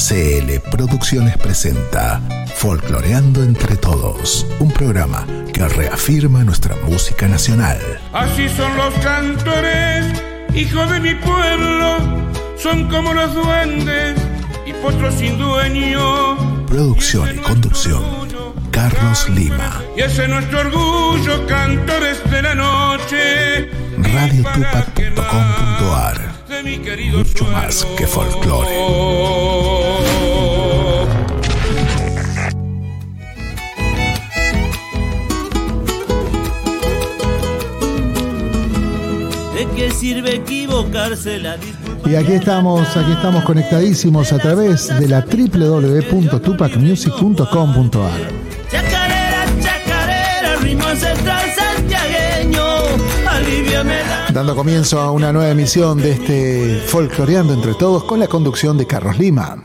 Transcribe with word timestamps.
CL 0.00 0.60
Producciones 0.70 1.36
presenta 1.36 2.22
Folcloreando 2.56 3.42
entre 3.42 3.76
Todos, 3.76 4.46
un 4.58 4.72
programa 4.72 5.26
que 5.52 5.68
reafirma 5.68 6.42
nuestra 6.42 6.74
música 6.86 7.28
nacional. 7.28 7.78
Así 8.14 8.48
son 8.48 8.74
los 8.78 8.94
cantores, 8.94 10.06
hijos 10.54 10.90
de 10.90 11.00
mi 11.00 11.14
pueblo, 11.16 11.98
son 12.56 12.88
como 12.88 13.12
los 13.12 13.34
duendes 13.34 14.16
y 14.64 14.72
potros 14.72 15.16
sin 15.16 15.38
dueño. 15.38 16.64
Producción 16.66 17.36
y 17.36 17.38
conducción, 17.38 18.02
Carlos 18.70 19.28
Lima. 19.28 19.82
Y 19.98 20.00
ese 20.00 20.22
es 20.22 20.30
nuestro 20.30 20.60
orgullo, 20.60 21.46
cantores 21.46 22.18
de 22.30 22.42
la 22.42 22.54
noche. 22.54 23.68
radiotupac.com.ar 23.98 26.30
Mucho 27.12 27.44
más 27.46 27.86
que 27.96 28.06
folclore. 28.06 29.79
Sirve 40.00 40.36
equivocarse 40.36 41.38
la 41.38 41.58
Y 42.06 42.14
aquí 42.14 42.32
estamos, 42.32 42.96
aquí 42.96 43.12
estamos 43.12 43.44
conectadísimos 43.44 44.32
a 44.32 44.38
través 44.38 44.88
de 44.88 45.06
la 45.06 45.20
www.tupacmusic.com.ar. 45.20 48.20
Chacarera, 48.70 49.44
chacarera, 49.60 50.56
ritmo 50.62 50.86
ancestral 50.86 51.44
santiagueño, 51.54 52.64
aliviame 53.28 53.98
la... 54.08 54.28
Dando 54.32 54.56
comienzo 54.56 55.00
a 55.00 55.10
una 55.10 55.34
nueva 55.34 55.50
emisión 55.50 55.98
de 55.98 56.12
este 56.12 56.82
Folcloreando 56.86 57.52
entre 57.52 57.74
Todos 57.74 58.04
con 58.04 58.20
la 58.20 58.26
conducción 58.26 58.78
de 58.78 58.86
Carlos 58.86 59.18
Lima. 59.18 59.62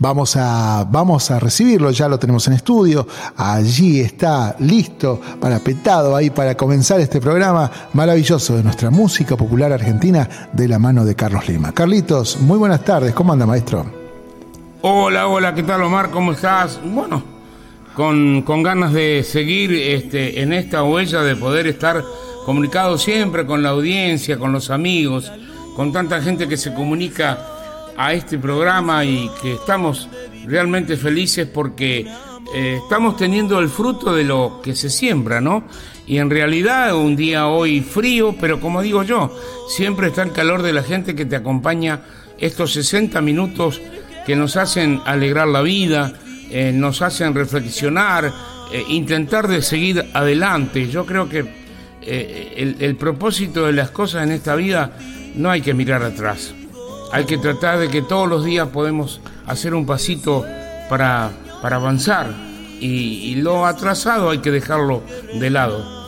Vamos 0.00 0.36
a, 0.36 0.86
vamos 0.88 1.28
a 1.32 1.40
recibirlo, 1.40 1.90
ya 1.90 2.08
lo 2.08 2.20
tenemos 2.20 2.46
en 2.46 2.52
estudio. 2.52 3.06
Allí 3.36 4.00
está 4.00 4.54
listo, 4.60 5.20
parapetado 5.40 6.14
ahí 6.14 6.30
para 6.30 6.56
comenzar 6.56 7.00
este 7.00 7.20
programa 7.20 7.68
maravilloso 7.94 8.56
de 8.56 8.62
nuestra 8.62 8.90
música 8.90 9.36
popular 9.36 9.72
argentina 9.72 10.28
de 10.52 10.68
la 10.68 10.78
mano 10.78 11.04
de 11.04 11.16
Carlos 11.16 11.48
Lima. 11.48 11.72
Carlitos, 11.72 12.40
muy 12.40 12.58
buenas 12.58 12.84
tardes. 12.84 13.12
¿Cómo 13.12 13.32
anda, 13.32 13.44
maestro? 13.44 13.86
Hola, 14.82 15.26
hola, 15.26 15.52
¿qué 15.52 15.64
tal 15.64 15.82
Omar? 15.82 16.10
¿Cómo 16.10 16.30
estás? 16.30 16.78
Bueno, 16.84 17.20
con, 17.96 18.42
con 18.42 18.62
ganas 18.62 18.92
de 18.92 19.24
seguir 19.24 19.72
este, 19.72 20.40
en 20.40 20.52
esta 20.52 20.84
huella 20.84 21.22
de 21.22 21.34
poder 21.34 21.66
estar 21.66 22.04
comunicado 22.46 22.98
siempre 22.98 23.44
con 23.44 23.64
la 23.64 23.70
audiencia, 23.70 24.38
con 24.38 24.52
los 24.52 24.70
amigos, 24.70 25.32
con 25.74 25.92
tanta 25.92 26.22
gente 26.22 26.46
que 26.46 26.56
se 26.56 26.72
comunica 26.72 27.57
a 27.98 28.12
este 28.12 28.38
programa 28.38 29.04
y 29.04 29.28
que 29.42 29.54
estamos 29.54 30.08
realmente 30.46 30.96
felices 30.96 31.48
porque 31.52 32.06
eh, 32.54 32.78
estamos 32.80 33.16
teniendo 33.16 33.58
el 33.58 33.68
fruto 33.68 34.14
de 34.14 34.22
lo 34.22 34.60
que 34.62 34.76
se 34.76 34.88
siembra, 34.88 35.40
¿no? 35.40 35.64
Y 36.06 36.18
en 36.18 36.30
realidad 36.30 36.94
un 36.94 37.16
día 37.16 37.48
hoy 37.48 37.80
frío, 37.80 38.36
pero 38.40 38.60
como 38.60 38.80
digo 38.82 39.02
yo, 39.02 39.36
siempre 39.68 40.08
está 40.08 40.22
el 40.22 40.32
calor 40.32 40.62
de 40.62 40.72
la 40.72 40.84
gente 40.84 41.16
que 41.16 41.26
te 41.26 41.34
acompaña 41.34 42.02
estos 42.38 42.72
60 42.72 43.20
minutos 43.20 43.82
que 44.24 44.36
nos 44.36 44.56
hacen 44.56 45.02
alegrar 45.04 45.48
la 45.48 45.60
vida, 45.60 46.12
eh, 46.50 46.70
nos 46.72 47.02
hacen 47.02 47.34
reflexionar, 47.34 48.32
eh, 48.72 48.84
intentar 48.88 49.48
de 49.48 49.60
seguir 49.60 50.06
adelante. 50.14 50.88
Yo 50.88 51.04
creo 51.04 51.28
que 51.28 51.58
el 52.00 52.96
propósito 52.96 53.66
de 53.66 53.74
las 53.74 53.90
cosas 53.90 54.22
en 54.22 54.32
esta 54.32 54.54
vida 54.54 54.96
no 55.34 55.50
hay 55.50 55.60
que 55.60 55.74
mirar 55.74 56.02
atrás. 56.02 56.54
Hay 57.12 57.24
que 57.24 57.38
tratar 57.38 57.78
de 57.78 57.88
que 57.88 58.02
todos 58.02 58.28
los 58.28 58.44
días 58.44 58.68
podemos 58.68 59.20
hacer 59.46 59.74
un 59.74 59.86
pasito 59.86 60.44
para, 60.88 61.30
para 61.62 61.76
avanzar 61.76 62.30
y, 62.80 62.86
y 62.86 63.34
lo 63.36 63.66
atrasado 63.66 64.30
hay 64.30 64.38
que 64.38 64.50
dejarlo 64.50 65.02
de 65.34 65.50
lado. 65.50 65.98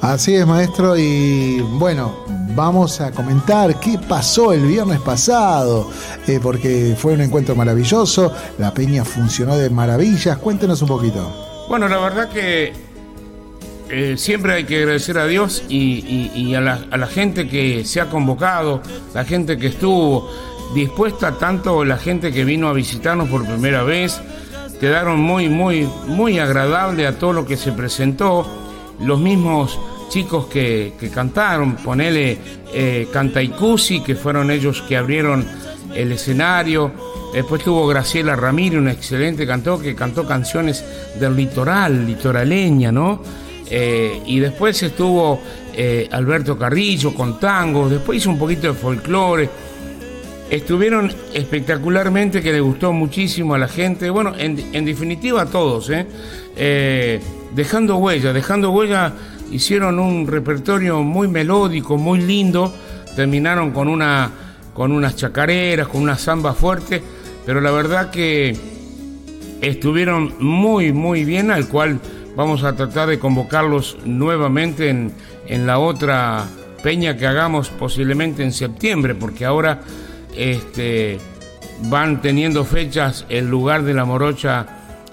Así 0.00 0.34
es, 0.34 0.46
maestro, 0.46 0.96
y 0.96 1.60
bueno, 1.60 2.24
vamos 2.54 3.00
a 3.00 3.12
comentar 3.12 3.80
qué 3.80 3.98
pasó 3.98 4.52
el 4.52 4.66
viernes 4.66 5.00
pasado, 5.00 5.90
eh, 6.26 6.38
porque 6.42 6.94
fue 6.98 7.14
un 7.14 7.22
encuentro 7.22 7.54
maravilloso, 7.54 8.32
la 8.58 8.74
peña 8.74 9.04
funcionó 9.04 9.56
de 9.56 9.70
maravillas, 9.70 10.36
cuéntenos 10.38 10.82
un 10.82 10.88
poquito. 10.88 11.66
Bueno, 11.68 11.88
la 11.88 11.98
verdad 11.98 12.28
que 12.28 12.72
eh, 13.88 14.14
siempre 14.16 14.54
hay 14.54 14.64
que 14.64 14.78
agradecer 14.78 15.16
a 15.18 15.26
Dios 15.26 15.62
y, 15.68 16.54
a, 16.54 16.60
la, 16.60 17.06
gente 17.06 17.48
que 17.48 17.84
se 17.84 18.00
ha 18.00 18.08
convocado, 18.08 18.82
la 19.14 19.24
gente 19.24 19.56
que 19.58 19.68
estuvo 19.68 20.28
dispuesta, 20.74 21.38
tanto 21.38 21.84
la 21.84 21.96
gente 21.96 22.32
que 22.32 22.44
vino 22.44 22.68
a 22.68 22.72
visitarnos 22.72 23.28
por 23.28 23.46
primera 23.46 23.84
vez, 23.84 24.20
quedaron 24.80 25.20
muy, 25.20 25.48
muy, 25.48 25.88
muy 26.08 26.38
agradable 26.40 27.06
a 27.06 27.16
todo 27.18 27.32
lo 27.32 27.46
que 27.46 27.56
se 27.56 27.72
presentó, 27.72 28.46
los 29.00 29.20
mismos 29.20 29.78
chicos 30.08 30.46
que, 30.46 30.94
cantaron, 31.14 31.76
ponele 31.76 32.38
eh, 32.72 33.08
Cantaicusi, 33.12 34.00
que 34.00 34.16
fueron 34.16 34.50
ellos 34.50 34.82
que 34.82 34.96
abrieron 34.96 35.46
el 35.94 36.10
escenario, 36.10 36.90
después 37.32 37.62
tuvo 37.62 37.86
Graciela 37.86 38.34
Ramírez, 38.34 38.80
una 38.80 38.92
excelente 38.92 39.46
cantó, 39.46 39.80
que 39.80 39.94
cantó 39.94 40.26
canciones 40.26 40.84
del 41.20 41.36
litoral, 41.36 42.04
litoraleña, 42.04 42.90
¿no? 42.90 43.45
Eh, 43.68 44.20
y 44.26 44.38
después 44.38 44.82
estuvo 44.82 45.40
eh, 45.74 46.08
Alberto 46.10 46.56
Carrillo 46.56 47.14
con 47.14 47.40
tango, 47.40 47.88
después 47.88 48.18
hizo 48.18 48.30
un 48.30 48.38
poquito 48.38 48.68
de 48.68 48.74
folclore. 48.74 49.48
Estuvieron 50.48 51.12
espectacularmente, 51.34 52.40
que 52.40 52.52
le 52.52 52.60
gustó 52.60 52.92
muchísimo 52.92 53.54
a 53.54 53.58
la 53.58 53.66
gente, 53.66 54.08
bueno, 54.10 54.32
en, 54.38 54.58
en 54.72 54.84
definitiva 54.84 55.42
a 55.42 55.46
todos, 55.46 55.90
¿eh? 55.90 57.20
Dejando 57.52 57.96
huella, 57.96 58.32
dejando 58.32 58.70
huella, 58.70 59.12
hicieron 59.50 59.98
un 59.98 60.26
repertorio 60.26 61.02
muy 61.02 61.28
melódico, 61.28 61.96
muy 61.96 62.20
lindo, 62.20 62.72
terminaron 63.14 63.72
con, 63.72 63.88
una, 63.88 64.30
con 64.74 64.92
unas 64.92 65.16
chacareras, 65.16 65.88
con 65.88 66.02
una 66.02 66.16
samba 66.16 66.54
fuerte, 66.54 67.02
pero 67.44 67.60
la 67.60 67.70
verdad 67.70 68.10
que 68.10 68.56
estuvieron 69.60 70.34
muy, 70.38 70.92
muy 70.92 71.24
bien, 71.24 71.50
al 71.50 71.68
cual 71.68 71.98
vamos 72.36 72.62
a 72.62 72.74
tratar 72.74 73.08
de 73.08 73.18
convocarlos 73.18 73.96
nuevamente 74.04 74.88
en, 74.90 75.12
en 75.48 75.66
la 75.66 75.78
otra 75.78 76.44
peña 76.82 77.16
que 77.16 77.26
hagamos 77.26 77.70
posiblemente 77.70 78.42
en 78.44 78.52
septiembre, 78.52 79.14
porque 79.14 79.44
ahora 79.44 79.80
este, 80.36 81.18
van 81.84 82.20
teniendo 82.20 82.64
fechas 82.64 83.24
el 83.28 83.48
lugar 83.48 83.82
de 83.82 83.94
la 83.94 84.04
morocha 84.04 84.66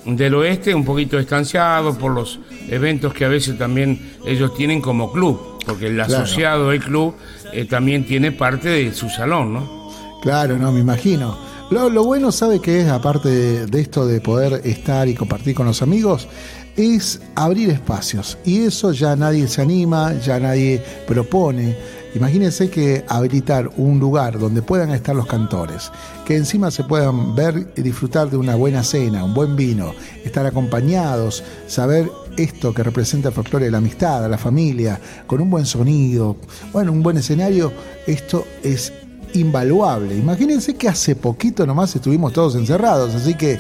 del 0.06 0.36
oeste, 0.36 0.76
un 0.76 0.84
poquito 0.84 1.18
distanciado 1.18 1.98
por 1.98 2.12
los 2.12 2.40
eventos 2.70 3.14
que 3.14 3.26
a 3.26 3.30
veces 3.30 3.58
también 3.58 4.16
ellos 4.26 4.54
tienen 4.56 4.82
como 4.82 5.12
club, 5.12 5.60
porque 5.66 5.88
el 5.88 5.96
Claro. 5.96 6.18
asociado 6.18 6.70
del 6.70 6.82
club 6.84 7.16
eh, 7.54 7.66
también 7.66 8.06
tiene 8.06 8.32
parte 8.34 8.68
de 8.70 8.94
su 8.94 9.10
salón, 9.10 9.54
¿no? 9.54 9.90
Claro, 10.22 10.58
no, 10.58 10.72
me 10.72 10.82
imagino. 10.82 11.38
Lo, 11.72 11.90
lo 11.90 12.04
bueno, 12.04 12.32
¿sabe 12.32 12.60
que 12.60 12.82
es? 12.82 12.88
Aparte 12.90 13.30
de, 13.30 13.66
de 13.66 13.82
esto 13.82 14.06
de 14.06 14.20
poder 14.22 14.62
estar 14.66 15.08
y 15.08 15.16
compartir 15.16 15.56
con 15.56 15.66
los 15.66 15.82
amigos, 15.82 16.28
es 16.76 17.20
abrir 17.36 17.70
espacios. 17.70 18.38
Y 18.46 18.64
eso 18.64 18.92
ya 18.92 19.16
nadie 19.16 19.48
se 19.48 19.62
anima, 19.62 20.14
ya 20.20 20.40
nadie 20.40 20.84
propone. 21.08 21.76
Imagínense 22.16 22.70
que 22.70 23.04
habilitar 23.08 23.72
un 23.78 24.00
lugar 24.00 24.38
donde 24.38 24.62
puedan 24.62 24.92
estar 24.92 25.16
los 25.16 25.26
cantores, 25.26 25.92
que 26.26 26.38
encima 26.38 26.70
se 26.70 26.84
puedan 26.84 27.36
ver 27.36 27.74
y 27.76 27.82
disfrutar 27.82 28.30
de 28.30 28.38
una 28.38 28.56
buena 28.56 28.84
cena, 28.84 29.24
un 29.24 29.34
buen 29.34 29.56
vino, 29.56 29.94
estar 30.24 30.46
acompañados, 30.46 31.44
saber 31.68 32.12
esto 32.38 32.72
que 32.72 32.84
representa 32.84 33.30
el 33.30 33.34
folclore 33.34 33.66
de 33.66 33.72
la 33.72 33.80
amistad, 33.80 34.30
la 34.30 34.38
familia, 34.38 35.00
con 35.26 35.42
un 35.42 35.50
buen 35.50 35.66
sonido, 35.66 36.38
bueno, 36.72 36.92
un 36.92 37.02
buen 37.02 37.18
escenario, 37.18 37.74
esto 38.06 38.46
es 38.62 38.94
invaluable. 39.34 40.16
Imagínense 40.16 40.76
que 40.76 40.88
hace 40.88 41.16
poquito 41.16 41.66
nomás 41.66 41.96
estuvimos 41.96 42.34
todos 42.34 42.56
encerrados, 42.56 43.16
así 43.16 43.36
que 43.36 43.60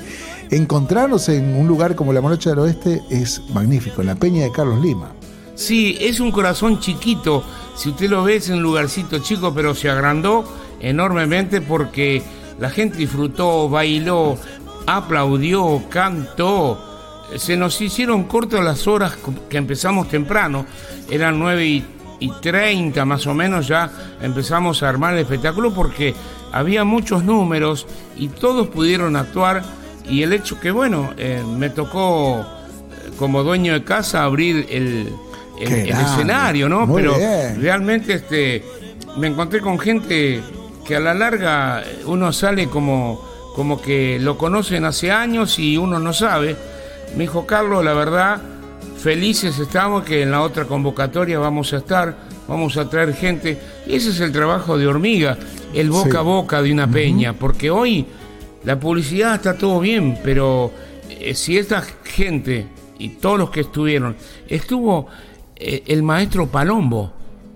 encontrarnos 0.52 1.30
en 1.30 1.56
un 1.56 1.68
lugar 1.68 1.96
como 1.96 2.14
la 2.14 2.22
Morocha 2.22 2.52
del 2.52 2.60
Oeste 2.60 3.02
es 3.10 3.42
magnífico, 3.54 4.02
en 4.02 4.08
la 4.08 4.16
Peña 4.16 4.44
de 4.44 4.52
Carlos 4.52 4.82
Lima. 4.82 5.12
Sí, 5.56 5.98
es 6.00 6.20
un 6.20 6.32
corazón 6.32 6.80
chiquito. 6.80 7.44
Si 7.76 7.90
usted 7.90 8.10
lo 8.10 8.24
ve, 8.24 8.38
es 8.38 8.50
un 8.50 8.62
lugarcito 8.62 9.20
chico, 9.20 9.54
pero 9.54 9.76
se 9.76 9.90
agrandó 9.90 10.44
enormemente 10.80 11.62
porque 11.62 12.22
la 12.60 12.70
gente 12.70 12.98
disfrutó, 12.98 13.70
bailó, 13.70 14.38
aplaudió, 14.86 15.84
cantó. 15.90 16.80
Se 17.36 17.58
nos 17.58 17.80
hicieron 17.82 18.26
cortas 18.26 18.64
las 18.64 18.88
horas 18.88 19.18
que 19.50 19.58
empezamos 19.58 20.10
temprano. 20.10 20.66
Eran 21.10 21.40
9 21.40 21.66
y, 21.66 21.86
y 22.24 22.30
30 22.30 23.04
más 23.04 23.28
o 23.28 23.34
menos 23.34 23.68
ya 23.68 23.92
empezamos 24.22 24.82
a 24.82 24.88
armar 24.88 25.14
el 25.14 25.20
espectáculo 25.20 25.74
porque 25.74 26.16
había 26.54 26.86
muchos 26.86 27.26
números 27.26 27.86
y 28.18 28.30
todos 28.30 28.70
pudieron 28.70 29.18
actuar. 29.18 29.62
Y 30.10 30.24
el 30.24 30.32
hecho 30.32 30.58
que, 30.58 30.72
bueno, 30.72 31.14
eh, 31.18 31.44
me 31.46 31.70
tocó 31.70 32.40
eh, 32.40 33.12
como 33.18 33.44
dueño 33.44 33.74
de 33.74 33.84
casa 33.84 34.24
abrir 34.24 34.66
el, 34.70 35.14
el, 35.60 35.90
escenario, 35.90 36.70
¿no? 36.70 36.88
Muy 36.88 37.02
Pero 37.02 37.18
bien. 37.18 37.62
realmente 37.62 38.14
este, 38.14 38.64
me 39.18 39.28
encontré 39.28 39.60
con 39.60 39.78
gente 39.78 40.42
que 40.86 40.96
a 40.96 41.02
la 41.02 41.14
larga 41.14 41.84
uno 42.06 42.32
sale 42.32 42.70
como, 42.70 43.22
como 43.54 43.82
que 43.82 44.18
lo 44.20 44.38
conocen 44.38 44.86
hace 44.86 45.12
años 45.12 45.60
y 45.60 45.76
uno 45.76 46.00
no 46.00 46.14
sabe. 46.14 46.56
Me 47.18 47.24
dijo, 47.24 47.46
Carlos, 47.46 47.84
la 47.84 47.94
verdad, 47.94 48.42
felices 49.04 49.60
estamos 49.60 50.04
que 50.04 50.22
en 50.24 50.32
la 50.32 50.42
otra 50.42 50.66
convocatoria 50.66 51.38
vamos 51.38 51.74
a 51.74 51.78
estar, 51.78 52.16
vamos 52.48 52.78
a 52.78 52.90
traer 52.90 53.14
gente. 53.14 53.60
Y 53.86 53.96
ese 53.96 54.10
es 54.12 54.20
el 54.22 54.32
trabajo 54.32 54.78
de 54.78 54.88
hormiga, 54.88 55.38
el 55.74 55.90
boca 55.90 56.12
Sí. 56.12 56.18
a 56.18 56.22
boca 56.22 56.62
de 56.62 56.72
una 56.72 56.88
peña, 56.90 57.34
porque 57.34 57.70
hoy 57.70 58.06
la 58.64 58.80
publicidad 58.80 59.36
está 59.36 59.58
todo 59.58 59.80
bien, 59.82 60.18
pero 60.24 60.72
eh, 61.10 61.36
si 61.36 61.58
esta 61.58 61.84
gente 62.06 62.68
y 62.98 63.10
todos 63.10 63.38
los 63.38 63.50
que 63.50 63.60
estuvieron, 63.62 64.16
estuvo 64.48 65.08
eh, 65.56 65.84
el 65.88 66.02
maestro 66.04 66.48
Palombo, 66.48 67.12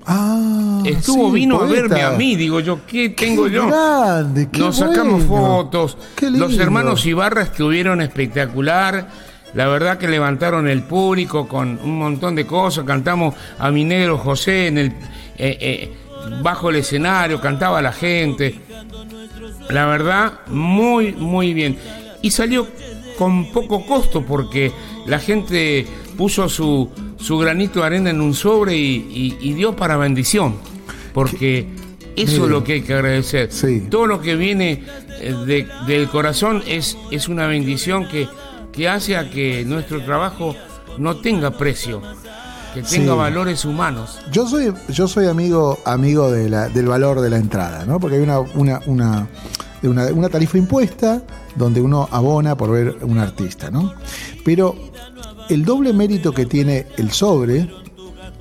Ah, 0.10 0.82
estuvo, 0.86 1.28
sí, 1.28 1.36
vino 1.36 1.60
a 1.62 1.66
verme 1.66 2.02
a 2.02 2.12
mí, 2.12 2.38
digo 2.38 2.62
yo, 2.62 2.80
¿qué 2.88 3.10
tengo 3.10 3.44
Qué 3.46 3.52
yo? 3.52 3.68
grande, 3.68 4.48
qué 4.50 4.60
Nos 4.60 4.78
sacamos 4.78 5.26
bueno. 5.28 5.48
fotos, 5.48 5.98
los 6.32 6.58
hermanos 6.60 7.06
Ibarra 7.06 7.42
estuvieron 7.42 8.00
espectacular, 8.00 9.10
la 9.54 9.68
verdad 9.68 9.98
que 9.98 10.08
levantaron 10.08 10.68
el 10.68 10.84
público 10.84 11.48
con 11.48 11.80
un 11.84 11.98
montón 11.98 12.36
de 12.36 12.46
cosas, 12.46 12.86
cantamos 12.86 13.34
a 13.58 13.72
mi 13.72 13.84
negro 13.84 14.18
José 14.18 14.68
en 14.68 14.78
el, 14.78 14.88
eh, 15.38 15.58
eh, 15.62 15.92
bajo 16.44 16.70
el 16.70 16.78
escenario, 16.78 17.40
cantaba 17.42 17.82
la 17.82 17.92
gente, 17.94 18.56
la 19.70 19.86
verdad, 19.86 20.40
muy, 20.48 21.14
muy 21.14 21.54
bien. 21.54 21.78
Y 22.22 22.32
salió 22.32 22.68
con 23.18 23.52
poco 23.52 23.86
costo 23.86 24.24
porque 24.26 24.72
la 25.06 25.20
gente 25.20 25.86
puso 26.18 26.48
su, 26.50 26.90
su 27.18 27.38
granito 27.38 27.80
de 27.82 27.86
arena 27.86 28.10
en 28.10 28.22
un 28.22 28.34
sobre 28.34 28.76
y, 28.76 29.38
y- 29.42 29.50
y 29.50 29.54
dio 29.54 29.76
para 29.76 29.98
bendición. 29.98 30.56
Porque 31.14 31.68
eso 32.16 32.46
es 32.46 32.50
lo 32.52 32.64
que 32.64 32.74
hay 32.74 32.82
que 32.82 32.94
agradecer. 32.94 33.52
Sí. 33.52 33.84
Todo 33.90 34.08
lo 34.08 34.22
que 34.22 34.36
viene 34.36 34.84
eh, 35.20 35.34
de- 35.46 35.68
del 35.86 36.08
corazón 36.10 36.64
es, 36.68 36.98
es 37.12 37.28
una 37.28 37.48
bendición 37.48 38.08
que, 38.08 38.28
que 38.78 38.88
hace 38.88 39.18
a 39.18 39.30
que 39.30 39.66
nuestro 39.66 40.02
trabajo 40.06 40.56
no 41.00 41.18
tenga 41.18 41.52
precio, 41.52 42.02
que 42.74 42.84
tenga 42.84 43.12
Sí. 43.14 43.18
valores 43.18 43.66
humanos. 43.66 44.20
Yo 44.32 44.48
soy, 44.48 44.72
yo 44.90 45.08
soy 45.08 45.26
amigo, 45.28 45.80
amigo 45.84 46.32
de 46.32 46.48
la- 46.50 46.70
del 46.70 46.86
valor 46.86 47.20
de 47.22 47.30
la 47.30 47.38
entrada, 47.38 47.86
¿no? 47.86 48.00
Porque 48.00 48.18
hay 48.18 48.22
una, 48.24 48.40
una, 48.40 48.80
una, 48.86 49.28
una, 49.84 50.06
una 50.14 50.30
tarifa 50.30 50.58
impuesta 50.58 51.22
donde 51.56 51.82
uno 51.82 52.08
abona 52.12 52.56
por 52.56 52.72
ver 52.72 52.98
un 53.02 53.18
artista, 53.18 53.72
¿no? 53.72 53.94
Pero 54.46 54.76
el 55.50 55.66
doble 55.66 55.92
mérito 55.92 56.32
que 56.32 56.46
tiene 56.46 56.86
el 56.98 57.12
sobre 57.12 57.68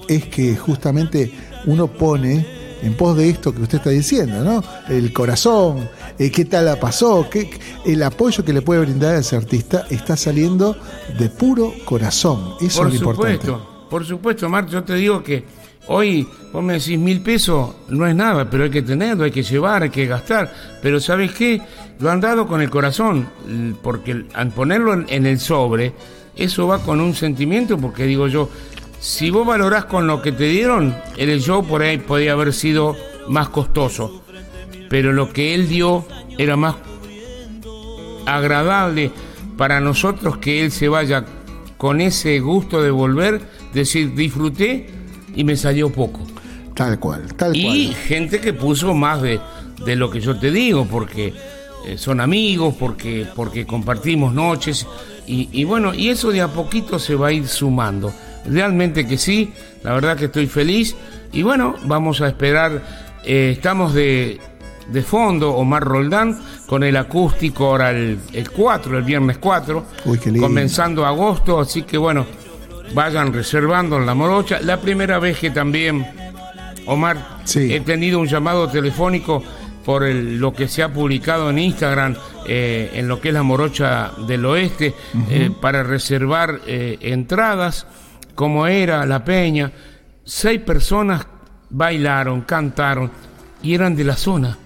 es 0.08 0.26
que 0.26 0.54
justamente 0.56 1.32
uno 1.66 1.86
pone 1.86 2.46
en 2.82 2.94
pos 2.94 3.16
de 3.16 3.30
esto 3.30 3.54
que 3.54 3.62
usted 3.62 3.78
está 3.78 3.90
diciendo, 3.90 4.44
¿no? 4.44 4.62
El 4.88 5.12
corazón, 5.14 5.88
eh, 6.18 6.30
qué 6.30 6.44
tal 6.44 6.64
la 6.64 6.80
pasó, 6.80 7.28
qué, 7.30 7.50
el 7.84 8.02
apoyo 8.02 8.44
que 8.44 8.52
le 8.52 8.62
puede 8.62 8.80
brindar 8.80 9.16
a 9.16 9.18
ese 9.18 9.36
artista 9.36 9.86
está 9.90 10.16
saliendo 10.16 10.76
de 11.18 11.28
puro 11.28 11.72
corazón. 11.84 12.54
Eso 12.60 12.82
Por 12.82 12.88
es 12.88 13.00
lo 13.00 13.10
importante. 13.10 13.46
supuesto, 13.46 13.86
por 13.90 14.04
supuesto, 14.04 14.48
Mar, 14.48 14.66
yo 14.66 14.82
te 14.82 14.94
digo 14.94 15.22
que 15.22 15.44
hoy 15.88 16.26
vos 16.52 16.62
me 16.62 16.74
decís 16.74 16.98
mil 16.98 17.20
pesos, 17.20 17.74
no 17.88 18.06
es 18.06 18.14
nada, 18.14 18.48
pero 18.48 18.64
hay 18.64 18.70
que 18.70 18.82
tenerlo, 18.82 19.24
hay 19.24 19.30
que 19.30 19.42
llevar, 19.42 19.82
hay 19.82 19.90
que 19.90 20.06
gastar. 20.06 20.52
Pero 20.82 21.00
¿sabes 21.00 21.32
qué? 21.32 21.60
Lo 22.00 22.10
han 22.10 22.20
dado 22.20 22.46
con 22.46 22.60
el 22.60 22.70
corazón, 22.70 23.28
porque 23.82 24.24
al 24.34 24.48
ponerlo 24.50 24.92
en, 24.94 25.06
en 25.08 25.26
el 25.26 25.38
sobre, 25.38 25.92
eso 26.34 26.66
va 26.66 26.80
con 26.80 27.00
un 27.00 27.14
sentimiento, 27.14 27.78
porque 27.78 28.04
digo 28.04 28.28
yo, 28.28 28.50
si 29.00 29.30
vos 29.30 29.46
valorás 29.46 29.84
con 29.84 30.06
lo 30.06 30.20
que 30.20 30.32
te 30.32 30.44
dieron, 30.44 30.94
el 31.16 31.40
show 31.40 31.64
por 31.64 31.82
ahí 31.82 31.98
podía 31.98 32.32
haber 32.32 32.52
sido 32.52 32.96
más 33.28 33.48
costoso. 33.50 34.22
Pero 34.88 35.12
lo 35.12 35.32
que 35.32 35.54
él 35.54 35.68
dio 35.68 36.06
era 36.38 36.56
más 36.56 36.76
agradable 38.26 39.10
para 39.56 39.80
nosotros 39.80 40.38
que 40.38 40.64
él 40.64 40.70
se 40.70 40.88
vaya 40.88 41.24
con 41.76 42.00
ese 42.00 42.38
gusto 42.40 42.82
de 42.82 42.90
volver, 42.90 43.40
decir, 43.72 44.14
disfruté 44.14 44.88
y 45.34 45.44
me 45.44 45.56
salió 45.56 45.90
poco. 45.90 46.20
Tal 46.74 46.98
cual, 46.98 47.34
tal 47.34 47.54
Y 47.56 47.86
cual. 47.88 47.96
gente 48.04 48.40
que 48.40 48.52
puso 48.52 48.94
más 48.94 49.22
de, 49.22 49.40
de 49.84 49.96
lo 49.96 50.10
que 50.10 50.20
yo 50.20 50.38
te 50.38 50.50
digo, 50.50 50.86
porque 50.86 51.32
eh, 51.86 51.96
son 51.96 52.20
amigos, 52.20 52.74
porque, 52.78 53.26
porque 53.34 53.66
compartimos 53.66 54.34
noches, 54.34 54.86
y, 55.26 55.48
y 55.52 55.64
bueno, 55.64 55.94
y 55.94 56.08
eso 56.08 56.30
de 56.30 56.40
a 56.42 56.48
poquito 56.48 56.98
se 56.98 57.14
va 57.14 57.28
a 57.28 57.32
ir 57.32 57.46
sumando. 57.48 58.12
Realmente 58.46 59.06
que 59.06 59.18
sí, 59.18 59.52
la 59.82 59.92
verdad 59.94 60.16
que 60.16 60.26
estoy 60.26 60.46
feliz, 60.46 60.94
y 61.32 61.42
bueno, 61.42 61.74
vamos 61.84 62.20
a 62.20 62.28
esperar, 62.28 62.82
eh, 63.24 63.52
estamos 63.56 63.94
de, 63.94 64.38
de 64.88 65.02
fondo, 65.02 65.50
Omar 65.54 65.82
Roldán, 65.84 66.38
con 66.66 66.82
el 66.84 66.96
acústico 66.96 67.66
ahora 67.66 67.90
el, 67.90 68.18
el 68.32 68.50
4, 68.50 68.98
el 68.98 69.04
viernes 69.04 69.38
4, 69.38 69.84
Uy, 70.04 70.18
qué 70.18 70.30
lindo. 70.30 70.46
comenzando 70.46 71.04
agosto, 71.04 71.60
así 71.60 71.82
que 71.82 71.98
bueno, 71.98 72.24
vayan 72.94 73.32
reservando 73.32 73.96
en 73.96 74.06
la 74.06 74.14
morocha. 74.14 74.60
La 74.60 74.80
primera 74.80 75.18
vez 75.18 75.38
que 75.38 75.50
también 75.50 76.06
Omar, 76.86 77.38
Sí. 77.44 77.72
he 77.74 77.80
tenido 77.80 78.20
un 78.20 78.28
llamado 78.28 78.68
telefónico 78.68 79.42
por 79.84 80.04
el- 80.04 80.38
lo 80.38 80.52
que 80.52 80.68
se 80.68 80.82
ha 80.82 80.92
publicado 80.92 81.50
en 81.50 81.58
Instagram, 81.58 82.14
eh, 82.46 82.90
en 82.94 83.08
lo 83.08 83.20
que 83.20 83.28
es 83.28 83.34
la 83.34 83.42
Morocha 83.42 84.12
del 84.26 84.44
Oeste, 84.46 84.94
eh, 85.30 85.50
para 85.60 85.82
reservar 85.82 86.60
eh, 86.66 86.98
entradas, 87.00 87.86
como 88.36 88.66
era 88.68 89.04
la 89.06 89.24
peña. 89.24 89.72
Seis 90.24 90.60
personas 90.60 91.26
bailaron, 91.70 92.42
cantaron 92.42 93.10
y 93.62 93.74
eran 93.74 93.94
de 93.96 94.04
la 94.04 94.16
zona 94.16 94.56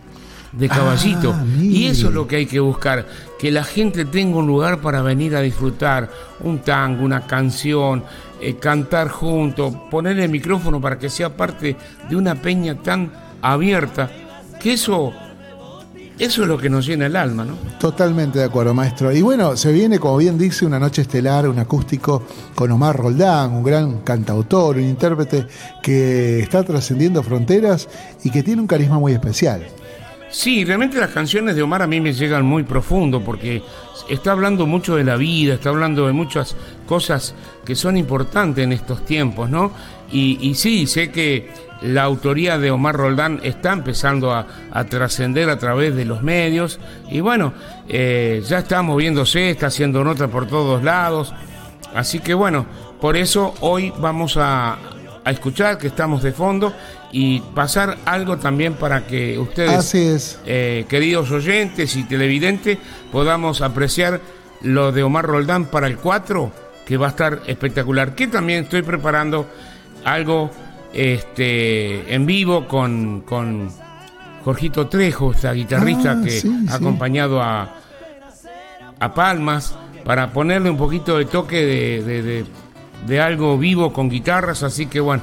de 0.53 0.69
Caballito. 0.69 1.35
Ah, 1.37 1.45
y 1.61 1.87
eso 1.87 2.09
es 2.09 2.15
lo 2.15 2.27
que 2.27 2.37
hay 2.37 2.47
que 2.47 2.61
buscar, 2.61 3.07
que 3.39 3.51
la 3.51 3.65
gente 3.65 4.05
tenga 4.05 4.39
un 4.39 4.47
lugar 4.47 4.81
para 4.81 5.03
venir 5.03 5.37
a 5.37 5.41
disfrutar, 5.41 6.11
un 6.41 6.59
tango, 6.61 7.05
una 7.05 7.27
canción, 7.27 8.03
eh, 8.41 8.57
cantar 8.57 9.09
juntos, 9.09 9.75
poner 9.91 10.19
el 10.19 10.31
micrófono 10.31 10.81
para 10.81 10.99
que 10.99 11.09
sea 11.09 11.37
parte 11.37 11.77
de 12.09 12.17
una 12.17 12.35
peña 12.35 12.75
tan 12.75 13.13
abierta, 13.43 14.11
que 14.61 14.73
eso, 14.73 15.13
eso 16.19 16.43
es 16.43 16.49
lo 16.49 16.59
que 16.59 16.69
nos 16.69 16.85
llena 16.85 17.07
el 17.07 17.17
alma, 17.17 17.45
¿no? 17.45 17.55
Totalmente 17.79 18.41
de 18.41 18.45
acuerdo, 18.45 18.75
maestro. 18.75 19.13
Y 19.13 19.23
bueno, 19.23 19.57
se 19.57 19.73
viene, 19.73 19.99
como 19.99 20.17
bien 20.17 20.37
dice, 20.37 20.67
una 20.67 20.79
noche 20.79 21.03
estelar, 21.03 21.49
un 21.49 21.59
acústico 21.59 22.25
con 22.55 22.71
Omar 22.73 22.97
Roldán, 22.97 23.53
un 23.53 23.63
gran 23.63 24.01
cantautor, 24.01 24.77
un 24.77 24.85
intérprete 24.85 25.47
que 25.83 26.41
está 26.41 26.63
trascendiendo 26.65 27.23
fronteras 27.23 27.89
y 28.25 28.31
que 28.31 28.43
tiene 28.43 28.61
un 28.61 28.67
carisma 28.67 28.99
muy 28.99 29.13
especial. 29.13 29.67
Sí, 30.31 30.65
realmente 30.65 30.99
las 30.99 31.11
canciones 31.11 31.57
de 31.57 31.63
Omar 31.63 31.83
a 31.83 31.89
mí 31.89 32.01
me 32.01 32.13
llegan 32.13 32.47
muy 32.47 32.63
profundo 32.63 33.21
porque 33.21 33.63
está 34.09 34.31
hablando 34.31 34.65
mucho 34.65 34.95
de 34.95 35.03
la 35.03 35.17
vida, 35.17 35.55
está 35.55 35.71
hablando 35.71 36.07
de 36.07 36.13
muchas 36.13 36.57
cosas 36.87 37.35
que 37.65 37.75
son 37.75 37.97
importantes 37.97 38.63
en 38.63 38.73
estos 38.73 39.05
tiempos, 39.05 39.51
¿no? 39.51 39.73
Y, 40.13 40.55
sí, 40.57 40.89
sé 40.89 41.13
que 41.13 41.51
la 41.83 42.03
autoría 42.03 42.59
de 42.59 42.73
Omar 42.73 42.97
Roldán 42.97 43.41
está 43.45 43.73
empezando 43.73 44.33
a, 44.33 44.47
trascender 44.89 45.49
a 45.49 45.59
través 45.59 45.95
de 45.95 46.05
los 46.05 46.23
medios 46.23 46.81
y 47.09 47.21
bueno, 47.21 47.53
eh, 47.89 48.43
ya 48.47 48.59
está 48.59 48.83
moviéndose, 48.83 49.51
está 49.51 49.67
haciendo 49.67 50.03
nota 50.03 50.27
por 50.27 50.47
todos 50.47 50.83
lados, 50.83 51.33
así 51.95 52.19
que 52.19 52.35
bueno, 52.35 52.67
por 53.01 53.17
eso 53.17 53.55
hoy 53.61 53.93
vamos 53.99 54.37
a 54.37 54.79
escuchar 55.27 55.79
que 55.79 55.87
estamos 55.87 56.23
de 56.23 56.33
fondo 56.33 56.73
y 57.13 57.41
pasar 57.41 57.99
algo 58.05 58.39
también 58.39 58.75
para 58.75 59.07
que 59.07 59.39
ustedes 59.39 59.71
Así 59.73 59.99
es. 59.99 60.39
eh, 60.47 60.85
queridos 60.89 61.31
oyentes 61.31 61.97
y 61.97 62.05
televidentes, 62.05 62.79
podamos 63.11 63.63
apreciar 63.63 64.21
lo 64.63 64.93
de 64.93 65.03
Omar 65.03 65.25
Roldán 65.27 65.67
para 65.67 65.87
el 65.87 65.97
4, 65.97 66.53
que 66.87 66.97
va 66.97 67.07
a 67.07 67.11
estar 67.11 67.41
espectacular. 67.47 68.15
Que 68.15 68.27
también 68.29 68.65
estoy 68.65 68.83
preparando 68.83 69.47
algo 70.05 70.51
este, 70.93 72.15
en 72.15 72.27
vivo 72.27 72.67
con, 72.69 73.23
con 73.23 73.71
Jorgito 74.45 74.87
Trejo, 74.87 75.33
esta 75.33 75.53
guitarrista 75.53 76.13
Ah, 76.13 76.23
que 76.25 76.31
sí, 76.31 76.49
ha 76.69 76.71
sí. 76.73 76.77
acompañado 76.77 77.43
a, 77.43 77.75
a 79.01 79.15
Palmas, 79.15 79.75
para 80.05 80.33
ponerle 80.33 80.71
un 80.71 80.77
poquito 80.79 81.19
de 81.19 81.25
toque 81.27 81.57
de, 81.65 82.03
de- 82.03 82.23
de- 82.23 82.45
de 83.07 83.19
algo 83.21 83.57
vivo 83.57 83.93
con 83.95 84.11
guitarras, 84.11 84.63
así 84.63 84.85
que 84.87 85.01
bueno, 85.01 85.23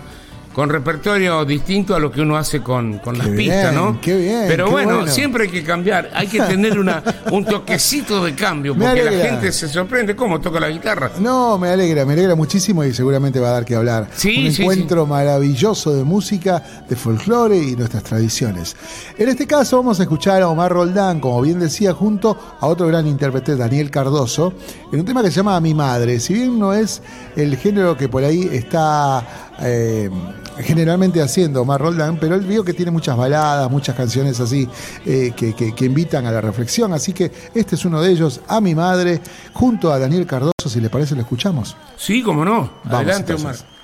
con 0.58 0.70
repertorio 0.70 1.46
distinto 1.46 1.94
a 1.94 2.00
lo 2.00 2.12
que 2.12 2.22
uno 2.22 2.36
hace 2.36 2.64
con, 2.64 2.98
con 2.98 3.16
las 3.16 3.28
pistas, 3.28 3.72
¿no? 3.76 4.02
qué 4.02 4.18
bien, 4.18 4.46
Pero 4.48 4.66
qué 4.66 4.72
bueno, 4.72 4.96
bueno. 4.96 5.12
siempre 5.12 5.44
hay 5.44 5.52
que 5.52 5.64
cambiar, 5.64 6.10
hay 6.16 6.26
que 6.26 6.40
tener 6.42 6.80
una, 6.80 7.04
un 7.32 7.46
toquecito 7.46 8.26
de 8.26 8.34
cambio, 8.34 8.76
porque 8.76 9.04
la 9.04 9.12
gente 9.12 9.52
se 9.52 9.68
sorprende 9.68 10.16
cómo 10.16 10.42
toca 10.42 10.60
la 10.60 10.70
guitarra. 10.70 11.12
No, 11.20 11.60
me 11.60 11.70
alegra, 11.70 12.08
me 12.08 12.14
alegra 12.14 12.34
muchísimo 12.34 12.84
y 12.84 12.92
seguramente 12.92 13.40
va 13.40 13.50
a 13.50 13.52
dar 13.52 13.66
que 13.66 13.76
hablar. 13.76 14.08
Sí, 14.16 14.48
Un 14.48 14.52
sí, 14.52 14.64
encuentro 14.64 15.06
maravilloso 15.06 15.94
de 15.94 16.04
música, 16.04 16.64
de 16.90 16.96
folclore 16.96 17.56
y 17.56 17.76
nuestras 17.76 18.02
tradiciones. 18.02 18.76
En 19.16 19.30
este 19.30 19.46
caso 19.46 19.78
vamos 19.78 20.00
a 20.00 20.04
escuchar 20.04 20.42
a 20.42 20.48
Omar 20.48 20.72
Roldán, 20.72 21.20
como 21.20 21.40
bien 21.40 21.60
decía, 21.60 21.94
junto 21.94 22.36
a 22.60 22.66
otro 22.66 22.88
gran 22.88 23.06
intérprete, 23.06 23.56
Daniel 23.56 23.92
Cardoso, 23.92 24.54
en 24.92 25.02
un 25.02 25.06
tema 25.06 25.22
que 25.22 25.30
se 25.30 25.36
llama 25.36 25.56
A 25.56 25.62
mi 25.62 25.76
madre. 25.76 26.20
Si 26.20 26.34
bien 26.34 26.58
no 26.58 26.74
es 26.74 27.04
el 27.36 27.58
género 27.58 27.96
que 27.96 28.10
por 28.10 28.24
ahí 28.24 28.50
está 28.52 29.47
eh, 29.62 30.10
generalmente 30.60 31.22
haciendo 31.22 31.62
Omar 31.62 31.82
Roldán, 31.82 32.18
pero 32.20 32.36
él 32.36 32.42
vio 32.42 32.64
que 32.64 32.74
tiene 32.74 32.92
muchas 32.92 33.16
baladas, 33.18 33.70
muchas 33.70 33.96
canciones 33.96 34.40
así 34.40 34.68
eh, 35.06 35.34
que, 35.36 35.54
que- 35.54 35.74
que 35.76 35.86
invitan 35.86 36.26
a 36.26 36.32
la 36.32 36.42
reflexión. 36.42 36.94
Así 36.94 37.14
que 37.14 37.32
este 37.54 37.76
es 37.76 37.86
uno 37.86 38.02
de 38.02 38.12
ellos, 38.12 38.42
A 38.48 38.60
mi 38.62 38.74
madre, 38.76 39.22
junto 39.54 39.92
a 39.92 40.00
Daniel 40.00 40.26
Cardoso, 40.26 40.52
si 40.68 40.80
le 40.82 40.90
parece, 40.90 41.16
lo 41.16 41.22
escuchamos. 41.22 41.76
Sí, 41.98 42.22
cómo 42.24 42.44
no. 42.46 42.70
Vamos, 42.84 42.94
Adelante, 42.94 43.34
entonces. 43.34 43.62
Omar. 43.64 43.77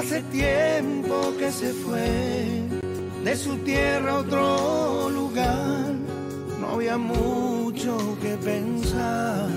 Hace 0.00 0.22
tiempo 0.32 1.34
que 1.38 1.52
se 1.52 1.74
fue 1.74 2.08
de 3.22 3.36
su 3.36 3.54
tierra 3.58 4.12
a 4.12 4.18
otro 4.20 5.10
lugar. 5.10 5.92
No 6.58 6.68
había 6.70 6.96
mucho 6.96 8.16
que 8.22 8.34
pensar. 8.38 9.50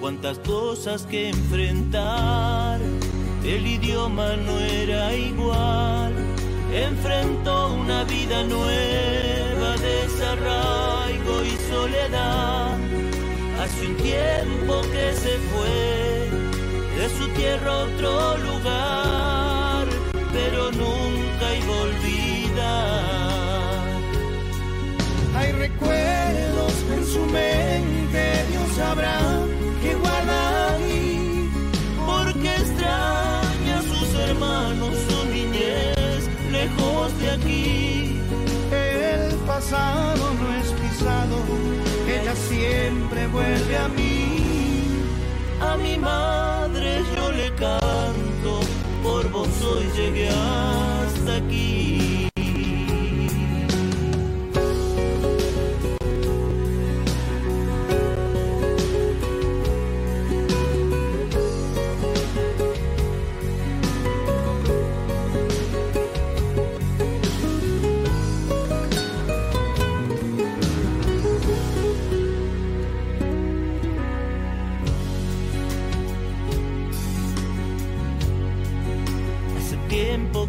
cuántas 0.00 0.38
cosas 0.38 1.04
que 1.04 1.28
enfrentar. 1.28 2.80
El 3.44 3.66
idioma 3.66 4.36
no 4.36 4.58
era 4.58 5.14
igual. 5.14 6.14
Enfrentó 6.72 7.74
una 7.74 8.04
vida 8.04 8.44
nueva, 8.44 9.76
desarraigo 9.76 11.42
y 11.44 11.70
soledad. 11.70 12.78
Hace 13.60 13.86
un 13.88 13.96
tiempo 13.98 14.80
que 14.92 15.12
se 15.12 15.36
fue 15.50 16.15
su 17.08 17.28
tierra 17.28 17.72
otro 17.72 18.36
lugar, 18.38 19.86
pero 20.32 20.72
nunca 20.72 21.54
iba 21.62 21.74
a 21.74 21.82
olvidar. 21.82 23.06
Hay 25.36 25.52
recuerdos 25.52 26.72
en 26.94 27.06
su 27.06 27.20
mente, 27.26 28.44
Dios 28.50 28.68
sabrá 28.76 29.20
que 29.82 29.94
guarda 29.94 30.74
ahí. 30.74 31.50
porque 32.06 32.54
extraña 32.54 33.78
a 33.78 33.82
sus 33.82 34.14
hermanos, 34.14 34.94
su 35.08 35.26
niñez, 35.26 36.28
lejos 36.50 37.18
de 37.20 37.30
aquí. 37.30 38.20
El 38.72 39.34
pasado 39.46 40.34
no 40.40 40.52
es 40.54 40.68
pisado, 40.80 41.36
ella 42.08 42.34
siempre 42.34 43.26
vuelve 43.28 43.76
a 43.76 43.88
mí. 43.88 44.16
A 45.60 45.76
mi 45.76 45.96
madre 45.96 46.65
yo 47.14 47.32
le 47.32 47.48
canto, 47.54 48.60
por 49.02 49.30
vos 49.30 49.48
hoy 49.62 49.86
llegué 49.96 50.28
hasta 50.28 51.36
aquí. 51.36 52.05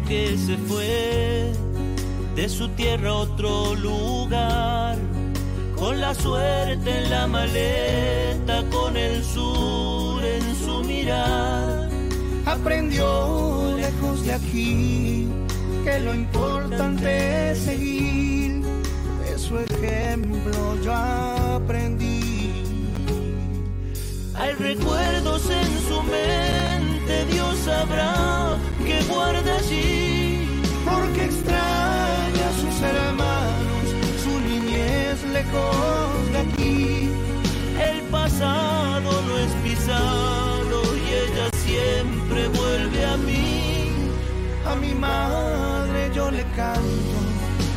Que 0.08 0.38
se 0.38 0.56
fue 0.56 1.52
de 2.34 2.48
su 2.48 2.66
tierra 2.70 3.10
a 3.10 3.14
otro 3.14 3.74
lugar, 3.74 4.96
con 5.76 6.00
la 6.00 6.14
suerte 6.14 7.04
en 7.04 7.10
la 7.10 7.26
maleta, 7.26 8.64
con 8.70 8.96
el 8.96 9.22
sur 9.22 10.24
en 10.24 10.56
su 10.64 10.82
mirar. 10.84 11.90
Aprendió 12.46 13.76
lejos 13.76 14.24
de 14.24 14.32
aquí 14.32 15.28
que 15.84 16.00
lo 16.00 16.14
importante 16.14 17.50
es 17.50 17.58
seguir. 17.58 18.62
De 19.24 19.38
su 19.38 19.58
ejemplo 19.58 20.82
yo 20.82 20.94
aprendí. 20.94 22.64
Hay 24.34 24.52
recuerdos 24.52 25.42
en 25.50 25.88
su 25.88 26.02
mente, 26.02 27.26
Dios 27.30 27.58
sabrá 27.58 28.56
que 28.86 29.02
guarda 29.02 29.56
allí. 29.58 29.97
Sus 32.78 32.86
hermanos, 32.86 33.86
su 34.22 34.40
niñez 34.40 35.22
lejos 35.32 36.32
de 36.32 36.38
aquí. 36.38 37.10
El 37.90 38.02
pasado 38.10 39.22
no 39.26 39.38
es 39.38 39.52
pisado 39.64 40.82
y 40.96 41.06
ella 41.24 41.50
siempre 41.52 42.48
vuelve 42.48 43.04
a 43.04 43.16
mí. 43.16 43.92
A 44.66 44.74
mi 44.76 44.94
madre 44.94 46.10
yo 46.14 46.30
le 46.30 46.44
canto, 46.56 47.18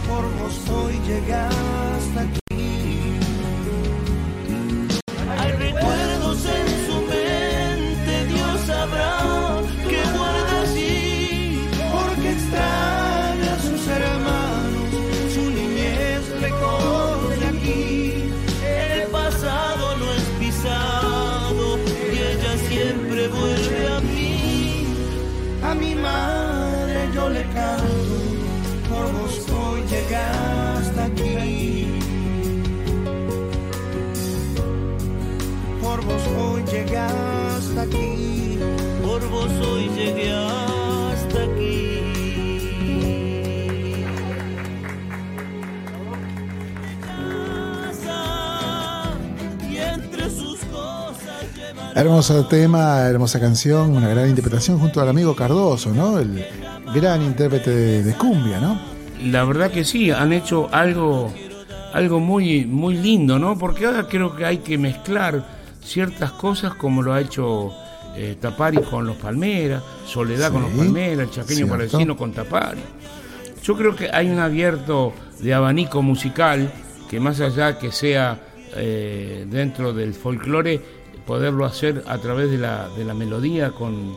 por 0.07 0.23
vos 0.39 0.69
hoy 0.69 0.99
llegué 1.07 1.33
Hermoso 52.01 52.47
tema, 52.47 53.01
hermosa 53.01 53.39
canción, 53.39 53.95
una 53.95 54.09
gran 54.09 54.27
interpretación 54.27 54.79
junto 54.79 55.01
al 55.01 55.09
amigo 55.09 55.35
Cardoso, 55.35 55.93
¿no? 55.93 56.17
El 56.17 56.43
gran 56.95 57.21
intérprete 57.21 57.69
de, 57.69 58.01
de 58.01 58.13
cumbia, 58.15 58.59
¿no? 58.59 58.81
La 59.23 59.43
verdad 59.43 59.69
que 59.69 59.83
sí, 59.83 60.09
han 60.09 60.33
hecho 60.33 60.67
algo, 60.71 61.31
algo 61.93 62.19
muy, 62.19 62.65
muy 62.65 62.95
lindo, 62.97 63.37
¿no? 63.37 63.55
Porque 63.55 63.85
ahora 63.85 64.07
creo 64.07 64.35
que 64.35 64.45
hay 64.45 64.57
que 64.57 64.79
mezclar 64.79 65.45
ciertas 65.83 66.31
cosas 66.31 66.73
como 66.73 67.03
lo 67.03 67.13
ha 67.13 67.21
hecho 67.21 67.71
eh, 68.15 68.35
Tapari 68.41 68.81
con 68.81 69.05
los 69.05 69.17
Palmeras, 69.17 69.83
Soledad 70.07 70.51
con 70.51 70.63
los 70.63 70.71
Palmeras, 70.71 71.27
el 71.27 71.29
chaqueño 71.29 71.67
parecino 71.67 72.17
con 72.17 72.31
Tapari. 72.31 72.81
Yo 73.61 73.77
creo 73.77 73.95
que 73.95 74.09
hay 74.11 74.27
un 74.27 74.39
abierto 74.39 75.13
de 75.39 75.53
abanico 75.53 76.01
musical 76.01 76.73
que 77.07 77.19
más 77.19 77.39
allá 77.41 77.77
que 77.77 77.91
sea 77.91 78.39
eh, 78.75 79.45
dentro 79.47 79.93
del 79.93 80.15
folclore, 80.15 80.81
poderlo 81.25 81.65
hacer 81.65 82.03
a 82.07 82.17
través 82.17 82.49
de 82.51 82.57
la, 82.57 82.89
de 82.89 83.05
la 83.05 83.13
melodía 83.13 83.71
con, 83.71 84.13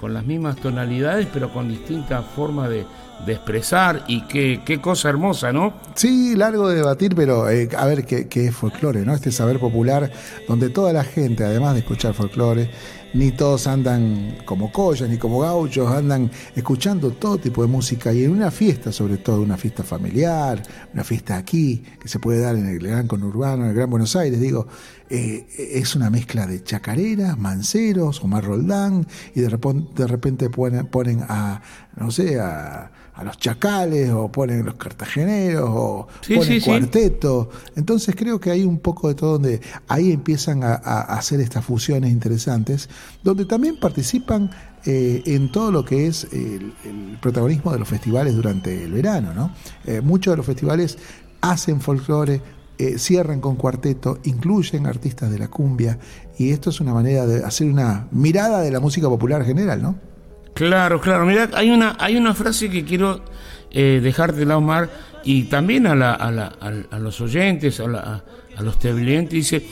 con 0.00 0.14
las 0.14 0.24
mismas 0.24 0.56
tonalidades, 0.56 1.28
pero 1.32 1.52
con 1.52 1.68
distintas 1.68 2.24
formas 2.34 2.68
de, 2.68 2.84
de 3.24 3.32
expresar 3.32 4.04
y 4.06 4.22
qué, 4.26 4.60
qué 4.64 4.80
cosa 4.80 5.08
hermosa, 5.08 5.52
¿no? 5.52 5.74
Sí, 5.94 6.34
largo 6.36 6.68
de 6.68 6.76
debatir, 6.76 7.14
pero 7.14 7.48
eh, 7.48 7.68
a 7.76 7.86
ver 7.86 8.04
qué, 8.04 8.28
qué 8.28 8.46
es 8.46 8.54
folclore, 8.54 9.04
¿no? 9.04 9.14
Este 9.14 9.30
saber 9.30 9.58
popular 9.58 10.10
donde 10.48 10.68
toda 10.70 10.92
la 10.92 11.04
gente, 11.04 11.44
además 11.44 11.74
de 11.74 11.80
escuchar 11.80 12.14
folclore, 12.14 12.70
ni 13.14 13.30
todos 13.30 13.66
andan 13.66 14.38
como 14.44 14.70
collas 14.72 15.08
ni 15.08 15.18
como 15.18 15.40
gauchos, 15.40 15.90
andan 15.90 16.30
escuchando 16.54 17.12
todo 17.12 17.38
tipo 17.38 17.62
de 17.62 17.68
música 17.68 18.12
y 18.12 18.24
en 18.24 18.32
una 18.32 18.50
fiesta, 18.50 18.92
sobre 18.92 19.18
todo 19.18 19.40
una 19.40 19.56
fiesta 19.56 19.82
familiar, 19.82 20.62
una 20.92 21.04
fiesta 21.04 21.36
aquí, 21.36 21.82
que 22.00 22.08
se 22.08 22.18
puede 22.18 22.40
dar 22.40 22.56
en 22.56 22.66
el 22.66 22.78
gran 22.78 23.06
conurbano, 23.06 23.64
en 23.64 23.70
el 23.70 23.76
Gran 23.76 23.88
Buenos 23.88 24.16
Aires, 24.16 24.40
digo, 24.40 24.66
eh, 25.08 25.46
es 25.56 25.94
una 25.94 26.10
mezcla 26.10 26.46
de 26.46 26.62
chacareras, 26.62 27.38
manceros, 27.38 28.22
Omar 28.22 28.44
Roldán, 28.44 29.06
y 29.34 29.40
de 29.40 29.48
repente, 29.48 30.02
de 30.02 30.06
repente 30.08 30.50
ponen, 30.50 30.86
ponen 30.86 31.24
a, 31.28 31.62
no 31.96 32.10
sé, 32.10 32.40
a 32.40 32.90
a 33.14 33.22
los 33.22 33.38
chacales 33.38 34.10
o 34.10 34.30
ponen 34.30 34.64
los 34.64 34.74
cartageneros 34.74 35.68
o 35.72 36.08
ponen 36.34 36.60
cuarteto. 36.60 37.48
Entonces 37.76 38.14
creo 38.16 38.40
que 38.40 38.50
hay 38.50 38.64
un 38.64 38.78
poco 38.78 39.08
de 39.08 39.14
todo 39.14 39.32
donde 39.32 39.60
ahí 39.88 40.12
empiezan 40.12 40.64
a, 40.64 40.74
hacer 40.74 41.40
estas 41.40 41.64
fusiones 41.64 42.10
interesantes, 42.10 42.88
donde 43.22 43.44
también 43.44 43.78
participan 43.78 44.50
eh, 44.84 45.22
en 45.26 45.50
todo 45.52 45.70
lo 45.70 45.84
que 45.84 46.06
es 46.08 46.26
el, 46.32 46.72
protagonismo 47.20 47.72
de 47.72 47.78
los 47.78 47.88
festivales 47.88 48.34
durante 48.34 48.84
el 48.84 48.92
verano. 48.92 49.32
¿no? 49.32 49.54
Eh, 49.86 50.00
muchos 50.00 50.32
de 50.32 50.36
los 50.36 50.46
festivales 50.46 50.98
hacen 51.40 51.80
folclore, 51.80 52.40
eh, 52.78 52.98
cierran 52.98 53.40
con 53.40 53.54
cuarteto, 53.54 54.18
incluyen 54.24 54.86
artistas 54.86 55.30
de 55.30 55.38
la 55.38 55.48
cumbia, 55.48 55.98
y 56.36 56.50
esto 56.50 56.70
es 56.70 56.80
una 56.80 56.92
manera 56.92 57.24
de 57.26 57.44
hacer 57.44 57.68
una 57.68 58.08
mirada 58.10 58.60
de 58.60 58.72
la 58.72 58.80
música 58.80 59.08
popular 59.08 59.44
general, 59.44 59.80
¿no? 59.80 60.13
Claro, 60.54 61.00
claro. 61.00 61.26
Mira, 61.26 61.50
hay 61.54 61.70
una, 61.70 61.96
hay 61.98 62.16
una 62.16 62.32
frase 62.32 62.70
que 62.70 62.84
quiero 62.84 63.24
eh, 63.70 64.00
dejarte 64.02 64.46
la 64.46 64.56
Omar 64.56 64.88
y 65.24 65.44
también 65.44 65.86
a, 65.86 65.94
la, 65.94 66.14
a, 66.14 66.30
la, 66.30 66.46
a, 66.90 66.98
los 66.98 67.20
oyentes, 67.20 67.80
a, 67.80 67.88
la, 67.88 68.24
a 68.56 68.62
los 68.62 68.78
televidentes. 68.78 69.32
Dice, 69.32 69.66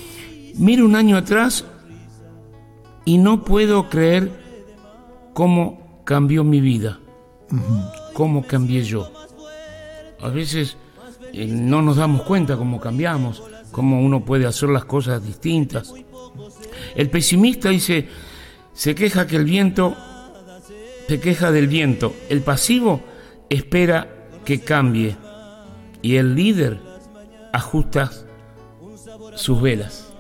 mira 0.57 0.85
un 0.85 0.97
año 0.97 1.17
atrás 1.17 1.65
y 3.05 3.19
no 3.19 3.45
puedo 3.45 3.89
creer 3.89 4.31
cómo 5.35 6.03
cambió 6.05 6.43
mi 6.43 6.61
vida, 6.61 6.99
cómo 8.13 8.45
cambié 8.45 8.83
yo. 8.83 9.11
A 10.21 10.29
veces 10.29 10.77
eh, 11.33 11.47
no 11.47 11.81
nos 11.81 11.97
damos 11.97 12.23
cuenta 12.23 12.57
cómo 12.57 12.81
cambiamos, 12.81 13.43
cómo 13.71 14.01
uno 14.01 14.25
puede 14.25 14.47
hacer 14.47 14.69
las 14.69 14.85
cosas 14.85 15.25
distintas. 15.25 15.95
El 16.97 17.09
pesimista 17.09 17.69
dice, 17.69 18.09
se 18.73 18.95
queja 18.95 19.27
que 19.27 19.37
el 19.37 19.45
viento 19.45 19.97
se 21.09 21.21
queja 21.21 21.51
del 21.53 21.69
viento. 21.69 22.15
El 22.29 22.41
pasivo 22.41 23.03
espera 23.51 24.09
que 24.45 24.61
cambie. 24.61 25.17
Y 26.01 26.17
el 26.17 26.35
líder 26.35 26.79
ajusta 27.53 28.11
sus 29.35 29.61
velas. 29.61 30.13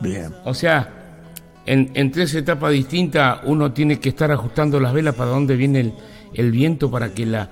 Bien. 0.00 0.34
O 0.44 0.54
sea, 0.54 1.22
en, 1.66 2.10
tres 2.10 2.34
etapas 2.34 2.72
distintas 2.72 3.40
uno 3.44 3.72
tiene 3.72 3.98
que 3.98 4.10
estar 4.10 4.30
ajustando 4.30 4.78
las 4.80 4.92
velas 4.92 5.14
para 5.14 5.30
dónde 5.30 5.56
viene 5.56 5.94
el, 6.34 6.50
viento 6.50 6.90
para 6.90 7.12
que 7.12 7.26
la, 7.26 7.50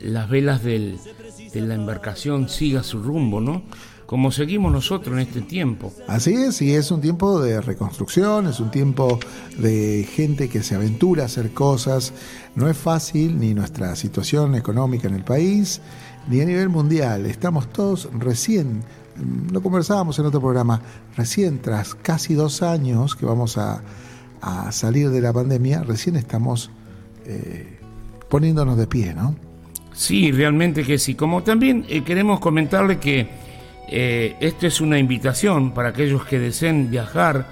las 0.00 0.28
velas 0.28 0.62
de 0.62 0.98
la 1.54 1.74
embarcación 1.74 2.48
siga 2.48 2.82
su 2.82 3.02
rumbo, 3.02 3.40
¿no? 3.40 3.62
Como 4.06 4.30
seguimos 4.30 4.72
nosotros 4.72 5.14
en 5.14 5.20
este 5.20 5.40
tiempo. 5.40 5.92
Así 6.06 6.34
es, 6.34 6.60
y 6.62 6.74
es 6.74 6.90
un 6.90 7.00
tiempo 7.00 7.40
de 7.40 7.60
reconstrucción, 7.60 8.46
es 8.46 8.60
un 8.60 8.70
tiempo 8.70 9.18
de 9.58 10.06
gente 10.12 10.48
que 10.48 10.62
se 10.62 10.74
aventura 10.74 11.22
a 11.22 11.26
hacer 11.26 11.52
cosas. 11.52 12.12
No 12.54 12.68
es 12.68 12.76
fácil 12.76 13.38
ni 13.38 13.54
nuestra 13.54 13.96
situación 13.96 14.54
económica 14.54 15.08
en 15.08 15.14
el 15.14 15.24
país, 15.24 15.80
ni 16.28 16.40
a 16.40 16.44
nivel 16.44 16.68
mundial. 16.68 17.26
Estamos 17.26 17.72
todos 17.72 18.08
recién, 18.18 18.82
lo 19.52 19.62
conversábamos 19.62 20.18
en 20.18 20.26
otro 20.26 20.40
programa, 20.40 20.80
recién 21.16 21.60
tras 21.60 21.94
casi 21.94 22.34
dos 22.34 22.62
años 22.62 23.14
que 23.14 23.26
vamos 23.26 23.58
a, 23.58 23.82
salir 24.72 25.08
de 25.08 25.22
la 25.22 25.32
pandemia, 25.32 25.84
recién 25.84 26.16
estamos 26.16 26.70
eh, 27.24 27.78
poniéndonos 28.28 28.76
de 28.76 28.86
pie, 28.86 29.14
¿no? 29.14 29.34
Sí, 29.94 30.32
realmente 30.32 30.84
que 30.84 30.98
sí. 30.98 31.14
Como 31.14 31.42
también 31.42 31.86
eh, 31.88 32.02
queremos 32.04 32.40
comentarle 32.40 32.98
que 32.98 33.26
eh, 33.88 34.36
esto 34.40 34.66
es 34.66 34.80
una 34.80 34.98
invitación 34.98 35.72
para 35.72 35.90
aquellos 35.90 36.24
que 36.24 36.38
deseen 36.38 36.90
viajar, 36.90 37.46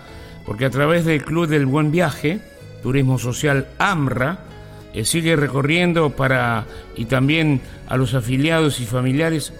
porque 0.46 0.64
a 0.64 0.70
través 0.70 1.04
del 1.04 1.24
Club 1.24 1.46
del 1.46 1.66
Buen 1.66 1.90
Viaje, 1.90 2.40
Turismo 2.82 3.18
Social 3.18 3.68
AMRA, 3.78 4.40
eh, 4.94 5.04
sigue 5.04 5.36
recorriendo 5.36 6.10
para, 6.10 6.66
y 6.96 7.04
también 7.04 7.60
a 7.88 7.96
los 7.96 8.14
afiliados 8.14 8.80
y 8.80 8.86
familiares, 8.86 9.52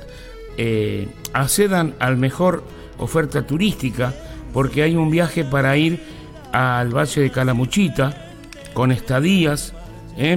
eh, 0.57 1.09
accedan 1.33 1.95
al 1.99 2.17
mejor 2.17 2.65
oferta 2.99 3.47
turística, 3.47 4.15
porque 4.53 4.83
hay 4.83 4.97
un 4.97 5.11
viaje 5.11 5.45
para 5.45 5.77
ir 5.77 6.01
al 6.53 6.95
Valle 6.95 7.23
de 7.23 7.31
Calamuchita, 7.31 8.29
con 8.75 8.93
estadías, 8.93 9.75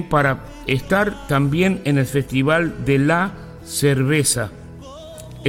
para 0.08 0.44
estar 0.66 1.26
también 1.28 1.82
en 1.84 1.98
el 1.98 2.06
Festival 2.06 2.84
de 2.84 2.98
la 2.98 3.32
Cerveza 3.64 4.50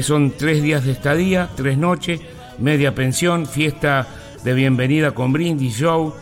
son 0.02 0.32
tres 0.32 0.62
días 0.62 0.86
de 0.86 0.92
estadía, 0.92 1.50
tres 1.56 1.78
noches, 1.78 2.22
media 2.60 2.94
pensión, 2.94 3.46
fiesta 3.46 4.08
de 4.44 4.54
bienvenida 4.54 5.12
con 5.12 5.34
brindis, 5.34 5.76
show, 5.76 6.14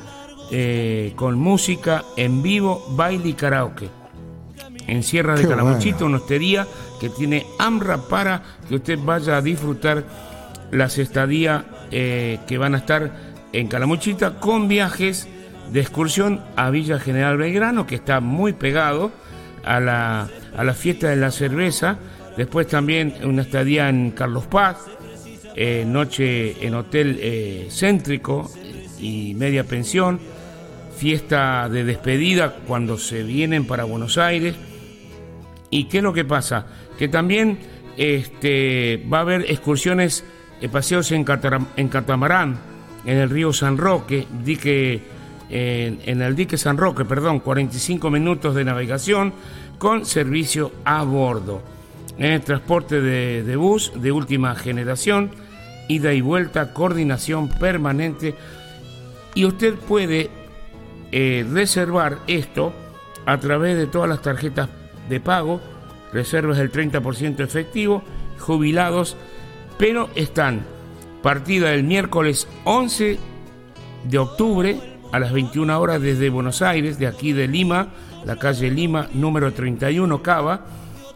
eh, 0.52 1.14
con 1.16 1.38
música 1.38 2.04
en 2.18 2.42
vivo, 2.42 2.86
baile 2.92 3.30
y 3.30 3.34
karaoke. 3.34 3.90
En 4.88 5.02
Sierra 5.02 5.36
de 5.36 5.48
Calamuchito, 5.48 6.06
una 6.06 6.18
hostería 6.18 6.68
que 7.00 7.10
tiene 7.10 7.46
AMRA 7.58 8.08
para 8.08 8.44
que 8.68 8.76
usted 8.76 9.00
vaya 9.00 9.38
a 9.38 9.42
disfrutar 9.42 10.04
las 10.72 10.98
estadías 10.98 11.64
eh, 11.92 12.40
que 12.48 12.58
van 12.58 12.76
a 12.76 12.80
estar 12.80 13.12
en 13.52 13.68
Calamuchita 13.68 14.40
con 14.40 14.68
viajes 14.68 15.28
de 15.72 15.80
excursión 15.80 16.42
a 16.56 16.70
Villa 16.70 17.00
General 17.00 17.38
Belgrano, 17.38 17.88
que 17.88 17.96
está 17.96 18.20
muy 18.20 18.54
pegado 18.54 19.12
a 19.64 19.80
la, 19.80 20.30
a 20.56 20.64
la 20.64 20.74
fiesta 20.74 21.10
de 21.10 21.16
la 21.16 21.32
cerveza 21.32 21.98
Después 22.38 22.68
también 22.68 23.16
una 23.24 23.44
estadía 23.44 23.88
en 23.88 24.12
Carlos 24.12 24.46
Paz, 24.46 24.78
eh, 25.56 25.86
noche 25.88 26.66
en 26.66 26.76
hotel 26.76 27.18
eh, 27.22 27.68
céntrico 27.72 28.52
y 29.00 29.34
media 29.36 29.64
pensión, 29.64 30.20
fiesta 30.98 31.70
de 31.70 31.86
despedida 31.86 32.58
cuando 32.68 32.98
se 32.98 33.24
vienen 33.24 33.66
para 33.66 33.86
Buenos 33.86 34.18
Aires. 34.18 34.56
¿Y 35.70 35.86
qué 35.86 35.98
es 35.98 36.04
lo 36.04 36.12
que 36.12 36.26
pasa? 36.26 36.68
Que 37.00 37.08
también 37.08 37.58
este, 37.96 39.02
va 39.12 39.20
a 39.20 39.22
haber 39.22 39.50
excursiones, 39.50 40.26
eh, 40.60 40.68
paseos 40.68 41.14
en, 41.14 41.24
catamarán, 41.24 42.60
en 43.06 43.18
el 43.18 43.30
río 43.30 43.54
San 43.54 43.78
Roque, 43.78 44.28
dique, 44.44 45.02
en 45.50 46.22
el 46.22 46.36
dique 46.36 46.58
San 46.58 46.76
Roque, 46.76 47.06
perdón, 47.06 47.40
45 47.40 48.10
minutos 48.10 48.56
de 48.56 48.66
navegación 48.66 49.32
con 49.78 50.06
servicio 50.06 50.74
a 50.84 51.04
bordo 51.04 51.75
en 52.18 52.42
transporte 52.42 53.02
de, 53.02 53.56
bus 53.56 53.92
de 53.96 54.12
última 54.12 54.56
generación, 54.56 55.32
ida 55.88 56.14
y 56.14 56.22
vuelta, 56.22 56.74
coordinación 56.74 57.50
permanente. 57.50 58.36
Y 59.34 59.46
usted 59.46 59.76
puede 59.76 60.30
eh, 61.12 61.46
reservar 61.52 62.20
esto 62.28 62.74
a 63.26 63.38
través 63.40 63.78
de 63.78 63.88
todas 63.88 64.10
las 64.10 64.22
tarjetas 64.22 64.70
de 65.10 65.20
pago, 65.20 65.60
reservas 66.14 66.58
del 66.58 66.72
30% 66.72 67.42
efectivo, 67.42 68.04
jubilados, 68.40 69.18
pero 69.78 70.10
están 70.16 70.62
partida 71.22 71.74
el 71.74 71.84
miércoles 71.84 72.48
11 72.64 73.20
de 74.06 74.18
octubre 74.18 74.80
a 75.12 75.20
las 75.20 75.34
21 75.34 75.80
horas 75.80 76.02
desde 76.02 76.30
Buenos 76.30 76.62
Aires, 76.62 77.00
de 77.00 77.08
aquí 77.08 77.34
de 77.34 77.48
Lima, 77.48 77.90
la 78.26 78.38
calle 78.38 78.70
Lima, 78.72 79.10
número 79.14 79.54
31, 79.54 80.22
Cava 80.22 80.66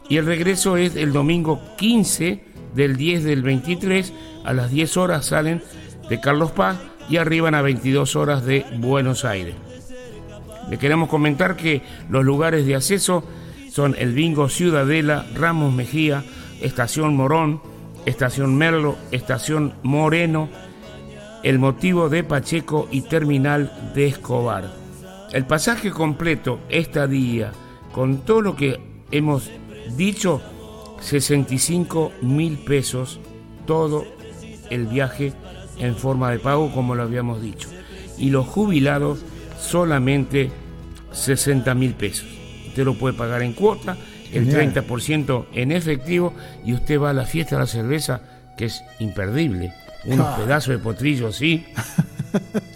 y 0.10 0.18
el 0.18 0.26
regreso 0.26 0.76
es 0.76 0.96
el 0.96 1.14
domingo 1.14 1.62
15 1.78 2.44
del 2.76 2.98
10 2.98 3.24
del 3.24 3.44
23 3.44 4.12
a 4.44 4.54
las 4.54 4.72
10 4.72 4.98
horas 4.98 5.28
salen 5.28 5.62
de 6.10 6.20
Carlos 6.20 6.52
Paz 6.52 6.78
y 7.08 7.18
arriban 7.18 7.56
a 7.56 7.62
22 7.62 8.16
horas 8.16 8.46
de 8.46 8.66
Buenos 8.78 9.26
Aires. 9.26 9.56
Le 10.70 10.78
queremos 10.78 11.10
comentar 11.10 11.56
que 11.56 11.82
los 12.10 12.24
lugares 12.24 12.66
de 12.66 12.76
acceso 12.76 13.24
son 13.72 13.96
el 13.98 14.14
Bingo 14.14 14.50
Ciudadela, 14.50 15.26
Ramos 15.36 15.74
Mejía, 15.74 16.24
Estación 16.62 17.16
Morón, 17.16 17.62
Estación 18.06 18.56
Merlo, 18.56 18.98
Estación 19.12 19.74
Moreno, 19.84 20.50
el 21.44 21.60
motivo 21.60 22.10
de 22.10 22.24
Pacheco 22.24 22.88
y 22.92 23.02
Terminal 23.02 23.92
de 23.96 24.08
Escobar. 24.08 24.72
El 25.32 25.46
pasaje 25.46 25.92
completo, 25.92 26.60
esta 26.70 27.08
día, 27.08 27.52
con 27.92 28.20
todo 28.20 28.42
lo 28.42 28.56
que 28.56 28.80
hemos 29.12 29.50
Dicho 29.96 30.42
65 31.02 32.12
mil 32.22 32.58
pesos 32.60 33.20
todo 33.66 34.06
el 34.70 34.88
viaje 34.88 35.34
en 35.78 35.96
forma 35.96 36.32
de 36.32 36.40
pago 36.40 36.72
como 36.74 36.96
lo 36.96 37.04
habíamos 37.04 37.42
dicho. 37.42 37.70
Y 38.18 38.30
los 38.32 38.48
jubilados 38.48 39.20
solamente 39.60 40.52
60 41.12 41.74
mil 41.76 41.94
pesos. 41.94 42.28
Usted 42.68 42.84
lo 42.86 42.94
puede 42.96 43.16
pagar 43.18 43.42
en 43.42 43.54
cuota, 43.54 43.98
el 44.34 44.46
Genial. 44.46 44.74
30% 44.74 45.46
en 45.54 45.72
efectivo 45.72 46.34
y 46.66 46.74
usted 46.74 47.00
va 47.00 47.10
a 47.12 47.14
la 47.14 47.26
fiesta 47.26 47.56
de 47.56 47.62
la 47.62 47.68
cerveza, 47.68 48.22
que 48.58 48.66
es 48.66 48.82
imperdible. 49.00 49.74
Unos 50.06 50.28
Ah. 50.28 50.38
pedazos 50.38 50.70
de 50.70 50.80
potrillo 50.80 51.28
así, 51.30 51.66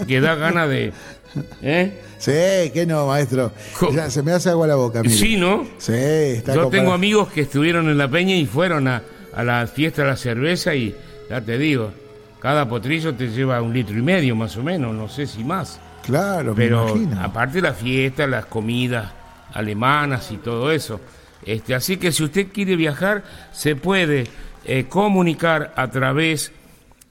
que 0.08 0.20
da 0.20 0.36
ganas 0.36 0.70
de... 0.70 0.92
¿eh? 1.62 2.00
Sí, 2.18 2.72
que 2.72 2.86
no, 2.88 3.08
maestro. 3.08 3.52
Ya, 3.94 4.10
se 4.10 4.24
me 4.24 4.32
hace 4.32 4.50
agua 4.50 4.68
la 4.68 4.76
boca, 4.76 5.02
mire. 5.02 5.14
Sí, 5.14 5.36
¿no? 5.38 5.66
Sí, 5.78 5.92
está 5.94 6.54
Yo 6.54 6.64
comparado. 6.64 6.70
tengo 6.70 6.94
amigos 6.94 7.30
que 7.32 7.42
estuvieron 7.42 7.90
en 7.90 7.98
la 7.98 8.08
peña 8.08 8.36
y 8.36 8.46
fueron 8.46 8.88
a, 8.88 9.02
a 9.36 9.44
la 9.44 9.68
fiesta 9.68 10.04
de 10.04 10.08
la 10.10 10.16
cerveza 10.18 10.74
y 10.76 10.96
ya 11.30 11.42
te 11.42 11.58
digo, 11.58 11.92
cada 12.40 12.68
potrillo 12.68 13.14
te 13.14 13.28
lleva 13.30 13.62
un 13.62 13.74
litro 13.74 13.98
y 13.98 14.02
medio 14.02 14.36
más 14.36 14.56
o 14.58 14.64
menos, 14.64 14.94
no 14.96 15.10
sé 15.10 15.28
si 15.28 15.44
más. 15.44 15.80
Claro, 16.06 16.54
Pero 16.56 16.86
me 16.96 17.02
imagino. 17.04 17.22
aparte 17.24 17.62
la 17.62 17.74
fiesta, 17.74 18.28
las 18.28 18.46
comidas 18.46 19.12
alemanas 19.54 20.32
y 20.32 20.38
todo 20.38 20.72
eso. 20.72 21.00
Este, 21.46 21.76
así 21.76 21.98
que 21.98 22.12
si 22.12 22.24
usted 22.24 22.48
quiere 22.54 22.76
viajar, 22.76 23.24
se 23.52 23.76
puede 23.76 24.28
eh, 24.66 24.86
comunicar 24.88 25.74
a 25.76 25.90
través 25.90 26.48
de 26.48 26.54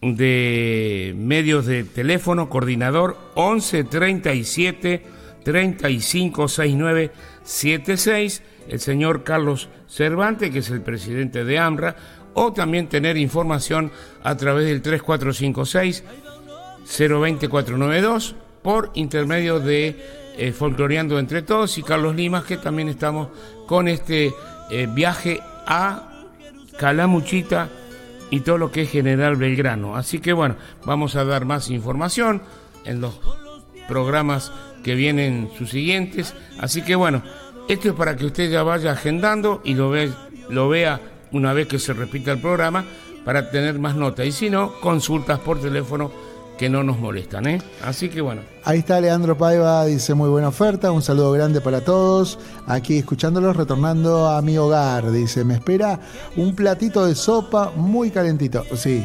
medios 0.03 1.67
de 1.67 1.85
teléfono, 1.85 2.49
coordinador 2.51 3.17
11 3.35 3.85
37 3.85 5.03
35 5.45 6.49
69 6.49 7.12
76, 7.45 8.43
el 8.69 8.81
señor 8.81 9.23
Carlos 9.23 9.69
Cervantes, 9.88 10.51
que 10.51 10.59
es 10.59 10.71
el 10.71 10.81
presidente 10.81 11.45
de 11.45 11.59
AMRA, 11.59 11.97
o 12.35 12.53
también 12.53 12.88
tener 12.88 13.17
información 13.17 13.93
a 14.23 14.37
través 14.37 14.67
del 14.67 14.83
3456 14.83 16.05
02492 16.85 18.35
por 18.62 18.91
intermedio 18.95 19.61
de 19.61 19.97
eh, 20.37 20.53
Folcloreando 20.53 21.19
Entre 21.19 21.43
Todos 21.43 21.79
y 21.79 21.83
Carlos 21.83 22.17
Limas, 22.17 22.45
que 22.45 22.57
también 22.57 22.88
estamos 22.88 23.29
con 23.67 23.87
este 23.87 24.33
eh, 24.71 24.88
viaje 24.93 25.41
a 25.67 26.27
Calamuchita 26.79 27.69
y 28.33 28.40
todo 28.40 28.57
lo 28.57 28.73
que 28.73 28.83
es 28.83 28.90
General 28.90 29.37
Belgrano. 29.37 29.95
Así 29.95 30.18
que 30.18 30.33
bueno, 30.33 30.57
vamos 30.87 31.16
a 31.16 31.25
dar 31.25 31.45
más 31.45 31.68
información 31.68 32.40
en 32.87 33.03
los 33.03 33.21
programas 33.87 34.51
que 34.83 34.95
vienen 34.95 35.51
sus 35.59 35.68
siguientes. 35.68 36.35
Así 36.59 36.81
que 36.81 36.95
bueno, 36.95 37.23
esto 37.68 37.90
es 37.90 37.95
para 37.95 38.16
que 38.16 38.25
usted 38.25 38.51
ya 38.51 38.62
vaya 38.62 38.92
agendando 38.92 39.61
y 39.64 39.75
lo, 39.75 39.90
ve, 39.90 40.11
lo 40.49 40.71
vea 40.71 40.99
una 41.31 41.53
vez 41.53 41.68
que 41.68 41.79
se 41.79 41.92
repita 41.92 42.33
el 42.33 42.40
programa 42.40 42.87
para 43.23 43.51
tener 43.51 43.79
más 43.79 43.97
nota. 43.97 44.25
Y 44.25 44.33
si 44.33 44.49
no, 44.49 44.81
consultas 44.81 45.38
por 45.40 45.61
teléfono 45.61 46.11
que 46.59 46.69
no 46.69 46.83
nos 46.83 46.99
molestan. 46.99 47.47
¿eh? 47.47 47.61
Así 47.85 48.09
que 48.09 48.21
bueno. 48.21 48.43
Ahí 48.65 48.79
está 48.81 49.01
Leandro 49.01 49.37
Paiva, 49.37 49.85
dice 49.85 50.15
muy 50.15 50.29
buena 50.29 50.49
oferta, 50.49 50.93
un 50.93 51.03
saludo 51.03 51.33
grande 51.33 51.61
para 51.61 51.81
todos. 51.81 52.38
Aquí 52.67 52.99
escuchándolos, 52.99 53.57
retornando 53.57 54.29
a 54.29 54.41
mi 54.43 54.57
hogar, 54.57 55.11
dice, 55.11 55.45
me 55.45 55.55
espera 55.55 55.99
un 56.37 56.55
platito 56.55 57.05
de 57.07 57.15
sopa 57.15 57.73
muy 57.75 58.11
calentito. 58.11 58.65
Sí, 58.75 59.05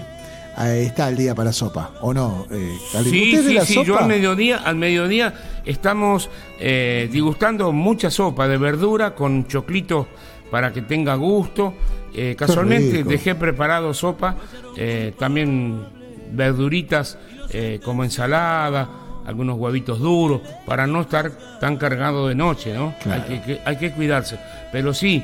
ahí 0.55 0.85
está 0.85 1.09
el 1.09 1.17
día 1.17 1.33
para 1.33 1.51
sopa, 1.51 1.93
¿o 2.01 2.13
no? 2.13 2.45
Eh? 2.51 2.77
Sí, 3.03 3.33
¿Usted 3.33 3.39
es 3.39 3.43
de 3.45 3.49
sí, 3.49 3.53
la 3.55 3.65
sí, 3.65 3.73
sopa? 3.73 3.87
yo 3.87 3.97
al 3.99 4.07
mediodía, 4.07 4.57
al 4.57 4.75
mediodía 4.75 5.33
estamos 5.65 6.29
eh, 6.59 7.09
degustando 7.11 7.71
mucha 7.71 8.11
sopa 8.11 8.47
de 8.47 8.57
verdura 8.57 9.15
con 9.15 9.47
choclito 9.47 10.07
para 10.51 10.71
que 10.73 10.81
tenga 10.81 11.15
gusto. 11.15 11.73
Eh, 12.13 12.35
casualmente 12.37 13.03
dejé 13.03 13.35
preparado 13.35 13.93
sopa, 13.93 14.35
eh, 14.75 15.13
también 15.19 15.85
verduritas 16.31 17.17
eh, 17.51 17.79
como 17.83 18.03
ensalada, 18.03 18.87
algunos 19.25 19.57
huevitos 19.57 19.99
duros, 19.99 20.41
para 20.65 20.87
no 20.87 21.01
estar 21.01 21.31
tan 21.59 21.77
cargado 21.77 22.27
de 22.27 22.35
noche, 22.35 22.73
¿no? 22.73 22.93
Claro. 23.03 23.23
Hay, 23.27 23.39
que, 23.39 23.41
que- 23.45 23.61
hay 23.65 23.77
que 23.77 23.91
cuidarse. 23.91 24.39
Pero 24.71 24.93
sí, 24.93 25.23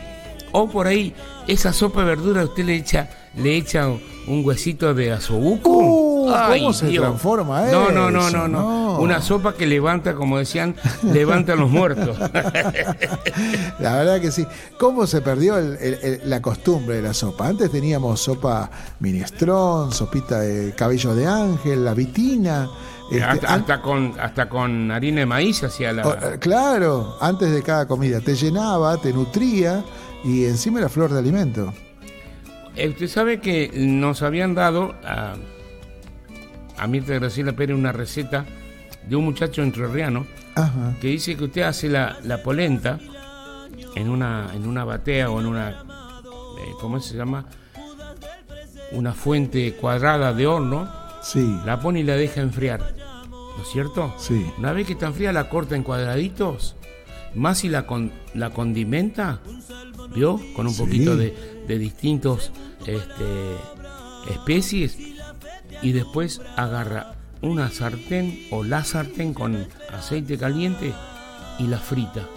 o 0.52 0.68
por 0.70 0.88
ahí, 0.88 1.14
esa 1.48 1.72
sopa 1.74 2.02
de 2.02 2.08
verdura 2.08 2.44
usted 2.44 2.66
le 2.66 2.76
echa, 2.76 3.10
le 3.38 3.56
echa 3.58 3.88
un 3.88 4.42
huesito 4.46 4.94
de 4.94 5.12
azobuco. 5.12 5.70
Uh, 5.70 6.32
¿cómo 6.60 6.74
se 6.74 6.90
transforma 6.92 7.64
No, 7.66 7.92
no, 7.92 8.10
no, 8.10 8.28
eso? 8.28 8.38
no, 8.38 8.48
no, 8.48 8.83
No. 8.98 9.04
Una 9.04 9.22
sopa 9.22 9.54
que 9.54 9.66
levanta, 9.68 10.14
como 10.16 10.38
decían, 10.38 10.76
levanta 11.04 11.54
a 11.54 11.56
los 11.56 11.70
muertos. 11.70 12.18
La 13.80 13.94
verdad 13.98 14.22
que 14.22 14.32
sí. 14.32 14.46
¿Cómo 14.78 15.08
se 15.08 15.22
perdió 15.22 15.58
el- 15.58 15.78
el- 15.80 16.00
el- 16.04 16.22
la 16.30 16.42
costumbre 16.42 16.96
de 16.98 17.02
la 17.02 17.14
sopa? 17.14 17.48
Antes 17.48 17.72
teníamos 17.72 18.20
sopa 18.22 18.70
minestrón, 19.00 19.92
sopita 19.92 20.40
de 20.40 20.74
cabello 20.74 21.16
de 21.16 21.28
ángel, 21.28 21.84
la 21.86 21.94
vitina. 21.94 22.70
este, 23.12 23.46
hasta, 23.46 23.82
con, 23.82 24.14
hasta 24.20 24.48
con 24.50 24.90
harina 24.92 25.20
de 25.22 25.26
maíz 25.26 25.64
hacía 25.64 25.92
la. 25.94 26.08
Oh, 26.08 26.14
eh, 26.14 26.38
claro, 26.40 27.18
antes 27.22 27.52
de 27.52 27.62
cada 27.62 27.88
comida. 27.88 28.20
Te 28.22 28.36
llenaba, 28.36 28.98
te 28.98 29.12
nutría 29.14 29.84
y 30.24 30.46
encima 30.46 30.80
era 30.80 30.90
flor 30.90 31.12
de 31.12 31.20
alimento. 31.20 31.74
Eh, 32.76 32.90
Usted 32.90 33.08
sabe 33.08 33.40
que 33.40 33.72
nos 33.76 34.22
habían 34.24 34.56
dado 34.56 34.96
a, 35.06 35.36
a 36.78 36.88
Mirta 36.88 37.14
Graciela 37.14 37.54
Pérez 37.54 37.76
una 37.78 37.92
receta 37.92 38.46
de 39.08 39.16
un 39.16 39.26
muchacho 39.26 39.62
entrerriano 39.62 40.26
Ajá. 40.56 40.96
que 41.02 41.08
dice 41.08 41.36
que 41.36 41.44
usted 41.46 41.62
hace 41.64 41.90
la, 41.90 42.18
la 42.24 42.42
polenta 42.42 43.00
en 43.96 44.10
una, 44.10 44.52
en 44.54 44.68
una 44.68 44.84
batea 44.86 45.30
o 45.30 45.40
en 45.40 45.46
una, 45.48 45.70
eh, 45.72 46.72
¿cómo 46.80 47.00
se 47.00 47.16
llama? 47.16 47.46
Una 48.92 49.14
fuente 49.14 49.74
cuadrada 49.76 50.34
de 50.34 50.48
horno, 50.48 50.90
Sí. 51.22 51.58
la 51.66 51.80
pone 51.80 52.02
y 52.02 52.04
la 52.04 52.16
deja 52.16 52.42
enfriar, 52.42 52.82
¿no 53.30 53.62
es 53.62 53.70
cierto? 53.72 54.14
Sí. 54.18 54.46
Una 54.58 54.72
vez 54.74 54.86
que 54.88 54.94
está 54.94 55.12
fría 55.12 55.32
la 55.32 55.50
corta 55.50 55.76
en 55.76 55.84
cuadraditos, 55.84 56.76
más 57.34 57.60
si 57.60 57.70
la, 57.70 57.86
con- 57.88 58.12
la 58.34 58.50
condimenta, 58.52 59.40
¿vio? 60.14 60.40
Con 60.56 60.68
un 60.68 60.74
Sí. 60.74 60.84
poquito 60.84 61.16
de, 61.16 61.64
de 61.68 61.78
distintos 61.78 62.52
este, 62.86 63.56
especies 64.30 64.98
y 65.82 65.92
después 65.94 66.42
agarra 66.58 67.16
una 67.44 67.70
sartén 67.70 68.48
o 68.50 68.64
la 68.64 68.84
sartén 68.84 69.34
con 69.34 69.68
aceite 69.92 70.38
caliente 70.38 70.94
y 71.60 71.68
la 71.68 71.78
frita. 71.78 72.28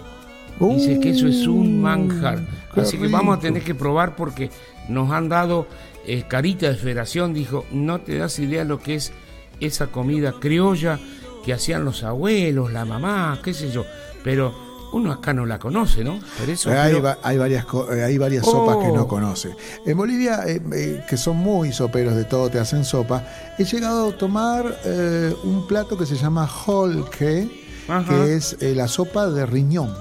Dice 0.59 0.99
que 0.99 1.11
eso 1.11 1.27
es 1.27 1.47
un 1.47 1.81
manjar. 1.81 2.39
Uh, 2.39 2.73
qué 2.73 2.81
Así 2.81 2.97
que 2.97 3.07
vamos 3.07 3.37
a 3.37 3.39
tener 3.39 3.63
que 3.63 3.75
probar 3.75 4.15
porque 4.15 4.49
nos 4.89 5.11
han 5.11 5.29
dado 5.29 5.67
eh, 6.05 6.23
carita 6.27 6.67
de 6.67 6.75
federación. 6.75 7.33
Dijo, 7.33 7.65
no 7.71 8.01
te 8.01 8.17
das 8.17 8.37
idea 8.39 8.63
lo 8.63 8.79
que 8.79 8.95
es 8.95 9.13
esa 9.59 9.87
comida 9.87 10.33
criolla 10.39 10.99
que 11.45 11.53
hacían 11.53 11.85
los 11.85 12.03
abuelos, 12.03 12.73
la 12.73 12.85
mamá, 12.85 13.39
qué 13.43 13.53
sé 13.53 13.71
yo. 13.71 13.85
Pero 14.23 14.66
uno 14.93 15.11
acá 15.11 15.33
no 15.33 15.45
la 15.45 15.59
conoce, 15.59 16.03
¿no? 16.03 16.19
Por 16.39 16.49
eso 16.49 16.69
Hay, 16.71 16.91
creo- 16.91 17.03
va- 17.03 17.17
hay 17.23 17.37
varias, 17.37 17.65
eh, 17.91 18.03
hay 18.03 18.17
varias 18.17 18.43
Oh. 18.47 18.51
sopas 18.51 18.77
que 18.85 18.91
no 18.91 19.07
conoce. 19.07 19.55
En 19.85 19.97
Bolivia, 19.97 20.41
eh, 20.47 20.61
eh, 20.73 21.03
que 21.09 21.17
son 21.17 21.37
muy 21.37 21.71
soperos 21.73 22.15
de 22.15 22.23
todo, 22.23 22.49
te 22.49 22.59
hacen 22.59 22.83
sopa, 22.85 23.23
he 23.57 23.63
llegado 23.65 24.09
a 24.09 24.17
tomar 24.17 24.79
eh, 24.85 25.35
un 25.43 25.67
plato 25.67 25.97
que 25.97 26.05
se 26.05 26.15
llama 26.15 26.49
holke, 26.65 27.49
Ajá. 27.87 28.09
que 28.09 28.35
es 28.35 28.57
la 28.61 28.87
sopa 28.87 29.27
de 29.29 29.45
riñón. 29.45 29.93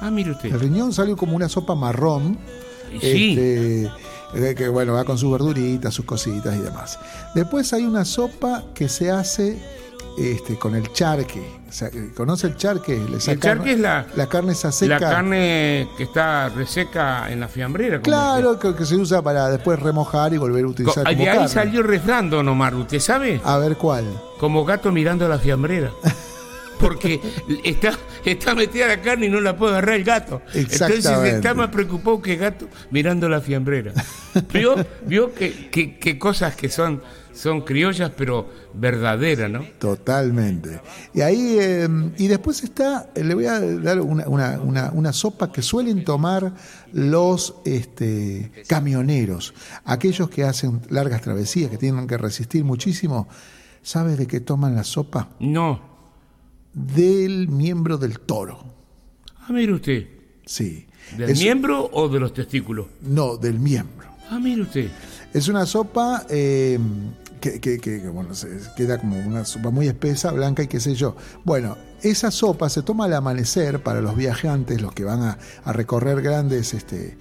Ah, 0.00 0.10
mire 0.10 0.32
usted. 0.32 0.52
El 0.52 0.60
riñón 0.60 0.92
sale 0.92 1.14
como 1.14 1.36
una 1.36 1.48
sopa 1.48 1.74
marrón. 1.74 2.38
Sí. 3.00 3.38
este, 4.34 4.54
que 4.54 4.68
bueno, 4.68 4.92
va 4.94 5.04
con 5.04 5.16
sus 5.16 5.30
verduritas, 5.32 5.94
sus 5.94 6.04
cositas 6.04 6.54
y 6.56 6.58
demás. 6.58 6.98
Después 7.34 7.72
hay 7.72 7.84
una 7.84 8.04
sopa 8.04 8.64
que 8.74 8.88
se 8.88 9.10
hace 9.10 9.58
este, 10.18 10.58
con 10.58 10.74
el 10.74 10.92
charque. 10.92 11.60
O 11.68 11.72
sea, 11.72 11.90
¿Conoce 12.14 12.48
el 12.48 12.56
charque? 12.56 12.94
El 12.96 13.38
charque 13.40 13.72
es 13.72 13.80
la, 13.80 14.06
la 14.14 14.26
carne 14.28 14.52
esa 14.52 14.70
seca. 14.70 14.98
la 14.98 15.10
carne 15.10 15.88
que 15.96 16.02
está 16.04 16.48
reseca 16.50 17.30
en 17.32 17.40
la 17.40 17.48
fiambrera. 17.48 17.96
como 18.00 18.04
Claro, 18.04 18.58
que, 18.58 18.74
que 18.74 18.84
se 18.84 18.96
usa 18.96 19.22
para 19.22 19.48
después 19.48 19.78
remojar 19.80 20.34
y 20.34 20.38
volver 20.38 20.64
a 20.64 20.68
utilizar 20.68 21.04
Co- 21.04 21.10
como 21.10 21.22
De 21.24 21.30
ahí 21.30 21.36
carne. 21.36 21.48
salió 21.48 21.80
el 21.80 21.86
refrán, 21.88 22.28
don 22.28 22.46
Omar, 22.48 22.74
¿usted 22.74 23.00
sabe? 23.00 23.40
A 23.44 23.56
ver 23.58 23.76
cuál. 23.76 24.04
Como 24.38 24.64
gato 24.64 24.92
mirando 24.92 25.26
la 25.28 25.38
fiambrera. 25.38 25.90
Porque 26.82 27.20
está, 27.64 27.96
está 28.24 28.54
metida 28.54 28.88
la 28.88 29.00
carne 29.00 29.26
y 29.26 29.28
no 29.30 29.40
la 29.40 29.56
puede 29.56 29.72
agarrar 29.74 29.94
el 29.94 30.04
gato. 30.04 30.42
Entonces 30.52 31.06
está 31.34 31.54
más 31.54 31.68
preocupado 31.70 32.20
que 32.20 32.36
gato 32.36 32.68
mirando 32.90 33.28
la 33.28 33.40
fiambrera. 33.40 33.92
¿Vio, 34.52 34.74
vio 35.06 35.32
que, 35.32 35.70
que- 35.70 35.98
que 35.98 36.18
cosas 36.18 36.56
que 36.56 36.68
son, 36.68 37.00
son 37.32 37.60
criollas 37.62 38.10
pero 38.16 38.50
verdaderas, 38.74 39.50
¿no? 39.50 39.64
Totalmente. 39.78 40.80
Y 41.14 41.20
ahí, 41.20 41.56
eh, 41.60 41.88
y 42.18 42.26
después 42.26 42.62
está, 42.64 43.10
eh, 43.14 43.22
le 43.22 43.34
voy 43.34 43.46
a 43.46 43.60
dar 43.60 44.00
una, 44.00 44.26
una- 44.28 44.60
una- 44.60 44.90
una 44.92 45.12
sopa 45.12 45.52
que 45.52 45.62
suelen 45.62 46.02
tomar 46.04 46.52
los 46.92 47.54
este, 47.64 48.50
camioneros, 48.66 49.54
aquellos 49.84 50.28
que 50.30 50.42
hacen 50.44 50.80
largas 50.90 51.20
travesías, 51.22 51.70
que 51.70 51.78
tienen 51.78 52.06
que 52.08 52.18
resistir 52.18 52.64
muchísimo. 52.64 53.28
¿Sabes 53.82 54.18
de 54.18 54.26
qué 54.26 54.40
toman 54.40 54.74
la 54.74 54.84
sopa? 54.84 55.28
No. 55.40 55.91
Del 56.72 57.48
miembro 57.48 57.98
del 57.98 58.20
toro. 58.20 58.64
Ah, 59.40 59.52
mire 59.52 59.72
usted. 59.74 60.06
Sí. 60.46 60.86
¿Del 61.16 61.30
Es- 61.30 61.40
miembro 61.40 61.90
o 61.92 62.08
de 62.08 62.20
los 62.20 62.32
testículos? 62.32 62.86
No, 63.02 63.36
del 63.36 63.58
miembro. 63.58 64.08
Ah, 64.30 64.38
mire 64.38 64.62
usted. 64.62 64.88
Es 65.34 65.48
una 65.48 65.66
sopa 65.66 66.24
eh, 66.30 66.78
que, 67.40 67.60
que- 67.60 67.78
que- 67.78 68.00
que, 68.02 68.08
bueno, 68.08 68.34
se 68.34 68.48
queda 68.76 68.98
como 68.98 69.18
una 69.18 69.44
sopa 69.44 69.70
muy 69.70 69.88
espesa, 69.88 70.30
blanca 70.32 70.62
y 70.62 70.68
qué 70.68 70.80
sé 70.80 70.94
yo. 70.94 71.16
Bueno, 71.44 71.76
esa 72.02 72.30
sopa 72.30 72.68
se 72.70 72.82
toma 72.82 73.04
al 73.06 73.14
amanecer 73.14 73.82
para 73.82 74.00
los 74.00 74.16
viajantes, 74.16 74.80
los 74.80 74.92
que 74.94 75.04
van 75.04 75.22
a, 75.22 75.38
a 75.64 75.72
recorrer 75.72 76.22
grandes 76.22 76.72
este, 76.74 77.16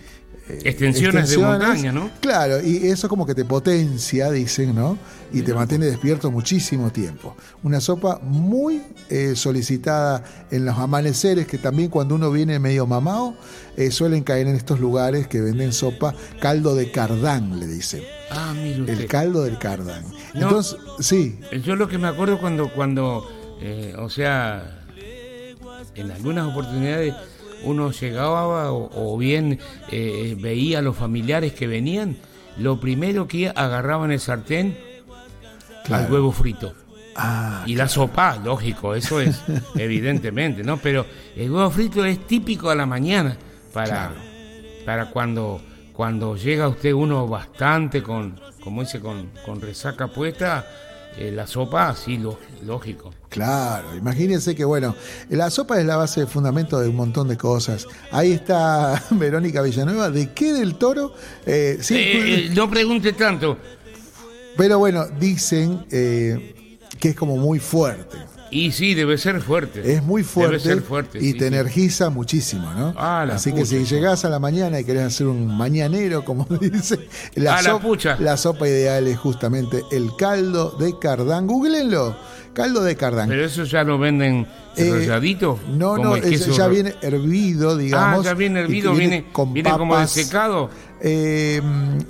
eh, 0.49 0.59
Extensiones 0.63 1.29
de 1.29 1.37
montaña, 1.37 1.91
¿no? 1.91 2.09
Claro, 2.21 2.61
y 2.65 2.87
eso 2.87 3.07
como 3.09 3.25
que 3.25 3.35
te 3.35 3.45
potencia, 3.45 4.31
dicen, 4.31 4.75
¿no? 4.75 4.97
Y 5.33 5.43
te 5.43 5.53
mantiene 5.53 5.85
despierto 5.85 6.29
muchísimo 6.29 6.91
tiempo. 6.91 7.35
Una 7.63 7.79
sopa 7.79 8.19
muy 8.21 8.81
eh, 9.09 9.33
solicitada 9.35 10.23
en 10.51 10.65
los 10.65 10.77
amaneceres, 10.77 11.47
que 11.47 11.57
también 11.57 11.89
cuando 11.89 12.15
uno 12.15 12.31
viene 12.31 12.59
medio 12.59 12.85
mamado, 12.85 13.35
eh, 13.77 13.91
suelen 13.91 14.23
caer 14.23 14.47
en 14.47 14.55
estos 14.55 14.79
lugares 14.81 15.27
que 15.27 15.39
venden 15.39 15.71
sopa, 15.71 16.13
caldo 16.41 16.75
de 16.75 16.91
cardán, 16.91 17.59
le 17.59 17.67
dicen. 17.67 18.03
Ah, 18.29 18.53
mire 18.55 18.81
usted. 18.81 18.99
El 18.99 19.07
caldo 19.07 19.43
del 19.43 19.57
cardán. 19.57 20.03
No. 20.33 20.47
Entonces, 20.47 20.77
sí, 20.99 21.39
Yo 21.63 21.75
lo 21.75 21.87
que 21.87 21.97
me 21.97 22.09
acuerdo 22.09 22.37
cuando, 22.39 22.69
cuando 22.73 23.25
eh, 23.61 23.95
o 23.97 24.09
sea, 24.09 24.81
en 25.95 26.11
algunas 26.11 26.47
oportunidades 26.47 27.15
uno 27.63 27.91
llegaba 27.91 28.73
o, 28.73 28.89
o 28.93 29.17
bien 29.17 29.59
veía 29.89 30.79
a 30.79 30.81
los 30.81 30.97
familiares 30.97 31.53
que 31.53 31.67
venían, 31.67 32.17
lo 32.57 32.81
primero 32.81 33.27
que 33.27 33.49
agarraban 33.49 34.11
el 34.11 34.19
sartén 34.19 34.90
Claro. 35.85 36.05
al 36.05 36.11
huevo 36.11 36.31
frito. 36.31 36.73
ah, 37.15 37.63
Y 37.65 37.75
la 37.75 37.87
sopa, 37.87 38.37
lógico, 38.37 38.95
eso 38.95 39.19
es 39.19 39.41
evidentemente, 39.75 40.63
¿no? 40.63 40.77
Pero 40.77 41.05
el 41.35 41.51
huevo 41.51 41.69
frito 41.71 42.05
es 42.05 42.25
típico 42.27 42.69
a 42.69 42.75
la 42.75 42.85
mañana 42.85 43.35
para, 43.73 43.87
Claro. 43.87 44.15
para 44.85 45.09
cuando, 45.09 45.61
cuando 45.93 46.35
llega 46.35 46.67
usted 46.67 46.93
uno 46.93 47.27
bastante 47.27 48.01
con, 48.01 48.39
como 48.63 48.81
dice, 48.81 48.99
con, 48.99 49.29
con 49.45 49.59
resaca 49.61 50.07
puesta, 50.07 50.65
eh, 51.17 51.31
la 51.31 51.45
sopa, 51.45 51.93
sí, 51.95 52.17
lo- 52.17 52.39
lógico. 52.65 53.13
Claro, 53.27 53.95
imagínense 53.95 54.55
que 54.55 54.63
bueno, 54.63 54.95
la 55.29 55.49
sopa 55.49 55.79
es 55.79 55.85
la 55.85 55.97
base 55.97 56.21
de 56.21 56.27
fundamento 56.27 56.79
de 56.79 56.87
un 56.89 56.95
montón 56.95 57.27
de 57.27 57.37
cosas. 57.37 57.87
Ahí 58.11 58.31
está 58.33 59.01
Verónica 59.11 59.61
Villanueva, 59.61 60.09
¿de 60.09 60.31
qué 60.31 60.53
del 60.53 60.75
toro? 60.75 61.13
Eh, 61.45 61.77
sí, 61.81 61.95
Eh, 61.95 62.45
eh, 62.45 62.49
no 62.55 62.69
pregunte 62.69 63.11
tanto. 63.13 63.57
Pero 64.61 64.77
bueno, 64.77 65.07
dicen 65.19 65.83
eh, 65.89 66.53
que 66.99 67.09
es 67.09 67.15
como 67.15 67.35
muy 67.35 67.57
fuerte. 67.57 68.15
Y 68.51 68.73
sí, 68.73 68.93
debe 68.93 69.17
ser 69.17 69.41
fuerte. 69.41 69.93
Es 69.93 70.03
muy 70.03 70.23
fuerte, 70.23 70.57
Debe 70.59 70.75
ser 70.75 70.81
fuerte. 70.83 71.17
y 71.17 71.31
sí, 71.31 71.33
te 71.33 71.39
sí. 71.39 71.45
energiza 71.45 72.11
muchísimo, 72.11 72.71
¿no? 72.73 72.93
Ah, 72.95 73.25
la 73.27 73.35
Así 73.35 73.53
que 73.53 73.65
si 73.65 73.85
llegás 73.85 74.23
a 74.23 74.29
la 74.29 74.37
mañana 74.37 74.79
y 74.79 74.83
querés 74.83 75.03
hacer 75.03 75.25
un 75.27 75.47
mañanero, 75.57 76.23
como 76.23 76.45
dice, 76.61 76.99
la, 77.33 77.55
Ah, 77.57 77.61
la 77.63 77.69
sopa, 77.71 77.81
pucha. 77.83 78.17
la 78.19 78.37
sopa 78.37 78.67
ideal 78.67 79.07
es 79.07 79.17
justamente 79.17 79.81
el 79.91 80.15
caldo 80.15 80.71
de 80.77 80.99
cardán. 80.99 81.47
Googleenlo, 81.47 82.15
caldo 82.53 82.83
de 82.83 82.95
cardán. 82.95 83.29
Pero 83.29 83.45
eso 83.45 83.63
ya 83.63 83.83
lo 83.83 83.97
venden 83.97 84.45
Eh, 84.75 84.87
enrolladito. 84.87 85.59
No, 85.69 85.97
no, 85.97 86.13
queso 86.13 86.51
ya 86.51 86.67
viene 86.67 86.95
hervido, 87.01 87.77
digamos. 87.77 88.25
Ah, 88.25 88.29
ya 88.29 88.33
viene 88.33 88.61
hervido, 88.61 88.93
viene, 88.93 89.31
con 89.31 89.53
viene 89.53 89.71
como 89.71 89.97
desecado. 89.97 90.69
Eh, 91.01 91.61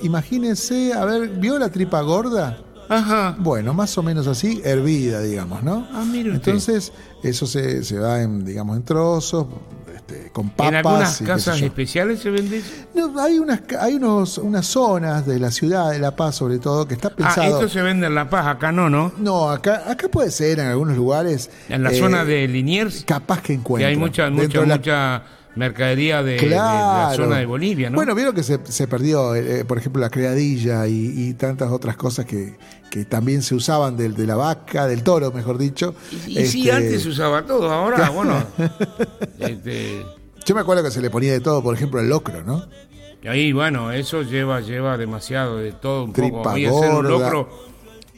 imagínense, 0.03 0.93
a 0.93 1.05
ver, 1.05 1.29
¿vio 1.29 1.57
la 1.57 1.69
tripa 1.69 2.01
gorda? 2.01 2.63
Ajá. 2.89 3.37
Bueno, 3.39 3.73
más 3.73 3.97
o 3.97 4.03
menos 4.03 4.27
así, 4.27 4.61
hervida, 4.65 5.21
digamos, 5.21 5.63
¿no? 5.63 5.87
Ah, 5.93 6.03
mire. 6.05 6.31
Entonces, 6.31 6.91
eso 7.23 7.47
se, 7.47 7.85
se 7.85 7.97
va 7.97 8.21
en, 8.21 8.43
digamos, 8.43 8.75
en 8.75 8.83
trozos, 8.83 9.47
este, 10.11 10.29
con 10.31 10.49
papas. 10.49 10.67
en 10.69 10.75
algunas 10.75 11.21
y 11.21 11.23
casas 11.25 11.61
especiales 11.61 12.19
se 12.19 12.29
vende 12.29 12.57
eso. 12.57 12.69
No, 12.93 13.19
hay 13.21 13.39
unas, 13.39 13.61
hay 13.79 13.95
unos, 13.95 14.37
unas 14.37 14.65
zonas 14.65 15.25
de 15.25 15.39
la 15.39 15.51
ciudad 15.51 15.91
de 15.91 15.99
La 15.99 16.15
Paz, 16.15 16.35
sobre 16.35 16.59
todo, 16.59 16.87
que 16.87 16.93
está 16.95 17.09
Ah, 17.09 17.15
pensado. 17.15 17.55
esto 17.55 17.69
se 17.69 17.81
vende 17.81 18.07
en 18.07 18.15
La 18.15 18.29
Paz, 18.29 18.47
acá 18.47 18.71
no, 18.71 18.89
¿no? 18.89 19.11
No, 19.17 19.49
acá, 19.49 19.83
acá 19.89 20.07
puede 20.09 20.31
ser 20.31 20.59
en 20.59 20.67
algunos 20.67 20.95
lugares. 20.97 21.49
En 21.69 21.83
la 21.83 21.91
eh, 21.91 21.99
zona 21.99 22.25
de 22.25 22.47
Liniers, 22.47 23.03
Capaz 23.05 23.41
que 23.41 23.47
que 23.47 23.53
encuentra. 23.53 23.89
hay 23.89 23.95
mucha, 23.97 24.29
la- 24.29 24.29
mucha 24.31 25.23
mercadería 25.55 26.23
de, 26.23 26.41
la 26.49 27.11
zona 27.15 27.37
de 27.37 27.45
Bolivia, 27.45 27.89
¿no? 27.89 27.95
Bueno, 27.95 28.15
vieron 28.15 28.33
que 28.33 28.43
se, 28.43 28.59
se 28.65 28.87
perdió, 28.87 29.35
eh, 29.35 29.65
por 29.65 29.77
ejemplo, 29.77 30.01
la 30.01 30.09
criadilla 30.09 30.87
y, 30.87 31.13
y 31.15 31.33
tantas 31.33 31.71
otras 31.71 31.97
cosas 31.97 32.25
que, 32.25 32.55
que 32.89 33.05
también 33.05 33.41
se 33.41 33.55
usaban 33.55 33.97
del- 33.97 34.15
de, 34.15 34.25
la 34.27 34.35
vaca, 34.35 34.87
del 34.87 35.03
toro, 35.03 35.31
mejor 35.31 35.57
dicho. 35.57 35.93
y 36.27 36.39
y 36.39 36.45
sí, 36.45 36.61
Este, 36.69 36.71
antes 36.71 37.01
se 37.03 37.09
usaba 37.09 37.43
todo, 37.45 37.69
ahora, 37.71 38.09
bueno. 38.09 38.43
este, 39.39 40.05
Yo 40.45 40.55
me 40.55 40.61
acuerdo 40.61 40.83
que 40.83 40.91
se 40.91 41.01
le 41.01 41.09
ponía 41.09 41.31
de 41.33 41.39
todo, 41.41 41.61
por 41.61 41.75
ejemplo, 41.75 41.99
el 41.99 42.09
locro, 42.09 42.43
¿no? 42.43 42.65
ahí, 43.29 43.51
bueno, 43.51 43.91
eso 43.91 44.23
lleva, 44.23 44.61
lleva 44.61 44.97
demasiado 44.97 45.57
de 45.57 45.73
todo 45.73 46.05
un 46.05 46.13
Tripa 46.13 46.37
poco. 46.37 46.49
A 46.49 46.53
mí 46.55 46.65
hacer 46.65 46.89
un 46.91 47.07
locro 47.07 47.70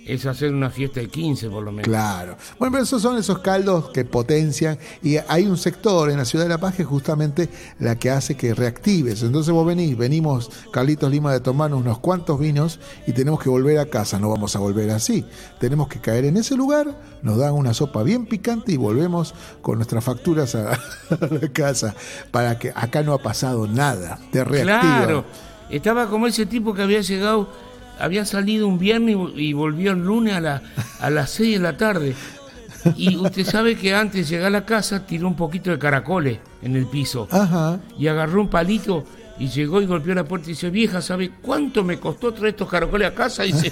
es 0.05 0.25
hacer 0.25 0.53
una 0.53 0.69
fiesta 0.69 0.99
de 0.99 1.07
15 1.07 1.49
por 1.49 1.63
lo 1.63 1.71
menos. 1.71 1.87
Claro. 1.87 2.37
Bueno, 2.59 2.71
pero 2.71 2.83
esos 2.83 3.01
son 3.01 3.17
esos 3.17 3.39
caldos 3.39 3.89
que 3.89 4.05
potencian 4.05 4.77
y 5.01 5.17
hay 5.27 5.45
un 5.45 5.57
sector 5.57 6.09
en 6.09 6.17
la 6.17 6.25
ciudad 6.25 6.45
de 6.45 6.49
La 6.49 6.57
Paz 6.57 6.75
que 6.75 6.81
es 6.83 6.87
justamente 6.87 7.49
la 7.79 7.97
que 7.97 8.09
hace 8.09 8.35
que 8.35 8.53
reactives. 8.53 9.23
Entonces 9.23 9.53
vos 9.53 9.65
venís, 9.65 9.97
venimos 9.97 10.51
Carlitos 10.71 11.09
Lima 11.09 11.31
de 11.31 11.39
tomarnos 11.39 11.81
unos 11.81 11.99
cuantos 11.99 12.39
vinos 12.39 12.79
y 13.07 13.13
tenemos 13.13 13.41
que 13.41 13.49
volver 13.49 13.79
a 13.79 13.85
casa. 13.85 14.19
No 14.19 14.29
vamos 14.29 14.55
a 14.55 14.59
volver 14.59 14.89
así. 14.91 15.25
Tenemos 15.59 15.87
que 15.87 15.99
caer 15.99 16.25
en 16.25 16.37
ese 16.37 16.55
lugar, 16.55 16.95
nos 17.21 17.37
dan 17.37 17.53
una 17.53 17.73
sopa 17.73 18.03
bien 18.03 18.25
picante 18.25 18.71
y 18.71 18.77
volvemos 18.77 19.33
con 19.61 19.77
nuestras 19.77 20.03
facturas 20.03 20.55
a, 20.55 20.71
la 21.09 21.47
casa 21.51 21.95
para 22.31 22.59
que 22.59 22.71
acá 22.75 23.03
no 23.03 23.13
ha 23.13 23.19
pasado 23.19 23.67
nada. 23.67 24.19
Te 24.31 24.43
reactiva. 24.43 24.79
Claro, 24.79 25.25
estaba 25.69 26.09
como 26.09 26.27
ese 26.27 26.45
tipo 26.45 26.73
que 26.73 26.81
había 26.81 27.01
llegado, 27.01 27.49
había 27.99 28.25
salido 28.25 28.67
un 28.67 28.79
viernes 28.79 29.15
y 29.15 29.17
vol- 29.17 29.33
y 29.39 29.53
volvió 29.53 29.91
el 29.91 29.99
lunes 29.99 30.33
a, 30.35 30.41
la, 30.41 30.61
a 30.99 31.09
las 31.09 31.29
6 31.31 31.57
de 31.57 31.63
la 31.63 31.77
tarde. 31.77 32.15
Y 32.97 33.15
usted 33.15 33.45
sabe 33.45 33.77
que 33.77 33.95
antes 33.95 34.27
de 34.29 34.35
llegar 34.35 34.47
a 34.47 34.49
la 34.59 34.65
casa 34.65 35.05
tiró 35.05 35.27
un 35.27 35.35
poquito 35.35 35.71
de 35.71 35.79
caracoles 35.79 36.39
en 36.61 36.75
el 36.75 36.85
piso 36.85 37.27
Ajá. 37.31 37.79
y 37.97 38.07
agarró 38.07 38.41
un 38.41 38.49
palito 38.49 39.05
y 39.39 39.47
llegó 39.47 39.81
y 39.81 39.85
golpeó 39.85 40.13
la 40.13 40.25
puerta 40.25 40.47
y 40.47 40.49
dice, 40.53 40.69
vieja, 40.69 41.01
¿sabe 41.01 41.31
cuánto 41.41 41.83
me 41.83 41.97
costó 41.97 42.33
traer 42.33 42.49
estos 42.55 42.67
caracoles 42.69 43.07
a 43.07 43.13
casa? 43.15 43.45
Y 43.45 43.53
dice, 43.53 43.71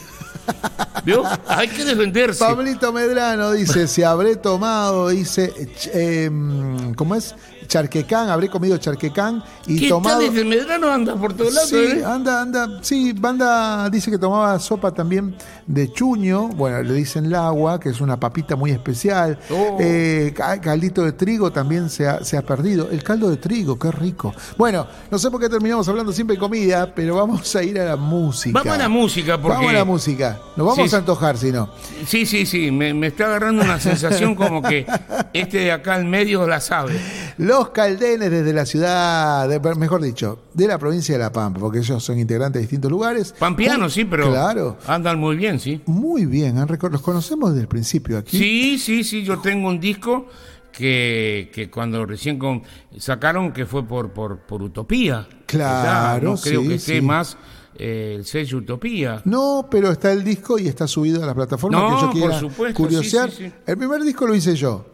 ¿vio? 1.06 1.24
Hay 1.48 1.68
que 1.68 1.84
defenderse. 1.84 2.40
Pablito 2.40 2.92
Medrano 2.94 3.52
dice, 3.52 3.86
si 3.88 4.02
habré 4.02 4.38
tomado, 4.38 5.10
dice, 5.10 5.54
em, 5.94 6.94
¿cómo 6.96 7.16
es? 7.16 7.36
Charquecán, 7.76 8.28
habré 8.30 8.50
comido 8.50 8.78
charquecán 8.78 9.42
y 9.66 9.80
¿Qué 9.80 9.88
tomado... 9.88 10.20
desde 10.20 10.44
Medrano 10.44 10.92
anda 10.92 11.16
por 11.16 11.32
todos 11.34 11.54
lados? 11.54 11.70
Sí, 11.70 11.78
eh? 11.78 12.04
anda, 12.06 12.42
anda, 12.42 12.68
sí, 12.82 13.14
Banda 13.14 13.90
dice 13.90 14.12
que 14.12 14.18
tomaba 14.18 14.60
sopa 14.60 14.92
también 14.94 15.34
de 15.68 15.90
chuño, 15.94 16.50
bueno, 16.50 16.84
le 16.84 16.94
dicen 16.94 17.24
el 17.28 17.36
agua, 17.36 17.80
que 17.80 17.88
es 17.88 18.02
una 18.02 18.20
papita 18.20 18.58
muy 18.58 18.72
especial. 18.72 19.40
Oh. 19.50 19.78
Eh, 19.80 20.34
ca- 20.36 20.60
caldito 20.60 21.06
de 21.06 21.14
trigo 21.14 21.50
también 21.54 21.90
se 21.90 22.06
ha, 22.10 22.22
se 22.26 22.36
ha 22.36 22.42
perdido. 22.42 22.90
El 22.92 23.04
caldo 23.04 23.30
de 23.30 23.38
trigo, 23.38 23.80
qué 23.80 23.90
rico. 23.90 24.34
Bueno, 24.58 24.86
no 25.10 25.18
sé 25.18 25.32
por 25.32 25.40
qué 25.40 25.48
terminamos 25.48 25.88
hablando 25.88 26.12
siempre 26.12 26.36
de 26.36 26.42
comida, 26.42 26.94
pero 26.94 27.16
vamos 27.16 27.56
a 27.56 27.64
ir 27.64 27.80
a 27.80 27.86
la 27.86 27.96
música. 27.96 28.60
Vamos 28.60 28.74
a 28.76 28.78
la 28.80 28.90
música, 28.90 29.42
porque- 29.42 29.56
Vamos 29.56 29.70
a 29.70 29.74
la 29.78 29.86
música. 29.86 30.40
Nos 30.58 30.68
vamos 30.68 30.90
Sí, 30.90 30.94
a 30.94 31.00
antojar, 31.00 31.38
si 31.38 31.54
no. 31.54 31.70
Sí, 32.06 32.26
sí, 32.26 32.46
sí, 32.46 32.70
me, 32.70 32.94
me 32.94 33.08
está 33.08 33.28
agarrando 33.28 33.64
una 33.64 33.80
sensación 33.80 34.36
como 34.36 34.62
que 34.62 34.86
este 35.32 35.60
de 35.60 35.72
acá 35.72 35.96
al 35.96 36.04
medio 36.04 36.46
la 36.46 36.60
sabe. 36.60 37.00
Los 37.38 37.61
caldenes 37.70 38.30
desde 38.32 38.54
la 38.54 38.66
ciudad, 38.66 39.48
de- 39.48 39.76
mejor 39.76 40.02
dicho, 40.02 40.40
de 40.54 40.68
la 40.68 40.78
provincia 40.78 41.16
de 41.16 41.20
La 41.20 41.32
Pampa, 41.32 41.60
porque 41.60 41.80
ellos 41.80 42.04
son 42.04 42.20
integrantes 42.20 42.56
de 42.60 42.62
distintos 42.62 42.92
lugares. 42.92 43.34
Pampeanos, 43.38 43.94
sí, 43.94 44.06
pero 44.06 44.30
Claro. 44.30 44.78
andan 44.88 45.20
muy 45.20 45.36
bien, 45.36 45.60
sí. 45.60 45.82
Muy 45.86 46.26
bien, 46.26 46.58
han 46.58 46.68
los 46.92 47.02
conocemos 47.02 47.52
desde 47.52 47.62
el 47.62 47.68
principio 47.68 48.18
aquí. 48.18 48.38
Sí, 48.38 48.80
sí, 48.80 49.04
sí, 49.04 49.24
yo 49.24 49.40
tengo 49.40 49.68
un 49.70 49.80
disco 49.80 50.28
que, 50.72 51.52
que 51.54 51.70
cuando 51.70 52.06
recién 52.06 52.38
con- 52.40 52.64
sacaron 52.98 53.52
que 53.52 53.66
fue 53.66 53.86
por, 53.88 54.12
por, 54.12 54.40
por 54.40 54.62
Utopía. 54.62 55.28
Claro, 55.46 56.32
no 56.32 56.38
creo 56.38 56.62
sí, 56.62 56.68
que 56.70 56.76
esté 56.76 56.96
sí. 56.96 57.02
más 57.02 57.38
eh, 57.76 58.16
el 58.18 58.26
sello 58.26 58.60
Utopía. 58.60 59.22
No, 59.26 59.68
pero 59.70 59.92
está 59.92 60.12
el 60.12 60.24
disco 60.24 60.58
y 60.58 60.68
está 60.68 60.88
subido 60.88 61.24
a 61.24 61.26
la 61.26 61.34
plataforma 61.36 61.80
No, 61.80 62.10
que 62.12 62.20
yo 62.20 62.26
por 62.28 62.34
supuesto, 62.40 62.78
curiosear. 62.84 63.32
sí. 63.32 63.52
El 63.66 63.78
primer 63.78 64.02
disco 64.04 64.26
lo 64.28 64.34
hice 64.36 64.56
yo. 64.56 64.86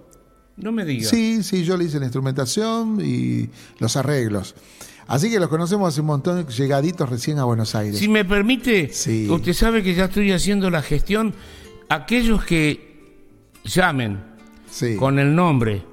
No 0.58 0.72
me 0.72 0.86
diga. 0.86 1.08
Sí, 1.10 1.43
sí, 1.43 1.63
yo 1.63 1.78
le 1.78 1.86
hice 1.86 2.00
la 2.00 2.06
instrumentación 2.06 3.00
y 3.04 3.50
los 3.80 3.96
arreglos. 3.96 4.56
Así 5.08 5.30
que 5.30 5.39
los 5.39 5.48
conocemos 5.50 5.88
hace 5.89 6.02
un 6.02 6.08
montón, 6.08 6.46
llegaditos 6.48 7.08
recién 7.10 7.39
a 7.39 7.46
Buenos 7.46 7.76
Aires. 7.76 7.98
Si 8.00 8.08
me 8.10 8.26
permite, 8.26 8.89
Sí. 8.91 9.28
usted 9.30 9.54
sabe 9.54 9.82
que 9.84 9.93
ya 9.93 10.06
estoy 10.06 10.32
haciendo 10.32 10.70
la 10.70 10.82
gestión. 10.82 11.34
Aquellos 11.89 12.43
que 12.43 13.24
llamen 13.63 14.20
Sí. 14.70 14.96
con 14.98 15.20
el 15.20 15.34
nombre, 15.36 15.84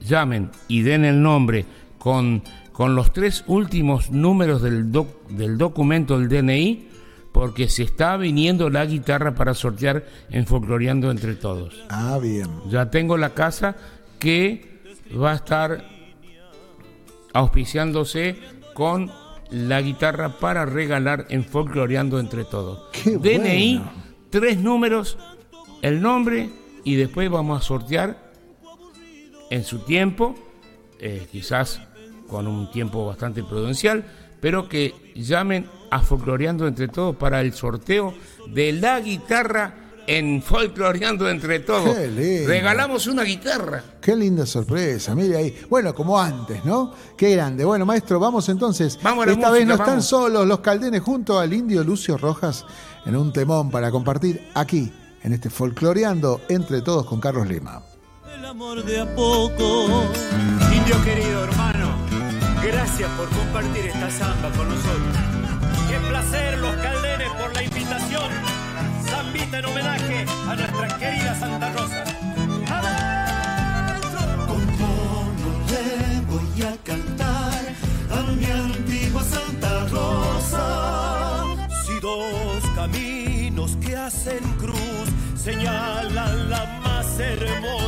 llamen 0.00 0.50
y 0.66 0.82
den 0.82 1.04
el 1.04 1.22
nombre 1.22 1.66
con, 1.98 2.42
con 2.72 2.96
los 2.96 3.12
tres 3.12 3.44
últimos 3.46 4.10
números 4.10 4.60
del, 4.62 4.90
doc- 4.90 5.28
del 5.28 5.56
documento 5.56 6.18
del 6.18 6.28
DNI, 6.28 6.88
porque 7.30 7.68
se 7.68 7.82
está 7.84 8.16
viniendo 8.16 8.70
la 8.70 8.84
guitarra 8.86 9.34
para 9.34 9.54
sortear 9.54 10.04
en 10.30 10.46
Folcloreando 10.46 11.10
entre 11.10 11.34
todos. 11.34 11.74
Ah, 11.90 12.18
bien. 12.20 12.48
Ya 12.70 12.90
tengo 12.90 13.16
la 13.16 13.34
casa 13.34 13.76
que 14.24 14.64
va 15.22 15.32
a 15.32 15.34
estar 15.34 15.84
auspiciándose 17.34 18.38
con 18.72 19.12
la 19.50 19.82
guitarra 19.82 20.38
para 20.40 20.64
regalar 20.64 21.26
en 21.28 21.44
Folcloreando 21.44 22.18
entre 22.18 22.46
todos. 22.46 22.88
Qué 22.90 23.18
DNI 23.18 23.76
bueno. 23.76 23.92
tres 24.30 24.56
números, 24.56 25.18
el 25.82 26.00
nombre 26.00 26.48
y 26.84 26.94
después 26.94 27.28
vamos 27.28 27.60
a 27.60 27.66
sortear 27.66 28.32
en 29.50 29.62
su 29.62 29.80
tiempo, 29.80 30.34
eh, 31.00 31.26
quizás 31.30 31.82
con 32.26 32.46
un 32.46 32.70
tiempo 32.70 33.04
bastante 33.04 33.44
prudencial, 33.44 34.06
pero 34.40 34.70
que 34.70 34.94
llamen 35.14 35.66
a 35.90 36.00
Folcloreando 36.00 36.66
entre 36.66 36.88
todos 36.88 37.14
para 37.16 37.42
el 37.42 37.52
sorteo 37.52 38.14
de 38.48 38.72
la 38.72 39.00
guitarra 39.00 39.83
en 40.06 40.42
Folcloreando 40.42 41.28
entre 41.28 41.60
todos. 41.60 41.94
Qué 41.94 42.08
lindo. 42.08 42.48
Regalamos 42.48 43.06
una 43.06 43.22
guitarra. 43.22 43.82
Qué 44.00 44.14
linda 44.16 44.46
sorpresa, 44.46 45.14
mire 45.14 45.36
ahí. 45.36 45.58
Bueno, 45.68 45.94
como 45.94 46.20
antes, 46.20 46.64
¿no? 46.64 46.92
Qué 47.16 47.30
grande. 47.30 47.64
Bueno, 47.64 47.86
maestro, 47.86 48.18
vamos 48.20 48.48
entonces. 48.48 48.98
Vamos 49.02 49.24
a 49.24 49.26
la 49.26 49.32
Esta 49.32 49.50
vez 49.50 49.66
no 49.66 49.74
están 49.74 50.02
solos 50.02 50.46
los 50.46 50.60
caldenes 50.60 51.02
junto 51.02 51.38
al 51.38 51.52
indio 51.52 51.82
Lucio 51.84 52.18
Rojas 52.18 52.64
en 53.06 53.16
un 53.16 53.32
temón 53.32 53.70
para 53.70 53.90
compartir 53.90 54.48
aquí, 54.54 54.92
en 55.22 55.32
este 55.32 55.50
Folcloreando 55.50 56.42
entre 56.48 56.82
todos 56.82 57.06
con 57.06 57.20
Carlos 57.20 57.46
Lima. 57.46 57.82
El 58.36 58.44
amor 58.44 58.84
de 58.84 59.00
a 59.00 59.14
poco. 59.14 60.04
Indio 60.74 61.02
querido 61.04 61.44
hermano, 61.44 61.96
gracias 62.62 63.10
por 63.12 63.28
compartir 63.28 63.86
esta 63.86 64.10
samba 64.10 64.50
con 64.56 64.68
nosotros. 64.68 65.16
Qué 65.88 66.08
placer 66.08 66.58
los 66.58 66.74
caldenes. 66.74 67.03
En 69.56 69.64
homenaje 69.66 70.26
a 70.48 70.56
nuestra 70.56 70.98
querida 70.98 71.34
Santa 71.38 71.70
Rosa. 71.70 72.04
¿Cómo 74.48 75.30
no 75.42 75.50
le 75.70 76.20
voy 76.26 76.62
a 76.64 76.76
cantar 76.82 77.62
a 78.10 78.32
mi 78.32 78.46
antigua 78.46 79.22
Santa 79.22 79.86
Rosa? 79.86 81.44
Si 81.86 82.00
dos 82.00 82.64
caminos 82.74 83.76
que 83.76 83.96
hacen 83.96 84.42
cruz 84.58 85.08
señalan 85.36 86.50
la 86.50 86.80
más 86.82 87.20
hermosa. 87.20 87.83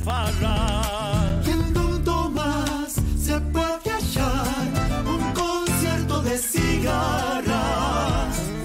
en 0.00 0.04
farra. 0.04 1.42
Y 1.46 1.50
en 1.50 1.72
Don 1.74 2.04
Tomás 2.04 2.94
se 3.18 3.40
puede 3.40 3.90
hallar 3.90 4.46
un 5.06 5.32
concierto 5.32 6.22
de 6.22 6.38
cigarras. 6.38 7.50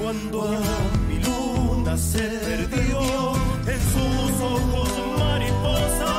Cuando 0.02 0.60
mi 1.08 1.20
luna 1.20 1.98
se 1.98 2.28
perdió 2.70 3.34
en 3.68 3.82
sus 3.94 4.42
ojos 4.42 4.90
mariposa. 5.18 6.14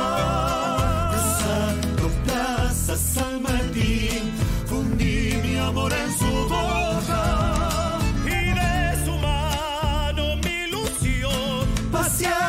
Cruzando 1.12 2.08
Plaza 2.24 2.96
San 2.96 3.42
Martín, 3.42 4.32
fundí 4.66 5.38
mi 5.42 5.56
amor 5.56 5.92
en 5.92 6.10
su 6.18 6.30
boca. 6.48 7.98
Y 8.24 8.54
de 8.60 9.04
su 9.04 9.12
mano 9.18 10.36
mi 10.42 10.54
ilusión 10.66 11.66
Paseaba 11.92 12.45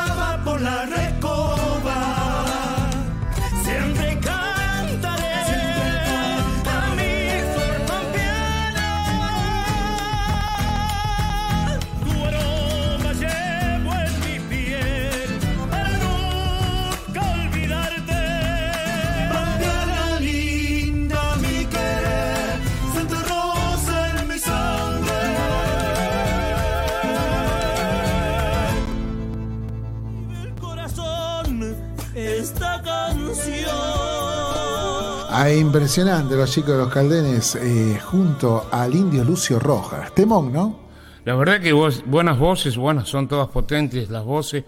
Impresionante 35.56 36.36
los 36.36 36.52
chicos 36.52 36.72
de 36.72 36.78
los 36.78 36.90
caldenes 36.94 37.56
eh, 37.56 38.00
junto 38.04 38.68
al 38.72 38.94
indio 38.94 39.24
Lucio 39.24 39.60
Rojas. 39.60 40.14
Temón, 40.14 40.52
¿no? 40.52 40.80
La 41.26 41.36
verdad 41.36 41.62
que 41.62 41.72
buenas 41.72 42.38
voces, 42.38 42.76
buenas, 42.76 43.08
son 43.08 43.28
todas 43.28 43.48
potentes 43.48 44.10
las 44.10 44.24
voces, 44.26 44.64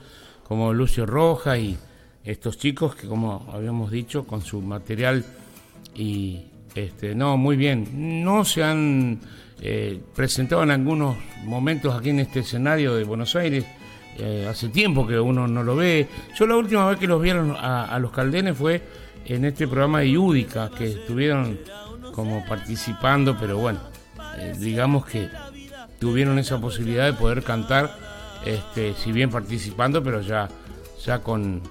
como 0.48 0.74
Lucio 0.74 1.06
Roja 1.06 1.58
y 1.58 1.78
estos 2.24 2.58
chicos 2.58 2.96
que 2.96 3.08
como 3.08 3.48
habíamos 3.52 3.92
dicho, 3.92 4.26
con 4.26 4.42
su 4.42 4.62
material 4.62 5.26
y 5.96 6.46
este, 6.76 7.14
no, 7.14 7.36
muy 7.36 7.58
bien. 7.58 8.24
No 8.24 8.46
se 8.46 8.64
han 8.64 9.20
eh, 9.62 10.00
presentado 10.16 10.64
en 10.64 10.72
algunos 10.72 11.18
momentos 11.44 11.94
aquí 11.94 12.10
en 12.10 12.20
este 12.20 12.40
escenario 12.40 12.96
de 12.96 13.04
Buenos 13.04 13.36
Aires. 13.36 13.66
eh, 14.18 14.48
hace 14.50 14.70
tiempo 14.70 15.08
que 15.08 15.20
uno 15.20 15.48
no 15.48 15.64
lo 15.64 15.76
ve. 15.76 16.08
Yo 16.38 16.46
la 16.46 16.56
última 16.56 16.88
vez 16.90 17.00
que 17.00 17.08
los 17.08 17.22
vieron 17.22 17.52
a, 17.52 17.86
a 17.86 18.00
los 18.00 18.12
caldenes 18.12 18.58
fue 18.58 18.82
en 19.36 19.46
este 19.46 19.68
programa 19.68 20.00
de 20.00 20.12
Yúdica, 20.12 20.70
que 20.70 20.88
estuvieron 20.88 21.60
como 22.14 22.44
participando, 22.46 23.38
pero 23.40 23.58
bueno, 23.58 23.80
eh, 24.38 24.56
digamos 24.58 25.06
que 25.06 25.30
tuvieron 26.00 26.40
esa 26.40 26.60
posibilidad 26.60 27.06
de 27.06 27.14
poder 27.14 27.44
cantar, 27.44 27.96
este, 28.46 28.94
si 28.96 29.12
bien 29.12 29.30
participando, 29.30 30.04
pero 30.04 30.22
ya, 30.22 30.50
ya 31.06 31.20
con, 31.20 31.62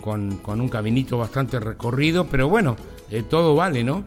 con, 0.00 0.38
con 0.38 0.60
un 0.60 0.68
caminito 0.68 1.18
bastante 1.18 1.60
recorrido, 1.60 2.26
pero 2.26 2.48
bueno, 2.48 2.76
eh, 3.10 3.22
todo 3.22 3.54
vale, 3.54 3.84
¿no? 3.84 4.04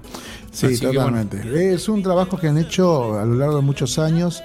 Sí, 0.52 0.68
Así 0.68 0.80
que, 0.80 0.88
bueno, 0.88 1.24
totalmente. 1.24 1.74
Es 1.74 1.88
un 1.88 2.02
trabajo 2.02 2.38
que 2.38 2.48
han 2.48 2.58
hecho 2.58 3.20
a 3.20 3.26
lo 3.26 3.36
largo 3.36 3.58
de 3.58 3.62
muchos 3.62 4.00
años 4.00 4.44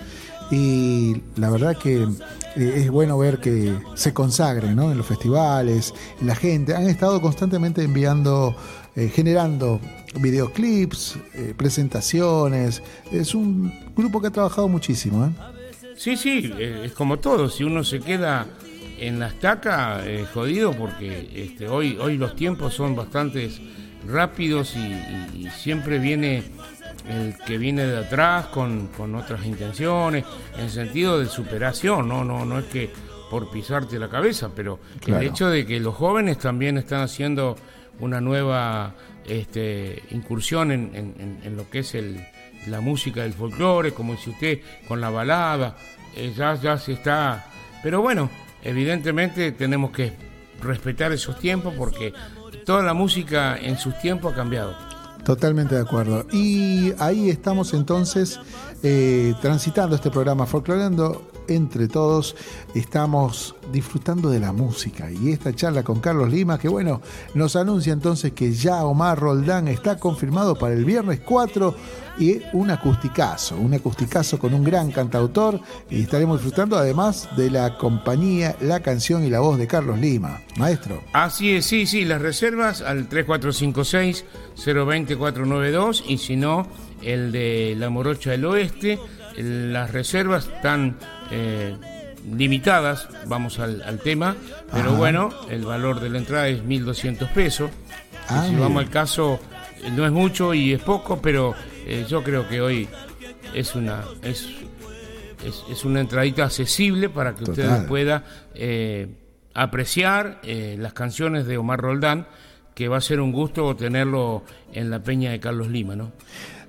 y 0.51 1.17
la 1.37 1.51
verdad 1.51 1.77
que 1.77 2.07
eh, 2.57 2.75
es 2.77 2.91
bueno 2.91 3.19
ver 3.19 3.39
que 3.39 3.77
se 3.95 4.13
consagren 4.13 4.75
¿no? 4.75 4.91
en 4.91 4.99
los 4.99 5.07
festivales, 5.07 5.95
la 6.21 6.35
gente. 6.35 6.75
Han 6.75 6.89
estado 6.89 7.21
constantemente 7.21 7.83
enviando, 7.83 8.57
eh, 8.97 9.09
generando 9.09 9.81
videoclips, 10.19 11.19
eh, 11.35 11.55
presentaciones. 11.57 12.83
Es 13.13 13.35
un 13.35 13.73
grupo 13.97 14.21
que 14.21 14.29
ha 14.29 14.31
trabajado 14.31 14.69
muchísimo. 14.69 15.33
Sí, 15.97 16.17
sí, 16.17 16.51
es 16.59 16.93
como 16.93 17.19
todo, 17.19 17.51
si 17.51 17.63
uno 17.63 17.85
se 17.85 18.01
queda 18.01 18.47
en 18.99 19.19
la 19.19 19.29
estaca, 19.29 20.03
jodido, 20.33 20.73
porque 20.73 21.31
este, 21.35 21.69
hoy, 21.69 21.99
hoy 22.01 22.17
los 22.17 22.35
tiempos 22.35 22.73
son 22.73 22.97
bastante 22.97 23.51
rápidos 24.07 24.75
y 24.77 25.47
siempre 25.51 25.99
viene 25.99 26.43
el 27.09 27.37
que 27.47 27.59
viene 27.59 27.85
de 27.87 27.99
atrás 27.99 28.47
con, 28.47 28.89
con 28.89 29.15
otras 29.15 29.45
intenciones, 29.45 30.25
en 30.59 30.71
sentido 30.71 31.19
de 31.19 31.27
superación, 31.27 32.09
no, 32.09 32.25
no, 32.25 32.45
no 32.45 32.59
es 32.59 32.67
que 32.67 32.91
por 33.31 33.51
pisarte 33.51 33.99
la 33.99 34.09
cabeza, 34.09 34.51
pero 34.55 34.79
Claro. 35.01 35.21
el 35.21 35.29
hecho 35.29 35.49
de 35.49 35.65
que 35.67 35.79
los 35.81 35.95
jóvenes 35.95 36.39
también 36.39 36.79
están 36.79 37.03
haciendo 37.03 37.57
una 38.01 38.21
nueva 38.21 38.95
este, 39.27 40.03
incursión 40.11 40.73
en, 40.73 40.91
en- 40.95 41.41
en 41.45 41.57
lo 41.57 41.69
que 41.71 41.81
es 41.81 41.95
el, 41.95 42.21
la 42.67 42.81
música 42.81 43.23
del 43.23 43.33
folclore, 43.35 43.93
como 43.93 44.15
dice 44.15 44.31
usted, 44.31 44.59
con 44.89 45.01
la 45.01 45.11
balada, 45.11 45.77
eh, 46.17 46.33
ya, 46.37 46.55
ya 46.57 46.77
se 46.79 46.95
está... 46.95 47.47
Pero 47.83 48.03
bueno, 48.03 48.29
evidentemente 48.63 49.53
tenemos 49.53 49.91
que 49.93 50.13
respetar 50.63 51.13
esos 51.13 51.39
tiempos 51.39 51.75
porque 51.77 52.13
toda 52.67 52.83
la 52.83 52.95
música 52.95 53.57
en 53.61 53.79
sus 53.79 53.99
tiempos 54.01 54.33
ha 54.33 54.37
cambiado. 54.37 54.77
Totalmente 55.25 55.75
de 55.75 55.81
acuerdo. 55.83 56.27
Y 56.33 56.93
ahí 56.99 57.31
estamos 57.31 57.75
entonces 57.75 58.41
eh, 58.83 59.35
transitando 59.41 59.97
este 59.97 60.11
programa 60.11 60.47
Folcloreando 60.47 61.30
entre 61.51 61.89
todos. 61.89 62.37
Estamos 62.75 63.55
disfrutando 63.73 64.31
de 64.31 64.41
la 64.41 64.53
música 64.53 65.11
y 65.11 65.33
esta 65.33 65.55
charla 65.55 65.83
con 65.83 66.01
Carlos 66.01 66.31
Lima, 66.31 66.59
que 66.59 66.69
bueno, 66.69 67.01
nos 67.35 67.57
anuncia 67.57 67.93
entonces 67.93 68.33
que 68.33 68.53
ya 68.53 68.85
Omar 68.85 69.19
Roldán 69.19 69.69
está 69.69 69.99
confirmado 69.99 70.57
para 70.57 70.75
el 70.75 70.85
viernes 70.85 71.21
4 71.21 71.75
y 72.19 72.41
un 72.53 72.71
acusticazo, 72.71 73.57
un 73.57 73.73
acusticazo 73.75 74.39
con 74.39 74.55
un 74.55 74.65
gran 74.65 74.91
cantautor 74.91 75.61
y 75.89 76.03
estaremos 76.03 76.39
disfrutando 76.39 76.77
además 76.77 77.29
de 77.37 77.51
la 77.51 77.79
compañía, 77.79 78.57
la 78.61 78.81
canción 78.81 79.25
y 79.25 79.31
la 79.31 79.39
voz 79.41 79.57
de 79.59 79.67
Carlos 79.67 79.99
Lima. 79.99 80.43
Maestro. 80.57 81.03
Así 81.13 81.53
es, 81.53 81.67
sí, 81.67 81.87
sí, 81.87 82.05
las 82.05 82.21
reservas 82.21 82.83
al 82.83 83.09
3456-020-492 83.09 86.03
y 86.07 86.19
si 86.19 86.37
no, 86.37 86.67
el 87.03 87.33
de 87.33 87.75
La 87.79 87.89
Morocha 87.91 88.31
del 88.33 88.45
Oeste. 88.45 88.99
Las 89.37 89.93
reservas 89.93 90.49
están 90.49 90.97
eh, 91.31 91.77
limitadas, 92.37 93.09
vamos 93.27 93.59
al, 93.59 93.83
al 93.83 93.99
tema, 93.99 94.37
pero 94.73 94.91
Ajá. 94.91 94.99
bueno, 94.99 95.31
el 95.49 95.65
valor 95.65 96.01
de 96.01 96.11
la 96.11 96.19
entrada 96.19 96.49
es 96.49 96.63
1.200 96.63 97.29
pesos. 97.33 97.71
Ah, 98.29 98.47
si 98.49 98.55
vamos 98.55 98.85
al 98.85 98.91
caso, 98.91 99.41
eh, 99.83 99.91
no 99.91 100.05
es 100.05 100.13
mucho 100.13 100.55
y 100.55 100.73
es 100.73 100.83
poco, 100.83 101.21
pero 101.21 101.55
eh, 101.87 102.05
yo 102.09 102.23
creo 102.23 102.49
que 102.49 102.61
hoy 102.61 102.89
es 103.55 103.75
una... 103.75 104.05
Es, 104.23 104.49
es, 105.45 105.65
es 105.71 105.85
una 105.87 106.01
entradita 106.01 106.45
accesible 106.45 107.09
para 107.09 107.35
que 107.35 107.47
Total. 107.47 107.65
ustedes 107.65 107.85
puedan 107.89 108.25
eh, 108.55 109.09
apreciar 109.55 110.41
las 110.45 110.93
canciones 110.93 111.47
de 111.47 111.57
Omar 111.57 111.81
Roldán, 111.81 112.27
que 112.75 112.89
va 112.89 112.99
a 112.99 113.01
ser 113.01 113.21
un 113.21 113.33
gusto 113.33 113.75
tenerlo 113.75 114.45
en 114.75 114.91
la 114.91 115.03
peña 115.03 115.31
de 115.31 115.41
Carlos 115.41 115.69
Lima, 115.69 115.97
¿no? 115.97 116.13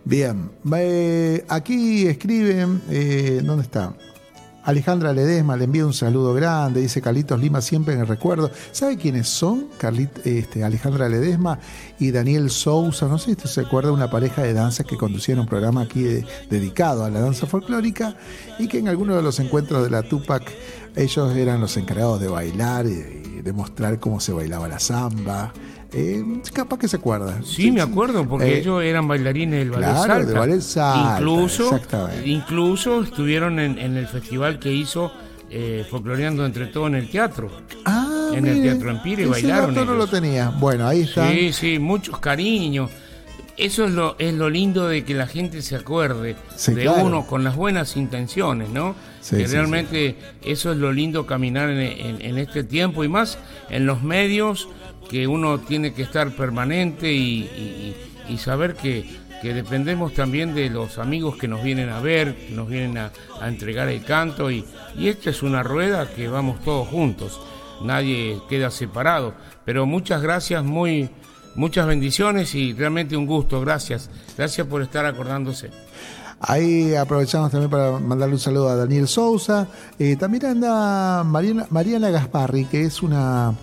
Bien, 0.03 0.49
eh, 0.75 1.45
aquí 1.47 2.07
escriben, 2.07 2.81
eh, 2.89 3.41
¿dónde 3.43 3.63
está? 3.63 3.93
Alejandra 4.63 5.11
Ledesma 5.11 5.57
le 5.57 5.63
envía 5.63 5.85
un 5.87 5.93
saludo 5.93 6.35
grande, 6.35 6.81
dice 6.81 7.01
Carlitos 7.01 7.39
Lima 7.39 7.61
siempre 7.61 7.95
en 7.95 8.01
el 8.01 8.07
recuerdo. 8.07 8.51
¿Sabe 8.71 8.95
quiénes 8.97 9.27
son? 9.27 9.67
Carlit, 9.79 10.11
este, 10.25 10.63
Alejandra 10.63 11.09
Ledesma 11.09 11.57
y 11.99 12.11
Daniel 12.11 12.51
Sousa. 12.51 13.07
No 13.07 13.17
sé 13.17 13.35
si 13.35 13.47
se 13.47 13.61
acuerda 13.61 13.91
una 13.91 14.11
pareja 14.11 14.43
de 14.43 14.53
danza 14.53 14.83
que 14.83 14.97
conducían 14.97 15.39
un 15.39 15.47
programa 15.47 15.81
aquí 15.81 16.03
de- 16.03 16.25
dedicado 16.49 17.03
a 17.03 17.09
la 17.09 17.21
danza 17.21 17.47
folclórica 17.47 18.15
y 18.59 18.67
que 18.67 18.77
en 18.77 18.87
alguno 18.87 19.15
de 19.15 19.23
los 19.23 19.39
encuentros 19.39 19.83
de 19.83 19.89
la 19.89 20.03
Tupac 20.03 20.43
ellos 20.95 21.35
eran 21.35 21.59
los 21.59 21.75
encargados 21.77 22.19
de 22.21 22.27
bailar 22.27 22.85
y, 22.85 22.91
y 23.39 23.41
de 23.41 23.53
mostrar 23.53 23.99
cómo 23.99 24.19
se 24.19 24.31
bailaba 24.31 24.67
la 24.67 24.79
samba. 24.79 25.53
Eh, 25.93 26.23
capaz 26.53 26.79
que 26.79 26.87
se 26.87 26.95
acuerda. 26.97 27.41
Sí, 27.43 27.69
me 27.71 27.81
acuerdo, 27.81 28.25
porque 28.27 28.45
Eh, 28.47 28.59
ellos 28.59 28.81
eran 28.83 29.07
bailarines 29.07 29.59
del 29.59 29.71
ballet 29.71 29.87
claro, 29.91 30.13
Salta. 30.23 30.39
ballet 30.39 30.61
Salta, 30.61 31.17
Incluso, 31.19 31.79
incluso 32.25 33.03
estuvieron 33.03 33.59
en, 33.59 33.77
en 33.77 33.97
el 33.97 34.07
festival 34.07 34.57
que 34.59 34.71
hizo 34.71 35.11
eh, 35.49 35.85
Folcloreando 35.89 36.45
Entre 36.45 36.67
Todos 36.67 36.87
en 36.87 36.95
el 36.95 37.09
teatro. 37.09 37.49
Ah, 37.83 38.29
En 38.33 38.45
el 38.47 38.61
Teatro 38.61 38.89
Empire 38.89 39.25
bailaron 39.25 39.73
dato 39.75 39.85
no 39.85 39.91
lo 39.95 40.03
ellos. 40.05 40.11
tenía. 40.11 40.49
Bueno, 40.49 40.87
ahí 40.87 41.01
está. 41.01 41.29
Sí, 41.29 41.51
sí, 41.51 41.77
muchos 41.79 42.19
cariños. 42.19 42.89
Eso 43.57 43.83
es 43.83 43.91
lo, 43.91 44.15
es 44.17 44.33
lo 44.33 44.49
lindo 44.49 44.87
de 44.87 45.03
que 45.03 45.13
la 45.13 45.27
gente 45.27 45.61
se 45.61 45.75
acuerde 45.75 46.37
Sí, 46.55 46.73
de 46.73 46.83
claro. 46.83 47.03
uno 47.03 47.27
con 47.27 47.43
las 47.43 47.57
buenas 47.57 47.97
intenciones, 47.97 48.69
¿no? 48.69 48.95
Sí, 49.19 49.35
que 49.35 49.45
realmente 49.47 50.15
eso 50.41 50.71
es 50.71 50.77
lo 50.77 50.93
lindo 50.93 51.27
caminar 51.27 51.69
en, 51.69 51.79
en- 51.79 52.21
en 52.21 52.37
este 52.37 52.63
tiempo 52.63 53.03
y 53.03 53.09
más 53.09 53.37
en 53.69 53.85
los 53.85 54.01
medios 54.03 54.69
que 55.11 55.27
uno 55.27 55.59
tiene 55.59 55.93
que 55.93 56.03
estar 56.03 56.31
permanente 56.31 57.11
y, 57.11 57.93
saber 58.37 58.75
que, 58.75 59.05
dependemos 59.43 60.13
también 60.13 60.55
de 60.55 60.69
los 60.69 60.99
amigos 60.99 61.35
que 61.35 61.49
nos 61.49 61.61
vienen 61.61 61.89
a 61.89 61.99
ver, 61.99 62.33
que 62.47 62.53
nos 62.53 62.69
vienen 62.69 62.97
a, 62.97 63.11
entregar 63.45 63.89
el 63.89 64.05
canto 64.05 64.49
y, 64.49 64.63
y 64.97 65.09
esta 65.09 65.29
es 65.29 65.43
una 65.43 65.63
rueda 65.63 66.09
que 66.09 66.29
vamos 66.29 66.61
todos 66.63 66.87
juntos, 66.87 67.41
nadie 67.83 68.39
queda 68.47 68.71
separado. 68.71 69.33
Pero 69.65 69.85
muchas 69.85 70.21
gracias, 70.21 70.63
muy 70.63 71.09
muchas 71.55 71.85
bendiciones 71.87 72.55
y 72.55 72.71
realmente 72.71 73.17
un 73.17 73.25
gusto, 73.25 73.59
gracias, 73.59 74.09
gracias 74.37 74.65
por 74.65 74.81
estar 74.81 75.05
acordándose. 75.05 75.71
Ahí 76.39 76.95
aprovechamos 76.95 77.51
también 77.51 77.69
para 77.69 77.99
mandarle 77.99 78.35
un 78.35 78.39
saludo 78.39 78.69
a 78.69 78.75
Daniel 78.77 79.09
Sousa. 79.09 79.67
Eh, 79.99 80.15
también 80.15 80.45
anda 80.45 81.23
Mariana 81.23 82.09
Gasparri, 82.09 82.65
que 82.65 82.85
es 82.85 83.03
una, 83.03 83.53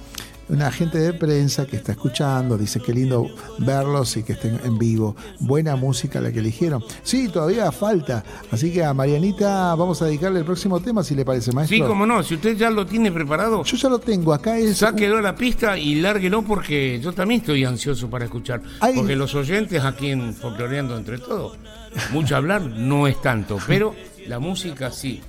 una 0.48 0.68
agente 0.68 0.98
de 0.98 1.12
prensa 1.12 1.66
que 1.66 1.76
está 1.76 1.92
escuchando. 1.92 2.56
Dice 2.56 2.80
que 2.80 2.92
lindo 2.92 3.26
verlos 3.58 4.16
y 4.16 4.22
que 4.22 4.32
estén 4.32 4.60
en 4.64 4.78
vivo. 4.78 5.16
Buena 5.40 5.76
música 5.76 6.20
la 6.20 6.32
que 6.32 6.38
eligieron. 6.40 6.82
Sí, 7.02 7.28
todavía 7.28 7.70
falta. 7.72 8.24
Así 8.50 8.72
que 8.72 8.84
a 8.84 8.94
Marianita 8.94 9.74
vamos 9.74 10.00
a 10.02 10.06
dedicarle 10.06 10.40
el 10.40 10.44
próximo 10.44 10.80
tema, 10.80 11.02
si 11.02 11.14
le 11.14 11.24
parece, 11.24 11.52
maestro. 11.52 11.76
Sí, 11.76 11.82
como 11.82 12.06
no, 12.06 12.22
si 12.22 12.34
usted 12.34 12.56
ya 12.56 12.70
lo 12.70 12.86
tiene 12.86 13.12
preparado, 13.12 13.62
Yo 13.64 13.76
ya 13.76 13.88
lo 13.88 13.98
tengo. 13.98 14.32
Acá 14.32 14.58
es. 14.58 14.78
sáquelo 14.78 15.18
a 15.18 15.22
la 15.22 15.34
pista 15.34 15.78
y 15.78 15.96
lárguelo 15.96 16.42
porque 16.42 17.00
yo 17.02 17.12
también 17.12 17.40
estoy 17.40 17.64
ansioso 17.64 18.08
para 18.08 18.24
escuchar. 18.24 18.62
Porque 18.94 19.16
los 19.16 19.34
oyentes 19.34 19.84
aquí 19.84 20.10
en 20.10 20.34
Folcloreando 20.34 20.96
Entre 20.96 21.18
Todos, 21.18 21.56
mucho 22.12 22.36
hablar 22.36 22.62
no 22.62 23.06
es 23.06 23.20
tanto, 23.20 23.58
pero 23.66 23.94
la 24.26 24.38
música 24.38 24.90
sí. 24.90 25.20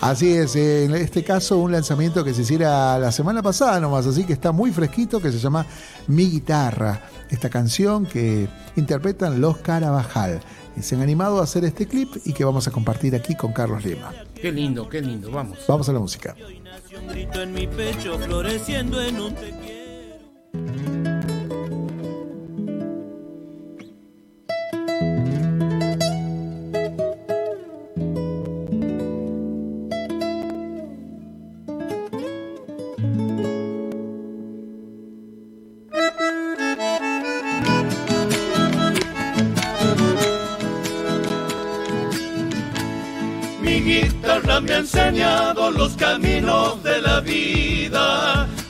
Así 0.00 0.32
es, 0.32 0.54
eh, 0.54 0.84
en 0.84 0.94
este 0.94 1.24
caso 1.24 1.58
un 1.58 1.72
lanzamiento 1.72 2.22
que 2.22 2.32
se 2.32 2.42
hiciera 2.42 2.98
la 2.98 3.10
semana 3.10 3.42
pasada 3.42 3.80
nomás, 3.80 4.06
así 4.06 4.24
que 4.24 4.32
está 4.32 4.52
muy 4.52 4.70
fresquito, 4.70 5.20
que 5.20 5.32
se 5.32 5.38
llama 5.38 5.66
Mi 6.06 6.30
Guitarra, 6.30 7.02
esta 7.30 7.50
canción 7.50 8.06
que 8.06 8.48
interpretan 8.76 9.40
los 9.40 9.58
Carabajal. 9.58 10.40
Y 10.76 10.82
se 10.82 10.94
han 10.94 11.02
animado 11.02 11.40
a 11.40 11.44
hacer 11.44 11.64
este 11.64 11.88
clip 11.88 12.10
y 12.24 12.32
que 12.32 12.44
vamos 12.44 12.68
a 12.68 12.70
compartir 12.70 13.16
aquí 13.16 13.34
con 13.34 13.52
Carlos 13.52 13.84
Lima. 13.84 14.12
Qué 14.40 14.52
lindo, 14.52 14.88
qué 14.88 15.00
lindo, 15.00 15.32
vamos. 15.32 15.58
Vamos 15.66 15.88
a 15.88 15.92
la 15.92 15.98
música. 15.98 16.36
Nació 16.62 17.00
un 17.00 17.08
grito 17.08 17.42
en 17.42 17.52
mi 17.52 17.66
pecho, 17.66 18.16
floreciendo 18.20 19.02
en 19.02 19.20
un 19.20 19.34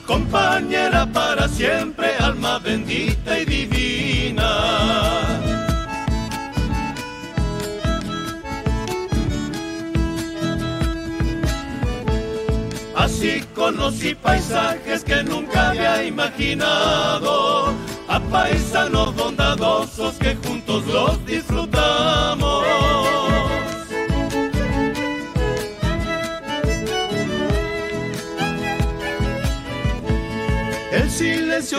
compañera 0.06 1.06
para 1.06 1.48
siempre, 1.48 2.08
alma 2.18 2.58
bendita 2.58 3.38
y 3.38 3.44
divina. 3.44 4.50
Así 12.96 13.42
conocí 13.54 14.14
paisajes 14.14 15.04
que 15.04 15.22
nunca 15.22 15.70
había 15.70 16.04
imaginado, 16.04 17.72
a 18.08 18.20
paisanos 18.30 19.14
bondadosos 19.14 20.14
que 20.14 20.34
juntos 20.36 20.84
los 20.86 21.24
disfrutamos. 21.26 21.67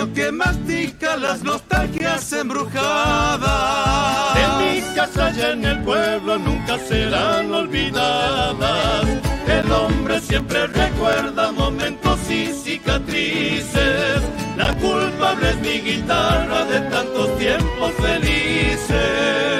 Que 0.07 0.31
mastica 0.31 1.17
las 1.17 1.43
nostalgias 1.43 2.31
embrujadas. 2.31 4.37
En 4.37 4.57
mi 4.59 4.81
casa 4.95 5.33
y 5.35 5.41
en 5.41 5.65
el 5.65 5.83
pueblo 5.83 6.37
nunca 6.37 6.79
serán 6.79 7.53
olvidadas. 7.53 9.05
El 9.47 9.69
hombre 9.71 10.21
siempre 10.21 10.67
recuerda 10.67 11.51
momentos 11.51 12.17
y 12.29 12.45
cicatrices. 12.47 14.21
La 14.55 14.73
culpable 14.75 15.49
es 15.49 15.57
mi 15.57 15.81
guitarra 15.81 16.63
de 16.65 16.79
tantos 16.89 17.37
tiempos 17.37 17.91
felices. 17.99 19.59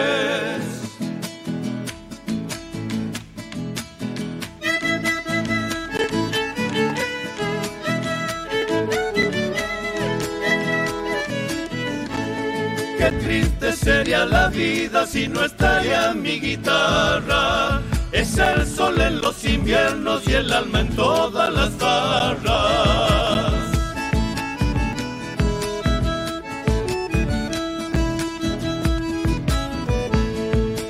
Sería 13.74 14.26
la 14.26 14.47
vida 14.47 15.05
si 15.05 15.28
no 15.28 15.43
estaría 15.43 16.13
mi 16.13 16.39
guitarra. 16.39 17.82
Es 18.11 18.38
el 18.38 18.65
sol 18.65 18.99
en 18.99 19.22
los 19.22 19.45
inviernos 19.45 20.28
y 20.28 20.34
el 20.34 20.51
alma 20.51 20.82
en 20.82 20.95
todas 20.95 21.53
las 21.53 21.78
barras. 21.78 23.53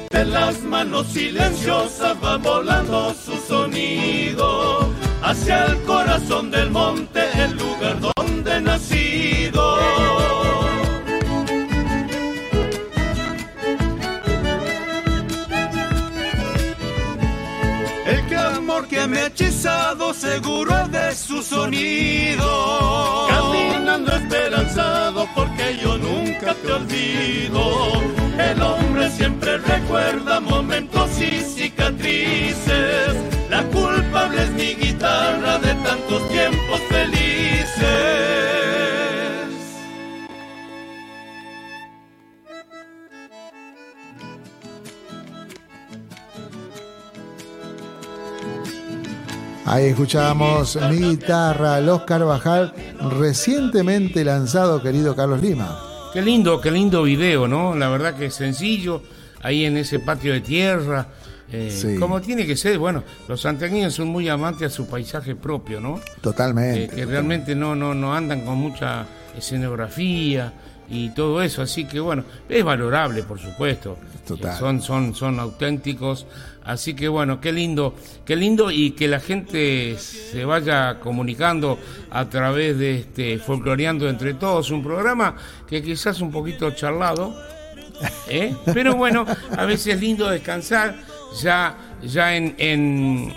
De 0.09 0.25
las 0.25 0.61
manos 0.63 1.07
silenciosas 1.07 2.17
va 2.23 2.37
volando 2.37 3.13
su 3.13 3.35
sonido 3.47 4.89
hacia 5.21 5.65
el 5.65 5.81
corazón 5.83 6.51
del 6.51 6.71
monte, 6.71 7.21
el 7.35 7.55
lugar 7.57 7.99
donde 7.99 8.61
nacido. 8.61 10.18
Hechizado 19.59 20.13
seguro 20.13 20.87
de 20.87 21.13
su 21.13 21.41
sonido. 21.43 23.27
Caminando 23.27 24.13
esperanzado 24.13 25.27
porque 25.35 25.77
yo 25.81 25.97
nunca 25.97 26.53
te 26.53 26.71
olvido. 26.71 27.91
El 28.37 28.61
hombre 28.61 29.09
siempre 29.11 29.57
recuerda 29.57 30.39
momentos 30.39 31.09
y 31.19 31.41
cicatrices. 31.41 33.15
La 33.49 33.63
culpable 33.63 34.43
es 34.43 34.51
mi 34.51 34.75
guitarra 34.75 35.59
de 35.59 35.73
tantos 35.75 36.29
tiempos 36.29 36.79
felices. 36.87 37.38
Ahí 49.69 49.85
escuchábamos 49.85 50.79
mi 50.89 50.97
guitarra, 50.97 51.79
Los 51.79 52.01
Carvajal, 52.01 52.73
recientemente 53.19 54.23
lanzado, 54.25 54.81
querido 54.81 55.15
Carlos 55.15 55.41
Lima. 55.43 55.79
Qué 56.11 56.23
lindo, 56.23 56.59
qué 56.59 56.71
lindo 56.71 57.03
video, 57.03 57.47
¿no? 57.47 57.75
La 57.75 57.87
verdad 57.89 58.15
que 58.15 58.25
es 58.25 58.33
sencillo, 58.33 59.03
ahí 59.43 59.65
en 59.65 59.77
ese 59.77 59.99
patio 59.99 60.33
de 60.33 60.41
tierra, 60.41 61.05
eh, 61.51 61.69
Sí. 61.71 61.97
como 61.99 62.19
tiene 62.19 62.47
que 62.47 62.55
ser. 62.57 62.79
Bueno, 62.79 63.03
los 63.27 63.41
santiagueños 63.41 63.93
son 63.93 64.07
muy 64.07 64.27
amantes 64.27 64.71
a 64.71 64.75
su 64.75 64.87
paisaje 64.87 65.35
propio, 65.35 65.79
¿no? 65.79 65.99
Totalmente. 66.21 66.85
Eh, 66.85 66.89
que 66.89 67.05
realmente 67.05 67.53
no, 67.53 67.75
no, 67.75 67.93
no 67.93 68.11
andan 68.15 68.41
con 68.41 68.57
mucha 68.57 69.05
escenografía 69.37 70.51
y 70.89 71.09
todo 71.09 71.41
eso, 71.41 71.61
así 71.61 71.85
que 71.85 71.99
bueno, 71.99 72.23
es 72.47 72.63
valorable, 72.63 73.23
por 73.23 73.39
supuesto. 73.39 73.97
Total. 74.25 74.57
Son, 74.57 74.81
son, 74.81 75.15
son 75.15 75.39
auténticos, 75.39 76.27
así 76.63 76.93
que 76.93 77.07
bueno, 77.07 77.41
qué 77.41 77.51
lindo, 77.51 77.95
qué 78.25 78.35
lindo 78.35 78.69
y 78.69 78.91
que 78.91 79.07
la 79.07 79.19
gente 79.19 79.97
se 79.97 80.45
vaya 80.45 80.99
comunicando 80.99 81.79
a 82.11 82.29
través 82.29 82.77
de 82.77 82.99
este 82.99 83.39
Folcloreando 83.39 84.07
entre 84.07 84.35
todos, 84.35 84.69
un 84.69 84.83
programa 84.83 85.35
que 85.67 85.81
quizás 85.81 86.21
un 86.21 86.31
poquito 86.31 86.69
charlado, 86.71 87.35
¿eh? 88.27 88.55
pero 88.73 88.95
bueno, 88.95 89.25
a 89.57 89.65
veces 89.65 89.95
es 89.95 90.01
lindo 90.01 90.29
descansar, 90.29 90.95
ya, 91.41 91.75
ya 92.03 92.35
en, 92.35 92.55
en, 92.59 93.33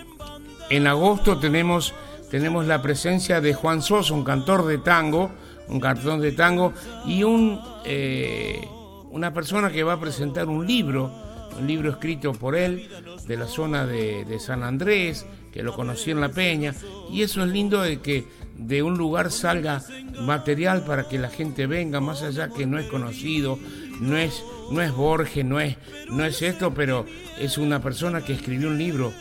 en 0.68 0.86
agosto 0.86 1.38
tenemos, 1.38 1.94
tenemos 2.30 2.66
la 2.66 2.82
presencia 2.82 3.40
de 3.40 3.55
Juan 3.55 3.80
Sosa, 3.80 4.12
un 4.12 4.24
cantor 4.24 4.66
de 4.66 4.78
tango, 4.78 5.30
un 5.68 5.80
cartón 5.80 6.20
de 6.20 6.32
tango, 6.32 6.72
y 7.06 7.22
un, 7.22 7.60
eh, 7.84 8.66
una 9.10 9.32
persona 9.32 9.70
que 9.70 9.82
va 9.82 9.94
a 9.94 10.00
presentar 10.00 10.48
un 10.48 10.66
libro, 10.66 11.10
un 11.58 11.66
libro 11.66 11.90
escrito 11.90 12.32
por 12.32 12.56
él, 12.56 12.88
de 13.26 13.36
la 13.36 13.46
zona 13.46 13.86
de, 13.86 14.24
de 14.24 14.38
San 14.40 14.62
Andrés, 14.62 15.26
que 15.52 15.62
lo 15.62 15.74
conocí 15.74 16.10
en 16.10 16.20
La 16.20 16.30
Peña, 16.30 16.74
y 17.10 17.22
eso 17.22 17.42
es 17.42 17.50
lindo 17.50 17.82
de 17.82 18.00
que 18.00 18.24
de 18.56 18.82
un 18.82 18.96
lugar 18.96 19.30
salga 19.30 19.82
material 20.20 20.84
para 20.84 21.08
que 21.08 21.18
la 21.18 21.28
gente 21.28 21.66
venga, 21.66 22.00
más 22.00 22.22
allá 22.22 22.48
que 22.48 22.66
no 22.66 22.78
es 22.78 22.86
conocido, 22.86 23.58
no 24.00 24.16
es, 24.16 24.42
no 24.70 24.80
es 24.80 24.92
Borges, 24.92 25.44
no 25.44 25.60
es, 25.60 25.76
no 26.10 26.24
es 26.24 26.42
esto, 26.42 26.72
pero 26.74 27.06
es 27.38 27.58
una 27.58 27.80
persona 27.82 28.24
que 28.24 28.32
escribió 28.32 28.68
un 28.68 28.78
libro 28.78 29.12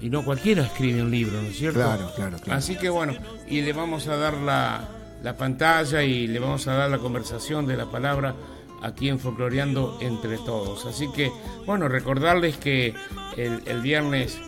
y 0.00 0.10
no 0.10 0.24
cualquiera 0.24 0.62
escribe 0.64 1.02
un 1.02 1.10
libro, 1.10 1.40
¿no 1.40 1.48
es 1.48 1.56
cierto? 1.56 1.80
Claro, 1.80 2.12
claro, 2.14 2.38
claro. 2.38 2.58
Así 2.58 2.76
que 2.76 2.88
bueno, 2.88 3.14
y 3.48 3.62
le 3.62 3.72
vamos 3.72 4.06
a 4.08 4.16
dar 4.16 4.34
la, 4.34 4.88
la 5.22 5.36
pantalla 5.36 6.02
y 6.02 6.26
le 6.26 6.38
vamos 6.38 6.66
a 6.68 6.74
dar 6.74 6.90
la 6.90 6.98
conversación 6.98 7.66
de 7.66 7.76
la 7.76 7.90
palabra 7.90 8.34
aquí 8.82 9.08
en 9.08 9.18
Folcloreando 9.18 9.98
entre 10.00 10.38
todos. 10.38 10.86
Así 10.86 11.10
que, 11.12 11.32
bueno, 11.66 11.88
recordarles 11.88 12.56
que 12.56 12.94
el, 13.36 13.80
viernes 13.80 14.38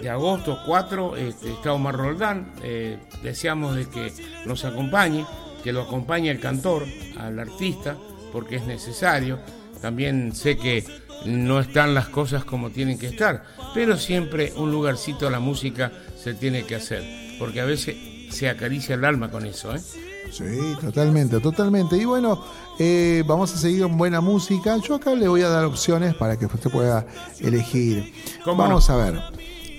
de 0.00 0.10
agosto 0.10 0.58
4 0.66 1.16
este, 1.16 1.52
está 1.52 1.72
Omar 1.72 1.96
Roldán. 1.96 2.52
eh, 2.62 2.98
deseamos 3.22 3.76
de 3.76 3.88
que 3.88 4.12
nos 4.46 4.64
acompañe, 4.64 5.24
que 5.62 5.72
lo 5.72 5.82
acompañe 5.82 6.30
el 6.30 6.40
cantor, 6.40 6.84
al 7.18 7.38
artista, 7.38 7.96
porque 8.32 8.56
es 8.56 8.66
necesario. 8.66 9.38
También 9.80 10.34
sé 10.34 10.56
que 10.56 10.84
no 11.26 11.60
están 11.60 11.94
las 11.94 12.08
cosas 12.08 12.44
como 12.44 12.70
tienen 12.70 12.98
que 12.98 13.08
estar, 13.08 13.44
pero 13.74 13.96
siempre 13.96 14.52
un 14.56 14.72
lugarcito 14.72 15.26
a 15.26 15.30
la 15.30 15.40
música 15.40 15.92
se 16.16 16.34
tiene 16.34 16.64
que 16.64 16.76
hacer, 16.76 17.02
porque 17.38 17.60
a 17.60 17.64
veces 17.64 17.96
se 18.32 18.48
acaricia 18.48 18.94
el 18.96 19.04
alma 19.04 19.30
con 19.30 19.46
eso. 19.46 19.74
¿eh? 19.74 19.80
Sí, 20.30 20.44
totalmente, 20.80 21.38
totalmente. 21.40 21.96
Y 21.96 22.04
bueno, 22.04 22.42
eh, 22.78 23.22
vamos 23.26 23.52
a 23.54 23.58
seguir 23.58 23.82
con 23.82 23.96
buena 23.96 24.20
música. 24.20 24.76
Yo 24.78 24.94
acá 24.96 25.14
le 25.14 25.28
voy 25.28 25.42
a 25.42 25.48
dar 25.48 25.64
opciones 25.64 26.14
para 26.14 26.38
que 26.38 26.46
usted 26.46 26.70
pueda 26.70 27.06
elegir. 27.40 28.12
¿Cómo 28.44 28.62
vamos 28.62 28.88
a 28.90 28.96
ver. 28.96 29.20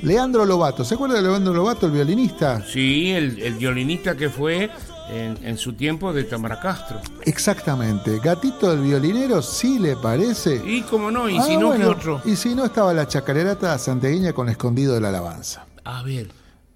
Leandro 0.03 0.45
Lobato, 0.45 0.83
¿se 0.83 0.95
acuerda 0.95 1.15
de 1.15 1.21
Leandro 1.21 1.53
Lobato, 1.53 1.85
el 1.85 1.93
violinista? 1.93 2.63
Sí, 2.65 3.11
el, 3.11 3.39
el 3.41 3.53
violinista 3.53 4.15
que 4.17 4.29
fue 4.29 4.69
en, 5.09 5.37
en 5.43 5.57
su 5.57 5.73
tiempo 5.73 6.11
de 6.11 6.25
Tamara 6.25 6.59
Castro. 6.59 6.99
Exactamente. 7.23 8.19
Gatito 8.19 8.69
del 8.69 8.81
violinero, 8.81 9.41
sí 9.41 9.79
le 9.79 9.95
parece. 9.95 10.61
Y 10.65 10.81
como 10.81 11.09
no, 11.09 11.29
y 11.29 11.37
Ah, 11.37 11.43
si 11.43 11.55
no, 11.55 11.67
bueno, 11.67 11.85
¿qué 11.85 11.89
otro? 11.91 12.21
Y 12.25 12.35
si 12.35 12.53
no, 12.53 12.65
estaba 12.65 12.93
la 12.93 13.07
chacarerata 13.07 13.77
santegueña 13.77 14.33
con 14.33 14.49
escondido 14.49 14.93
de 14.93 15.01
la 15.01 15.07
alabanza. 15.09 15.65
A 15.85 16.03
ver. 16.03 16.27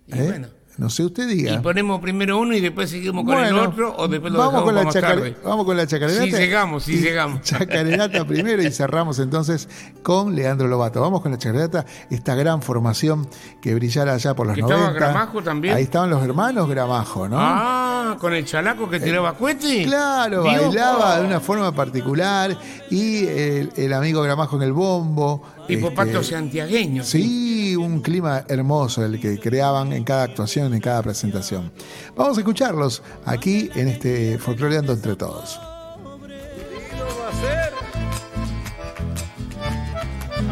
Y 0.07 0.17
¿Eh? 0.17 0.23
bueno. 0.23 0.47
No 0.78 0.89
sé, 0.91 1.03
usted 1.03 1.28
diga. 1.28 1.53
Y 1.53 1.57
ponemos 1.59 1.99
primero 1.99 2.38
uno 2.38 2.53
y 2.53 2.61
después 2.61 2.89
seguimos 2.91 3.25
con 3.25 3.43
el 3.43 3.57
otro 3.57 3.95
o 3.97 4.07
después 4.07 4.32
lo 4.32 4.39
vamos 4.39 4.61
con 4.63 4.75
la 4.75 4.84
más 4.84 4.93
tarde. 4.93 5.36
Vamos 5.43 5.65
con 5.65 5.75
la 5.75 5.88
chacarerata. 5.88 6.23
Sí, 6.25 6.32
llegamos, 6.32 6.84
sí, 6.84 6.93
Y 6.93 6.97
llegamos. 7.01 7.41
Chacarerata 7.43 8.25
primero 8.25 8.61
y 8.61 8.71
cerramos 8.71 9.17
entonces 9.19 9.67
con 10.03 10.36
Leandro 10.36 10.67
Lobato. 10.67 11.01
Vamos 11.01 11.21
con 11.21 11.32
la 11.32 11.38
chacarerata, 11.39 11.86
esta 12.11 12.36
gran 12.36 12.61
formación 12.61 13.28
que 13.61 13.73
brillara 13.73 14.13
allá 14.13 14.36
por 14.36 14.45
los 14.45 14.55
Que 14.55 14.61
90. 14.61 14.78
estaba 14.86 14.93
Gramajo 14.93 15.41
también. 15.41 15.75
Ahí 15.75 15.84
estaban 15.84 16.09
los 16.11 16.23
hermanos 16.23 16.69
Gramajo, 16.69 17.28
¿no? 17.28 17.38
Ah, 17.39 18.15
con 18.19 18.34
el 18.36 18.45
chalaco 18.45 18.88
que 18.89 18.99
tiraba 18.99 19.34
cohete. 19.34 19.84
Claro, 19.84 20.43
bailaba 20.43 21.15
Oh, 21.17 21.21
de 21.21 21.25
una 21.28 21.39
forma 21.39 21.71
particular 21.73 22.55
y 22.91 23.25
el, 23.25 23.71
el 23.75 23.93
amigo 23.93 24.21
Gramajo 24.21 24.57
en 24.57 24.61
el 24.61 24.73
bombo. 24.73 25.41
Tipo 25.68 25.88
este, 25.88 25.95
pacto 25.95 26.24
santiagueño. 26.24 27.03
Sí, 27.03 27.76
un 27.76 28.01
clima 28.01 28.45
hermoso 28.47 29.03
el 29.05 29.20
que 29.20 29.38
creaban 29.38 29.91
en 29.91 30.03
cada 30.03 30.24
actuación, 30.24 30.74
en 30.74 30.80
cada 30.80 31.03
presentación. 31.03 31.72
Vamos 32.15 32.38
a 32.38 32.41
escucharlos 32.41 33.03
aquí 33.26 33.70
en 33.76 33.89
este 33.89 34.38
Folcloreando 34.38 34.93
entre 34.93 35.15
todos. 35.15 35.59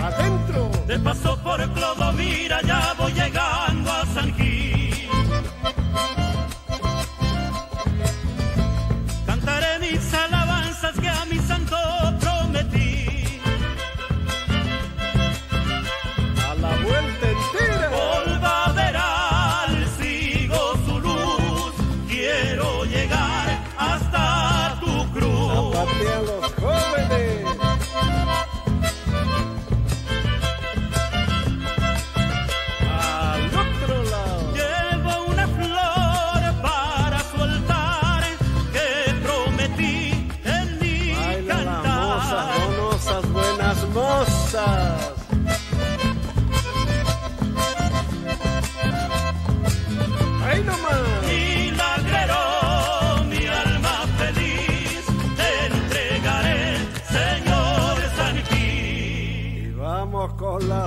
Adentro. 0.02 0.70
De 0.88 1.00
paso 1.00 1.38
por 1.44 1.58
Clodomira 1.74 1.85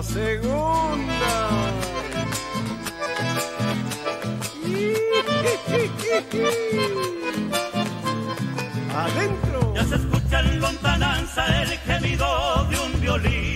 segunda. 0.08 1.68
Adentro. 8.96 9.74
Ya 9.74 9.84
se 9.84 9.96
escucha 9.96 10.40
en 10.40 10.60
lontananza 10.60 11.62
el 11.62 11.68
gemido 11.78 12.64
de 12.70 12.80
un 12.80 13.00
violín. 13.00 13.47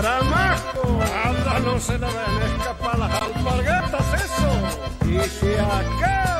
Chalaco 0.00 0.24
gramajo. 0.26 1.00
Anda, 1.24 1.58
no 1.60 1.80
se 1.80 1.98
le 1.98 2.06
ven 2.06 2.60
escapar 2.60 2.98
las 2.98 3.22
alpargatas, 3.22 4.14
eso. 4.14 5.06
Y 5.06 5.18
se 5.28 5.60
acaba. 5.60 6.39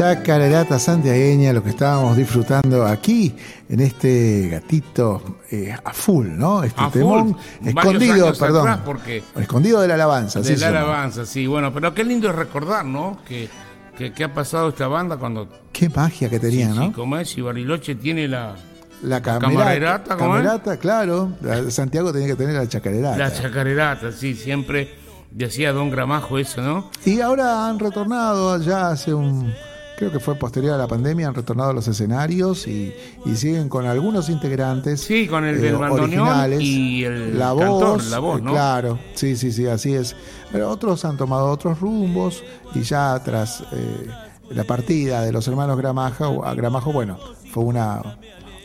Chacarerata 0.00 0.78
santiagueña, 0.78 1.54
lo 1.54 1.62
que 1.62 1.70
estábamos 1.70 2.18
disfrutando 2.18 2.84
aquí 2.84 3.34
en 3.66 3.80
este 3.80 4.46
gatito 4.50 5.38
eh, 5.50 5.74
a 5.82 5.90
full, 5.94 6.26
¿no? 6.36 6.62
Este 6.62 6.82
A 6.82 6.90
temón 6.90 7.34
full, 7.34 7.66
escondido, 7.68 8.34
perdón. 8.38 8.80
porque- 8.84 9.22
Escondido 9.36 9.80
de 9.80 9.88
la 9.88 9.94
alabanza, 9.94 10.40
De 10.40 10.48
sí. 10.54 10.56
la 10.60 10.66
llama. 10.70 10.80
alabanza, 10.80 11.24
sí, 11.24 11.46
bueno, 11.46 11.72
pero 11.72 11.94
qué 11.94 12.04
lindo 12.04 12.28
es 12.28 12.34
recordar, 12.34 12.84
¿no? 12.84 13.20
Que, 13.26 13.48
que, 13.96 14.12
que 14.12 14.24
ha 14.24 14.34
pasado 14.34 14.68
esta 14.68 14.86
banda 14.86 15.16
cuando... 15.16 15.48
Qué 15.72 15.88
magia 15.88 16.28
que 16.28 16.40
tenía, 16.40 16.68
sí, 16.70 16.78
¿no? 16.78 16.86
sí, 16.88 16.92
como 16.92 17.16
es, 17.16 17.34
y 17.38 17.40
Bariloche 17.40 17.94
tiene 17.94 18.28
la, 18.28 18.54
La 19.02 19.22
camarerata, 19.22 20.14
camerata, 20.14 20.16
camerata, 20.18 20.76
claro. 20.76 21.30
La- 21.40 21.70
Santiago 21.70 22.12
tenía 22.12 22.28
que 22.28 22.36
tener 22.36 22.54
la 22.54 22.68
chacarerata. 22.68 23.16
la 23.16 23.32
chacarerata, 23.32 24.12
sí, 24.12 24.34
siempre 24.34 24.90
decía 25.30 25.72
Don 25.72 25.90
Gramajo 25.90 26.36
eso, 26.38 26.60
¿no? 26.60 26.90
Y 27.06 27.20
ahora 27.22 27.66
han 27.66 27.78
retornado, 27.78 28.60
ya 28.60 28.90
hace 28.90 29.14
un, 29.14 29.54
creo 29.96 30.12
que 30.12 30.20
fue 30.20 30.34
posterior 30.34 30.74
a 30.74 30.78
la 30.78 30.86
pandemia, 30.86 31.28
han 31.28 31.34
retornado 31.34 31.70
a 31.70 31.72
los 31.72 31.88
escenarios 31.88 32.66
y, 32.66 32.92
y 33.24 33.34
siguen 33.36 33.68
con 33.68 33.86
algunos 33.86 34.28
integrantes. 34.28 35.02
eh, 35.02 35.06
Sí, 35.06 35.26
con 35.26 35.44
el 35.44 35.60
del 35.60 35.76
bandoneón 35.76 36.28
originales. 36.28 36.60
y 36.62 37.04
el 37.04 37.38
la 37.38 37.46
cantor, 37.48 37.68
voz, 37.96 38.10
la 38.10 38.18
voz, 38.18 38.38
eh, 38.38 38.42
¿no? 38.42 38.50
Claro, 38.52 38.98
sí, 39.14 39.36
sí, 39.36 39.52
sí, 39.52 39.66
así 39.66 39.94
es. 39.94 40.14
Pero 40.52 40.70
otros 40.70 41.04
han 41.04 41.16
tomado 41.16 41.50
otros 41.50 41.80
rumbos 41.80 42.44
y 42.74 42.82
ya 42.82 43.18
tras 43.24 43.62
eh, 43.72 44.06
la 44.50 44.64
partida 44.64 45.22
de 45.22 45.32
los 45.32 45.48
hermanos 45.48 45.76
Gramajo, 45.76 46.44
a 46.44 46.54
Gramajo, 46.54 46.92
bueno, 46.92 47.18
fue 47.52 47.64
una, 47.64 48.18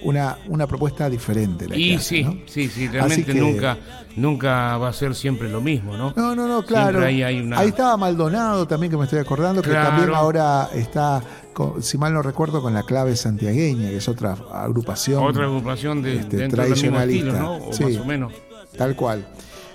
una, 0.04 0.38
una 0.48 0.68
propuesta 0.68 1.10
diferente. 1.10 1.68
La 1.68 1.76
que 1.76 1.82
Y 1.82 1.98
sí, 2.00 2.24
¿no? 2.24 2.38
sí, 2.46 2.68
sí, 2.70 2.88
realmente 2.88 3.34
que- 3.34 3.40
nunca, 3.40 3.78
nunca 4.16 4.78
va 4.78 4.90
a 4.90 4.94
ser 4.94 5.14
siempre 5.16 5.50
lo 5.50 5.62
mismo, 5.62 5.96
¿no? 5.98 6.14
No, 6.16 6.36
no, 6.36 6.48
no, 6.48 6.64
claro. 6.64 7.04
Ahí 7.06 7.22
hay 7.24 7.42
una- 7.42 7.60
Ahí 7.60 7.70
estaba 7.70 7.96
Maldonado 7.98 8.68
también, 8.68 8.92
que 8.92 8.98
me 8.98 9.04
estoy 9.06 9.20
acordando, 9.20 9.62
que 9.62 9.72
también 9.72 10.10
ahora 10.14 10.70
está, 10.74 11.22
con- 11.54 11.82
si 11.84 11.98
mal 11.98 12.14
no 12.14 12.22
recuerdo, 12.22 12.62
con 12.62 12.74
la 12.74 12.84
clave 12.84 13.16
santiagueña, 13.16 13.90
que 13.90 13.98
es 13.98 14.08
otra 14.10 14.36
agrupación. 14.54 15.24
Otra 15.24 15.46
agrupación 15.46 16.02
de, 16.02 16.18
este, 16.18 16.48
tradicionalista. 16.50 17.28
estilo, 17.30 17.40
¿no? 17.40 17.56
O 17.68 17.74
Sí. 17.74 17.84
más 17.84 17.98
o 17.98 18.06
menos. 18.06 18.34
Tal 18.78 18.96
cual. 18.96 19.28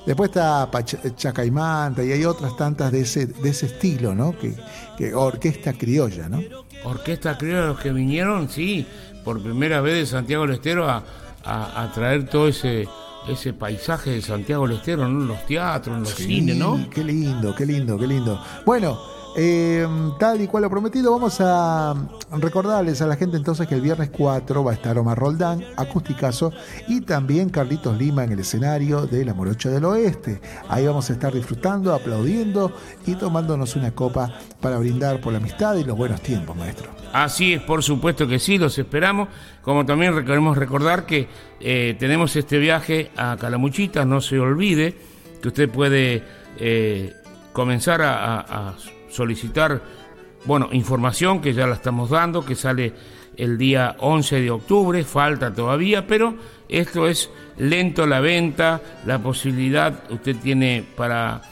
Después 0.06 0.28
está 0.30 0.68
Chacaimanta 1.16 2.04
y 2.04 2.12
hay 2.12 2.24
otras 2.24 2.56
tantas 2.56 2.92
de 2.92 3.00
ese, 3.00 3.26
de 3.26 3.48
ese 3.50 3.66
estilo, 3.66 4.14
¿no? 4.14 4.38
Que, 4.38 4.54
que 4.96 5.12
orquesta 5.14 5.72
criolla, 5.72 6.28
¿no? 6.28 6.40
Orquesta 6.84 7.36
criolla, 7.36 7.66
los 7.66 7.80
que 7.80 7.90
vinieron, 7.92 8.48
sí, 8.48 8.86
por 9.26 9.42
primera 9.42 9.80
vez 9.82 9.94
de 9.94 10.06
Santiago 10.06 10.46
del 10.46 10.54
Estero 10.54 10.88
a, 10.88 11.02
a- 11.44 11.82
a 11.82 11.92
traer 11.92 12.26
todo 12.28 12.48
ese 12.48 12.88
ese 13.28 13.52
paisaje 13.52 14.10
de 14.12 14.22
Santiago 14.22 14.68
del 14.68 14.76
Estero, 14.76 15.08
¿no? 15.08 15.24
Los 15.26 15.44
teatros, 15.46 15.98
los 15.98 16.10
cines, 16.10 16.56
¿no? 16.56 16.88
Qué 16.88 17.02
lindo, 17.02 17.52
qué 17.56 17.66
lindo, 17.66 17.98
qué 17.98 18.06
lindo. 18.06 18.40
Bueno, 18.64 19.00
eh, 19.38 19.86
tal 20.18 20.40
y 20.40 20.46
cual 20.46 20.62
lo 20.62 20.70
prometido, 20.70 21.12
vamos 21.12 21.36
a 21.40 21.94
recordarles 22.32 23.02
a 23.02 23.06
la 23.06 23.16
gente 23.16 23.36
entonces 23.36 23.68
que 23.68 23.74
el 23.74 23.82
viernes 23.82 24.08
4 24.10 24.64
va 24.64 24.70
a 24.70 24.74
estar 24.74 24.96
Omar 24.98 25.18
Roldán, 25.18 25.62
acusticazo, 25.76 26.52
y 26.88 27.02
también 27.02 27.50
Carlitos 27.50 27.96
Lima 27.98 28.24
en 28.24 28.32
el 28.32 28.40
escenario 28.40 29.06
de 29.06 29.24
La 29.26 29.34
Morocha 29.34 29.68
del 29.68 29.84
Oeste. 29.84 30.40
Ahí 30.68 30.86
vamos 30.86 31.10
a 31.10 31.12
estar 31.12 31.34
disfrutando, 31.34 31.92
aplaudiendo 31.94 32.72
y 33.06 33.14
tomándonos 33.14 33.76
una 33.76 33.90
copa 33.90 34.32
para 34.60 34.78
brindar 34.78 35.20
por 35.20 35.32
la 35.32 35.38
amistad 35.38 35.76
y 35.76 35.84
los 35.84 35.96
buenos 35.96 36.22
tiempos, 36.22 36.56
maestro. 36.56 36.88
Así 37.12 37.52
es, 37.52 37.62
por 37.62 37.82
supuesto 37.82 38.26
que 38.26 38.38
sí, 38.38 38.56
los 38.56 38.78
esperamos. 38.78 39.28
Como 39.62 39.84
también 39.84 40.14
re- 40.14 40.24
queremos 40.24 40.56
recordar 40.56 41.04
que 41.04 41.28
eh, 41.60 41.94
tenemos 41.98 42.34
este 42.36 42.58
viaje 42.58 43.10
a 43.16 43.36
Calamuchita, 43.38 44.04
no 44.06 44.20
se 44.22 44.38
olvide 44.40 44.96
que 45.42 45.48
usted 45.48 45.68
puede 45.68 46.22
eh, 46.58 47.12
comenzar 47.52 48.00
a 48.02 48.74
solicitar, 49.16 49.82
bueno, 50.44 50.68
información 50.72 51.40
que 51.40 51.54
ya 51.54 51.66
la 51.66 51.74
estamos 51.74 52.10
dando, 52.10 52.44
que 52.44 52.54
sale 52.54 52.92
el 53.36 53.58
día 53.58 53.96
11 53.98 54.40
de 54.40 54.50
octubre, 54.50 55.04
falta 55.04 55.52
todavía, 55.52 56.06
pero 56.06 56.34
esto 56.68 57.06
es 57.06 57.30
lento 57.58 58.06
la 58.06 58.20
venta, 58.20 58.80
la 59.04 59.18
posibilidad 59.18 60.04
usted 60.10 60.36
tiene 60.36 60.84
para 60.96 61.42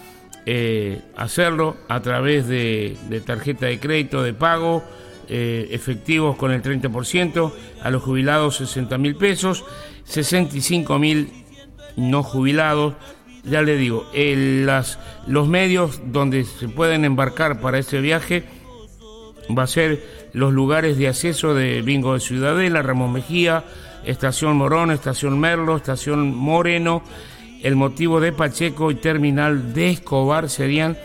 eh, 0.47 1.01
hacerlo 1.17 1.77
a 1.89 2.01
través 2.01 2.47
de, 2.49 2.97
tarjeta 3.25 3.67
de 3.67 3.79
crédito 3.81 4.23
de 4.23 4.35
pago, 4.35 4.83
eh, 5.29 5.69
efectivos 5.71 6.37
con 6.37 6.53
el 6.53 6.63
30%, 6.63 7.53
a 7.83 7.91
los 7.91 8.03
jubilados 8.03 8.57
60 8.57 8.99
mil 8.99 9.17
pesos, 9.17 9.65
65 10.05 10.99
mil 10.99 11.33
no 11.97 12.23
jubilados. 12.23 12.95
Ya 13.45 13.63
le 13.63 13.77
digo, 13.77 14.07
el- 14.15 14.65
las, 14.67 14.99
los 15.27 15.49
medios 15.49 16.01
donde 16.07 16.45
se 16.45 16.69
pueden 16.69 17.05
embarcar 17.05 17.61
para 17.61 17.79
este 17.79 18.01
viaje 18.01 18.45
va 19.57 19.65
a 19.65 19.67
ser 19.67 20.03
los 20.33 20.53
lugares 20.53 20.97
de 20.97 21.09
acceso 21.09 21.55
de 21.55 21.83
Bingo 21.83 22.15
de 22.15 22.21
Ciudadela, 22.21 22.83
Ramón 22.83 23.13
Mejía, 23.13 23.65
Estación 24.05 24.57
Morón, 24.57 24.91
Estación 24.91 25.39
Merlo, 25.39 25.77
Estación 25.77 26.35
Moreno, 26.35 27.03
el 27.63 27.77
motivo 27.77 28.21
de 28.21 28.33
Pacheco 28.33 28.91
y 28.91 28.97
Terminal 28.97 29.73
de 29.75 29.91
Escobar 29.91 30.49
serían 30.51 30.97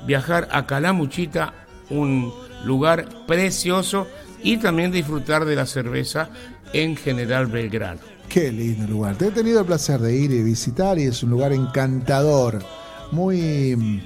viajar 0.07 0.47
a 0.51 0.65
Calamuchita, 0.65 1.53
un 1.89 2.33
lugar 2.65 3.07
precioso 3.27 4.07
y 4.41 4.57
también 4.57 4.91
disfrutar 4.91 5.45
de 5.45 5.55
la 5.55 5.65
cerveza 5.65 6.29
en 6.73 6.95
General 6.95 7.47
Belgrano. 7.47 7.99
Qué 8.27 8.51
lindo 8.51 8.87
lugar. 8.87 9.15
Te 9.15 9.27
he 9.27 9.31
tenido 9.31 9.59
el 9.59 9.65
placer 9.65 9.99
de 9.99 10.15
ir 10.15 10.31
y 10.31 10.41
visitar 10.41 10.97
y 10.97 11.03
es 11.03 11.21
un 11.21 11.29
lugar 11.29 11.53
encantador. 11.53 12.63
Muy, 13.13 14.01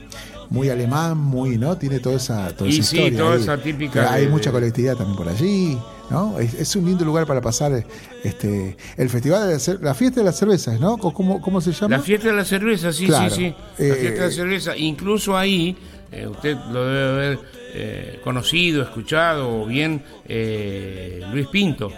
muy 0.49 0.69
alemán, 0.69 1.17
muy, 1.17 1.57
¿no? 1.57 1.77
Tiene 1.77 1.99
toda 1.99 2.15
esa, 2.17 2.55
toda 2.55 2.69
Y 2.69 2.79
esa 2.79 2.83
sí, 2.89 2.97
historia 2.97 3.17
toda 3.19 3.35
ahí. 3.35 3.41
esa 3.41 3.57
típica 3.57 4.11
Hay 4.13 4.25
de- 4.25 4.31
mucha 4.31 4.51
colectividad 4.51 4.95
también 4.95 5.17
por 5.17 5.27
allí, 5.29 5.77
¿no? 6.09 6.37
Es, 6.39 6.53
es 6.53 6.75
un 6.75 6.85
lindo 6.85 7.03
lugar 7.05 7.25
para 7.25 7.41
pasar 7.41 7.83
este, 8.23 8.77
el 8.97 9.09
festival 9.09 9.47
de 9.49 9.57
la, 9.57 9.79
la 9.81 9.93
fiesta 9.93 10.19
de 10.21 10.25
las 10.25 10.37
cervezas, 10.37 10.79
¿no? 10.79 10.97
¿Cómo- 10.97 11.41
¿Cómo, 11.41 11.59
se 11.61 11.71
llama? 11.73 11.97
La 11.97 12.03
fiesta 12.03 12.27
de 12.27 12.33
la 12.33 12.45
cerveza, 12.45 12.91
sí, 12.93 13.05
Claro. 13.07 13.29
sí, 13.29 13.53
sí. 13.77 13.83
La 13.83 13.85
Eh, 13.85 13.93
fiesta 13.99 14.21
de 14.23 14.27
la 14.29 14.31
cerveza. 14.33 14.77
Incluso 14.77 15.37
ahí, 15.37 15.75
eh, 16.11 16.27
usted 16.27 16.55
lo 16.71 16.85
debe 16.85 17.09
haber 17.09 17.39
eh, 17.73 18.19
conocido, 18.23 18.81
escuchado, 18.83 19.61
o 19.61 19.65
bien 19.65 20.01
Luis 21.31 21.47
Pinto. 21.47 21.91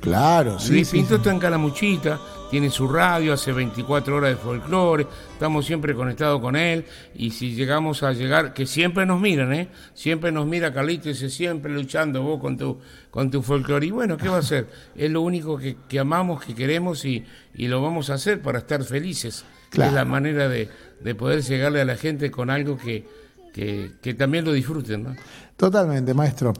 Claro, 0.00 0.58
sí. 0.58 0.72
Luis 0.72 0.88
sí, 0.88 0.96
Pinto 0.96 1.10
sí. 1.10 1.16
está 1.16 1.30
en 1.30 1.38
Calamuchita, 1.38 2.20
tiene 2.50 2.70
su 2.70 2.88
radio, 2.88 3.32
hace 3.32 3.52
24 3.52 4.16
horas 4.16 4.30
de 4.30 4.36
folclore, 4.36 5.06
estamos 5.32 5.66
siempre 5.66 5.94
conectados 5.94 6.40
con 6.40 6.56
él 6.56 6.84
y 7.14 7.30
si 7.30 7.54
llegamos 7.54 8.02
a 8.02 8.12
llegar, 8.12 8.54
que 8.54 8.66
siempre 8.66 9.06
nos 9.06 9.20
miran, 9.20 9.52
¿eh? 9.52 9.68
Siempre 9.94 10.32
nos 10.32 10.46
mira 10.46 10.72
Carlito 10.72 11.08
y 11.08 11.12
dice, 11.12 11.30
siempre 11.30 11.72
luchando 11.72 12.22
vos 12.22 12.40
con 12.40 12.56
tu, 12.56 12.78
con 13.10 13.30
tu 13.30 13.42
folclore. 13.42 13.86
Y 13.86 13.90
bueno, 13.90 14.16
¿qué 14.16 14.28
va 14.28 14.36
a 14.36 14.40
hacer? 14.40 14.68
Es 14.94 15.10
lo 15.10 15.20
único 15.22 15.58
que, 15.58 15.76
que 15.88 15.98
amamos, 15.98 16.44
que 16.44 16.54
queremos 16.54 17.04
y, 17.04 17.24
y, 17.54 17.68
lo 17.68 17.82
vamos 17.82 18.10
a 18.10 18.14
hacer 18.14 18.40
para 18.40 18.58
estar 18.58 18.82
felices. 18.84 19.44
Es 19.72 19.92
la 19.92 20.04
manera 20.04 20.48
de, 20.48 20.68
de, 21.00 21.14
poder 21.14 21.42
llegarle 21.42 21.80
a 21.80 21.84
la 21.84 21.96
gente 21.96 22.30
con 22.30 22.50
algo 22.50 22.78
que, 22.78 23.06
que, 23.52 23.92
que 24.00 24.14
también 24.14 24.44
lo 24.44 24.52
disfruten, 24.52 25.02
¿no? 25.02 25.16
Totalmente, 25.56 26.14
maestro. 26.14 26.52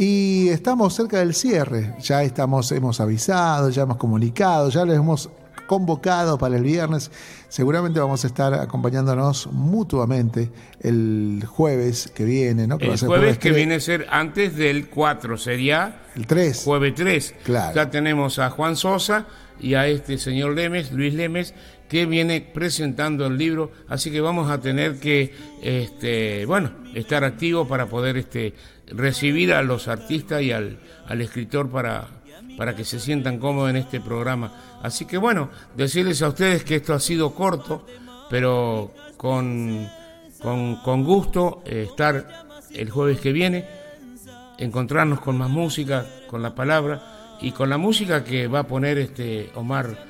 Y 0.00 0.48
estamos 0.48 0.94
cerca 0.94 1.18
del 1.18 1.34
cierre, 1.34 1.94
ya 2.00 2.22
estamos, 2.22 2.72
hemos 2.72 3.00
avisado, 3.00 3.68
ya 3.68 3.82
hemos 3.82 3.98
comunicado, 3.98 4.70
ya 4.70 4.86
les 4.86 4.96
hemos 4.96 5.28
convocado 5.66 6.38
para 6.38 6.56
el 6.56 6.62
viernes. 6.62 7.10
Seguramente 7.50 8.00
vamos 8.00 8.24
a 8.24 8.28
estar 8.28 8.54
acompañándonos 8.54 9.48
mutuamente 9.52 10.50
el 10.80 11.44
jueves 11.46 12.10
que 12.14 12.24
viene, 12.24 12.66
¿no? 12.66 12.78
el 12.80 12.96
jueves, 12.96 13.36
que 13.36 13.50
viene 13.50 13.74
a 13.74 13.80
ser 13.80 14.06
antes 14.08 14.56
del 14.56 14.88
4, 14.88 15.36
sería... 15.36 16.00
El 16.16 16.26
3. 16.26 16.62
Jueves 16.64 16.94
3. 16.94 17.34
Claro. 17.44 17.74
Ya 17.74 17.90
tenemos 17.90 18.38
a 18.38 18.48
Juan 18.48 18.76
Sosa 18.76 19.26
y 19.60 19.74
a 19.74 19.86
este 19.86 20.16
señor 20.16 20.54
Lemes, 20.54 20.92
Luis 20.92 21.12
Lemes, 21.12 21.52
que 21.90 22.06
viene 22.06 22.40
presentando 22.40 23.26
el 23.26 23.36
libro, 23.36 23.72
así 23.88 24.10
que 24.12 24.20
vamos 24.20 24.48
a 24.50 24.60
tener 24.60 24.98
que, 24.98 25.34
este, 25.60 26.46
bueno, 26.46 26.70
estar 26.94 27.24
activos 27.24 27.68
para 27.68 27.86
poder 27.86 28.16
este, 28.16 28.54
recibir 28.90 29.52
a 29.52 29.62
los 29.62 29.88
artistas 29.88 30.42
y 30.42 30.52
al, 30.52 30.78
al 31.06 31.20
escritor 31.20 31.70
para, 31.70 32.08
para 32.56 32.74
que 32.74 32.84
se 32.84 33.00
sientan 33.00 33.38
cómodos 33.38 33.70
en 33.70 33.76
este 33.76 34.00
programa. 34.00 34.52
Así 34.82 35.04
que 35.04 35.18
bueno, 35.18 35.50
decirles 35.76 36.22
a 36.22 36.28
ustedes 36.28 36.64
que 36.64 36.76
esto 36.76 36.94
ha 36.94 37.00
sido 37.00 37.34
corto, 37.34 37.86
pero 38.28 38.92
con, 39.16 39.88
con, 40.40 41.04
gusto 41.04 41.62
eh, 41.64 41.86
estar 41.88 42.46
el 42.72 42.90
jueves 42.90 43.20
que 43.20 43.32
viene, 43.32 43.66
encontrarnos 44.58 45.20
con 45.20 45.36
más 45.36 45.50
música, 45.50 46.06
con 46.28 46.42
la 46.42 46.54
palabra 46.54 47.36
y 47.40 47.52
con 47.52 47.70
la 47.70 47.78
música 47.78 48.24
que 48.24 48.46
va 48.46 48.60
a 48.60 48.66
poner 48.66 48.98
este 48.98 49.50
Omar 49.54 50.06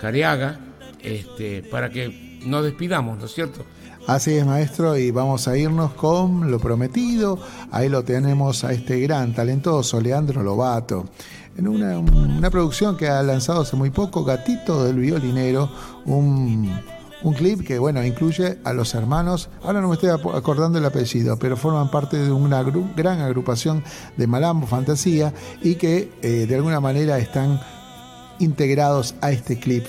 Cariaga, 0.00 0.58
este, 1.00 1.62
para 1.62 1.90
que 1.90 2.40
nos 2.44 2.64
despidamos, 2.64 3.18
¿no 3.18 3.26
es 3.26 3.32
cierto? 3.32 3.64
Así 4.06 4.32
es, 4.32 4.44
maestro, 4.44 4.96
y 4.98 5.12
vamos 5.12 5.46
a 5.46 5.56
irnos 5.56 5.92
con 5.92 6.50
lo 6.50 6.58
prometido. 6.58 7.38
Ahí 7.70 7.88
lo 7.88 8.02
tenemos 8.02 8.64
a 8.64 8.72
este 8.72 8.98
gran, 8.98 9.32
talentoso 9.32 10.00
Leandro 10.00 10.42
Lobato. 10.42 11.04
En 11.56 11.68
una, 11.68 12.50
producción 12.50 12.96
que 12.96 13.08
ha 13.08 13.22
lanzado 13.22 13.60
hace 13.60 13.76
muy 13.76 13.90
poco, 13.90 14.24
Gatito 14.24 14.84
del 14.84 14.96
Violinero, 14.96 15.70
un, 16.04 16.68
clip 17.36 17.64
que, 17.64 17.78
bueno, 17.78 18.04
incluye 18.04 18.58
a 18.64 18.72
los 18.72 18.94
hermanos, 18.94 19.48
ahora 19.62 19.80
no 19.80 19.86
me 19.86 19.94
estoy 19.94 20.10
acordando 20.10 20.78
el 20.78 20.84
apellido, 20.84 21.38
pero 21.38 21.56
forman 21.56 21.88
parte 21.88 22.16
de 22.16 22.32
una 22.32 22.64
gran 22.96 23.20
agrupación 23.20 23.84
de 24.16 24.26
Malambo 24.26 24.66
Fantasía 24.66 25.32
y 25.62 25.76
que 25.76 26.10
eh, 26.22 26.46
de 26.48 26.54
alguna 26.56 26.80
manera 26.80 27.18
están 27.18 27.60
integrados 28.40 29.14
a 29.20 29.30
este 29.30 29.60
clip, 29.60 29.86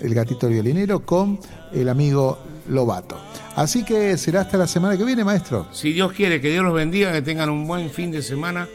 el 0.00 0.14
Gatito 0.14 0.46
del 0.46 0.54
Violinero, 0.54 1.04
con 1.04 1.40
el 1.72 1.88
amigo 1.88 2.38
Lobato. 2.68 3.20
Así 3.56 3.84
que 3.84 4.16
será 4.16 4.42
hasta 4.42 4.56
la 4.56 4.66
semana 4.66 4.96
que 4.96 5.04
viene, 5.04 5.24
maestro. 5.24 5.68
Si 5.72 5.92
Dios 5.92 6.12
quiere, 6.12 6.40
que 6.40 6.50
Dios 6.50 6.64
los 6.64 6.74
bendiga, 6.74 7.12
que 7.12 7.22
tengan 7.22 7.50
un 7.50 7.66
buen 7.66 7.90
fin 7.90 8.10
de 8.10 8.22
semana 8.22 8.68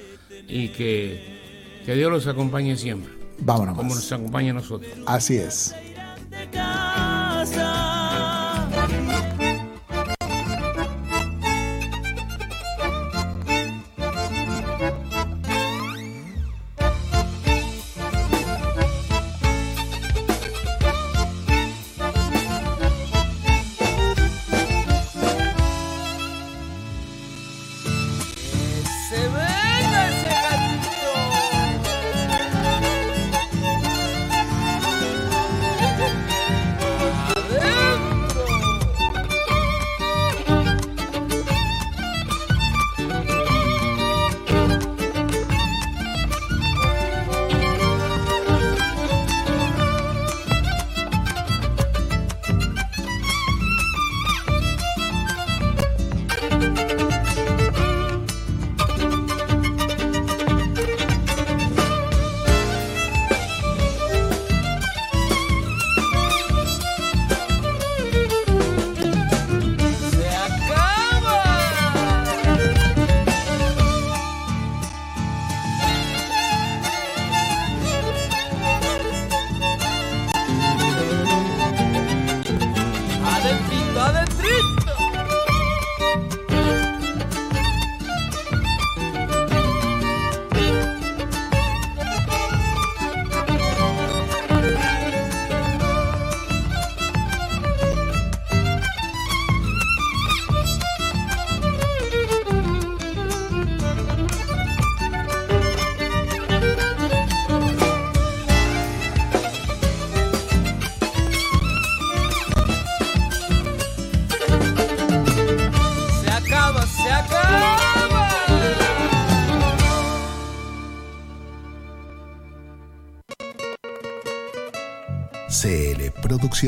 y 0.48 0.70
que, 0.70 1.82
que 1.86 1.96
Dios 1.96 2.12
los 2.12 2.28
acompañe 2.28 2.76
siempre. 2.78 3.14
Vámonos. 3.39 3.76
Como 3.76 3.96
nos 3.96 4.12
acompaña 4.12 4.52
a 4.52 4.56
nosotros. 4.56 4.91
Así 5.06 5.38
es. 5.38 5.74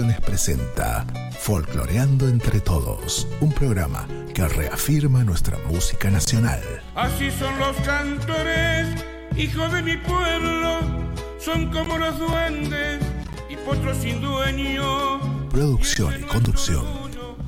Presenta 0.04 1.08
Folcloreando 1.40 2.28
entre 2.28 2.60
Todos, 2.60 3.30
un 3.40 3.54
programa 3.54 4.06
que 4.34 4.46
reafirma 4.46 5.24
nuestra 5.24 5.58
música 5.70 6.12
nacional. 6.12 6.60
Así 6.96 7.32
son 7.32 7.58
los 7.60 7.78
cantores, 7.78 8.90
hijos 9.38 9.72
de 9.72 9.82
mi 9.82 9.96
pueblo, 9.96 10.82
son 11.40 11.72
como 11.72 11.98
los 11.98 12.20
duendes 12.20 13.02
y 13.50 13.56
potros 13.56 14.00
sin 14.00 14.22
dueño. 14.22 15.48
Producción 15.50 16.14
y 16.20 16.24
conducción, 16.24 16.84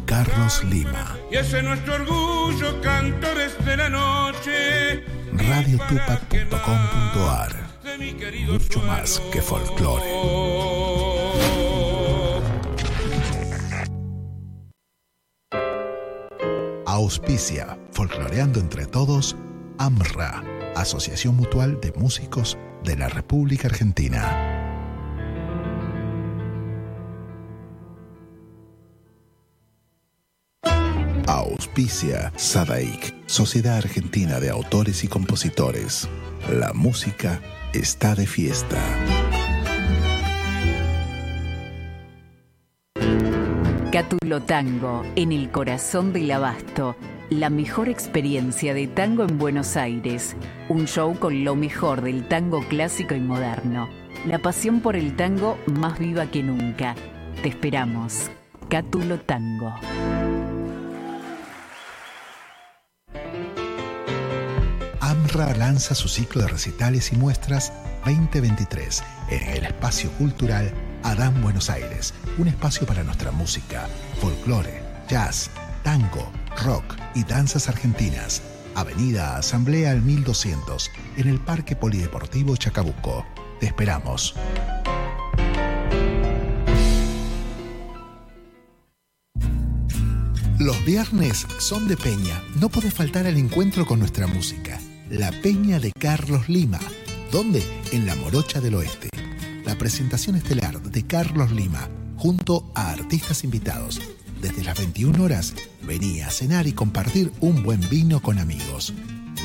Carlos 0.05 0.63
Lima. 0.63 1.17
Y 1.29 1.35
ese 1.35 1.57
es 1.57 1.65
nuestro 1.65 1.95
orgullo, 1.95 2.79
cantores 2.81 3.57
de 3.65 3.75
la 3.75 3.89
noche. 3.89 5.03
Radiotupac.com.ar 5.33 7.67
Mucho 8.47 8.79
más 8.83 9.19
que 9.33 9.41
folclore. 9.41 10.76
Auspicia, 16.97 17.77
folcloreando 17.91 18.59
entre 18.59 18.87
todos, 18.87 19.35
AMRA, 19.77 20.43
Asociación 20.75 21.35
Mutual 21.35 21.79
de 21.79 21.91
Músicos 21.91 22.57
de 22.83 22.97
la 22.97 23.07
República 23.07 23.67
Argentina. 23.67 24.23
Auspicia 31.27 32.33
SADAIC, 32.35 33.13
Sociedad 33.27 33.77
Argentina 33.77 34.39
de 34.39 34.49
Autores 34.49 35.03
y 35.03 35.07
Compositores. 35.07 36.09
La 36.51 36.73
música 36.73 37.43
está 37.73 38.15
de 38.15 38.25
fiesta. 38.25 38.79
Cátulo 44.09 44.41
Tango, 44.41 45.03
en 45.17 45.33
el 45.33 45.51
corazón 45.51 46.13
del 46.13 46.31
abasto. 46.31 46.95
La 47.29 47.49
mejor 47.49 47.89
experiencia 47.89 48.73
de 48.73 48.87
tango 48.87 49.23
en 49.23 49.37
Buenos 49.37 49.75
Aires. 49.75 50.37
Un 50.69 50.87
show 50.87 51.19
con 51.19 51.43
lo 51.43 51.57
mejor 51.57 52.01
del 52.01 52.25
tango 52.25 52.61
clásico 52.69 53.15
y 53.15 53.19
moderno. 53.19 53.89
La 54.25 54.39
pasión 54.39 54.79
por 54.79 54.95
el 54.95 55.17
tango 55.17 55.59
más 55.65 55.99
viva 55.99 56.25
que 56.27 56.41
nunca. 56.41 56.95
Te 57.43 57.49
esperamos. 57.49 58.31
Cátulo 58.69 59.19
Tango. 59.19 59.73
AMRA 65.01 65.53
lanza 65.57 65.95
su 65.95 66.07
ciclo 66.07 66.43
de 66.43 66.47
recitales 66.47 67.11
y 67.11 67.17
muestras 67.17 67.73
2023 68.05 69.03
en 69.31 69.49
el 69.49 69.65
espacio 69.65 70.09
cultural 70.11 70.71
Adán 71.07 71.41
Buenos 71.41 71.69
Aires, 71.69 72.13
un 72.37 72.49
espacio 72.49 72.85
para 72.85 73.01
nuestra 73.01 73.31
música, 73.31 73.87
folclore, 74.19 74.83
jazz, 75.07 75.49
tango, 75.81 76.29
rock 76.65 76.83
y 77.15 77.23
danzas 77.23 77.69
argentinas. 77.69 78.41
Avenida 78.75 79.37
Asamblea 79.37 79.91
al 79.91 80.01
1200, 80.01 80.91
en 81.15 81.29
el 81.29 81.39
Parque 81.39 81.77
Polideportivo 81.77 82.57
Chacabuco. 82.57 83.25
Te 83.61 83.67
esperamos. 83.67 84.35
Los 90.59 90.83
viernes 90.83 91.47
son 91.59 91.87
de 91.87 91.95
Peña. 91.95 92.43
No 92.59 92.67
puede 92.67 92.91
faltar 92.91 93.27
al 93.27 93.37
encuentro 93.37 93.85
con 93.85 93.99
nuestra 93.99 94.27
música. 94.27 94.77
La 95.09 95.31
Peña 95.31 95.79
de 95.79 95.93
Carlos 95.93 96.49
Lima. 96.49 96.79
¿Dónde? 97.31 97.63
En 97.93 98.05
la 98.05 98.15
Morocha 98.15 98.59
del 98.59 98.75
Oeste. 98.75 99.09
La 99.67 99.77
presentación 99.77 100.37
estelar 100.37 100.81
de 100.81 101.05
Carlos 101.05 101.51
Lima, 101.51 101.89
junto 102.15 102.71
a 102.73 102.89
artistas 102.89 103.43
invitados. 103.43 103.99
Desde 104.41 104.63
las 104.63 104.77
21 104.77 105.21
horas, 105.21 105.55
venía 105.83 106.27
a 106.27 106.31
cenar 106.31 106.67
y 106.67 106.71
compartir 106.71 107.33
un 107.41 107.63
buen 107.63 107.81
vino 107.89 108.21
con 108.21 108.39
amigos. 108.39 108.93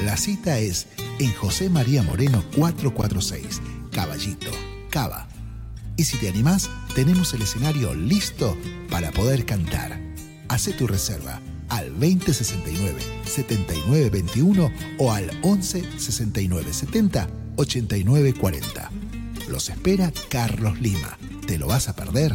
La 0.05 0.17
cita 0.17 0.61
es 0.61 0.87
en 1.19 1.35
José 1.35 1.71
María 1.71 2.05
Moreno 2.05 2.45
446, 2.55 3.61
Caballito, 3.91 4.53
Cava. 4.91 5.27
Y 5.97 6.05
si 6.05 6.17
te 6.19 6.29
animás, 6.29 6.71
tenemos 6.95 7.35
el 7.35 7.43
escenario 7.43 7.93
listo 7.93 8.57
para 8.91 9.11
poder 9.11 9.45
cantar. 9.45 10.01
Hace 10.47 10.73
tu 10.73 10.87
reserva 10.87 11.41
al 11.69 11.91
2069 11.99 13.03
7921 13.25 14.71
o 14.99 15.11
al 15.11 15.29
11 15.43 15.99
69 15.99 16.73
70 16.73 17.29
89 17.57 18.35
40. 18.35 18.91
Los 19.53 19.69
espera 19.69 20.11
Carlos 20.31 20.81
Lima. 20.81 21.19
¿Te 21.47 21.59
lo 21.59 21.67
vas 21.67 21.87
a 21.91 21.95
perder? 21.95 22.35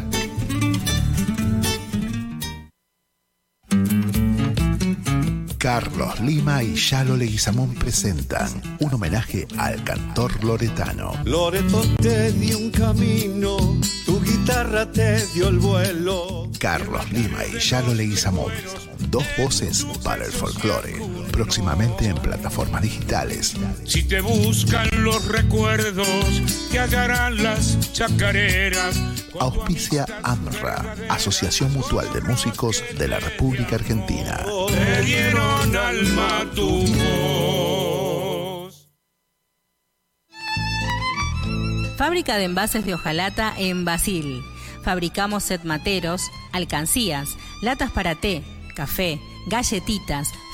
Carlos 5.57 6.19
Lima 6.19 6.61
y 6.61 6.75
Yalo 6.75 7.17
Leguizamón 7.17 7.73
presentan 7.73 8.61
un 8.79 8.93
homenaje 8.93 9.47
al 9.57 9.83
cantor 9.83 10.43
loretano. 10.43 11.11
Loreto 11.25 11.81
te 11.99 12.31
dio 12.33 12.59
un 12.59 12.69
camino, 12.69 13.57
tu 14.05 14.21
guitarra 14.21 14.91
te 14.91 15.25
dio 15.33 15.47
el 15.47 15.57
vuelo. 15.57 16.51
Carlos 16.59 17.11
Lima 17.11 17.39
y 17.51 17.57
Yalo 17.57 17.95
Leguizamón. 17.95 18.51
Dos 19.09 19.25
voces 19.39 19.87
para 20.03 20.23
el 20.23 20.31
folclore. 20.31 20.93
Próximamente 21.37 22.05
en 22.07 22.15
plataformas 22.15 22.81
digitales. 22.81 23.53
Si 23.85 24.01
te 24.01 24.21
buscan 24.21 24.89
los 25.03 25.23
recuerdos, 25.27 26.41
te 26.71 26.79
hallarán 26.79 27.43
las 27.43 27.93
chacareras. 27.93 28.99
Auspicia 29.39 30.07
AMRA, 30.23 30.95
Asociación 31.09 31.71
Mutual 31.73 32.11
de 32.11 32.21
Músicos 32.21 32.83
de 32.97 33.07
la 33.07 33.19
República 33.19 33.75
Argentina. 33.75 34.43
Te 34.67 35.01
dieron 35.03 35.75
alma 35.75 36.43
tu 36.55 36.87
voz. 36.87 37.77
Fábrica 41.97 42.37
de 42.37 42.45
envases 42.45 42.83
de 42.83 42.95
hojalata 42.95 43.53
en 43.59 43.85
Basil. 43.85 44.41
Fabricamos 44.83 45.43
set 45.43 45.63
materos, 45.65 46.31
alcancías, 46.51 47.37
latas 47.61 47.91
para 47.91 48.15
té, 48.15 48.41
café, 48.75 49.19
galletitas, 49.45 50.29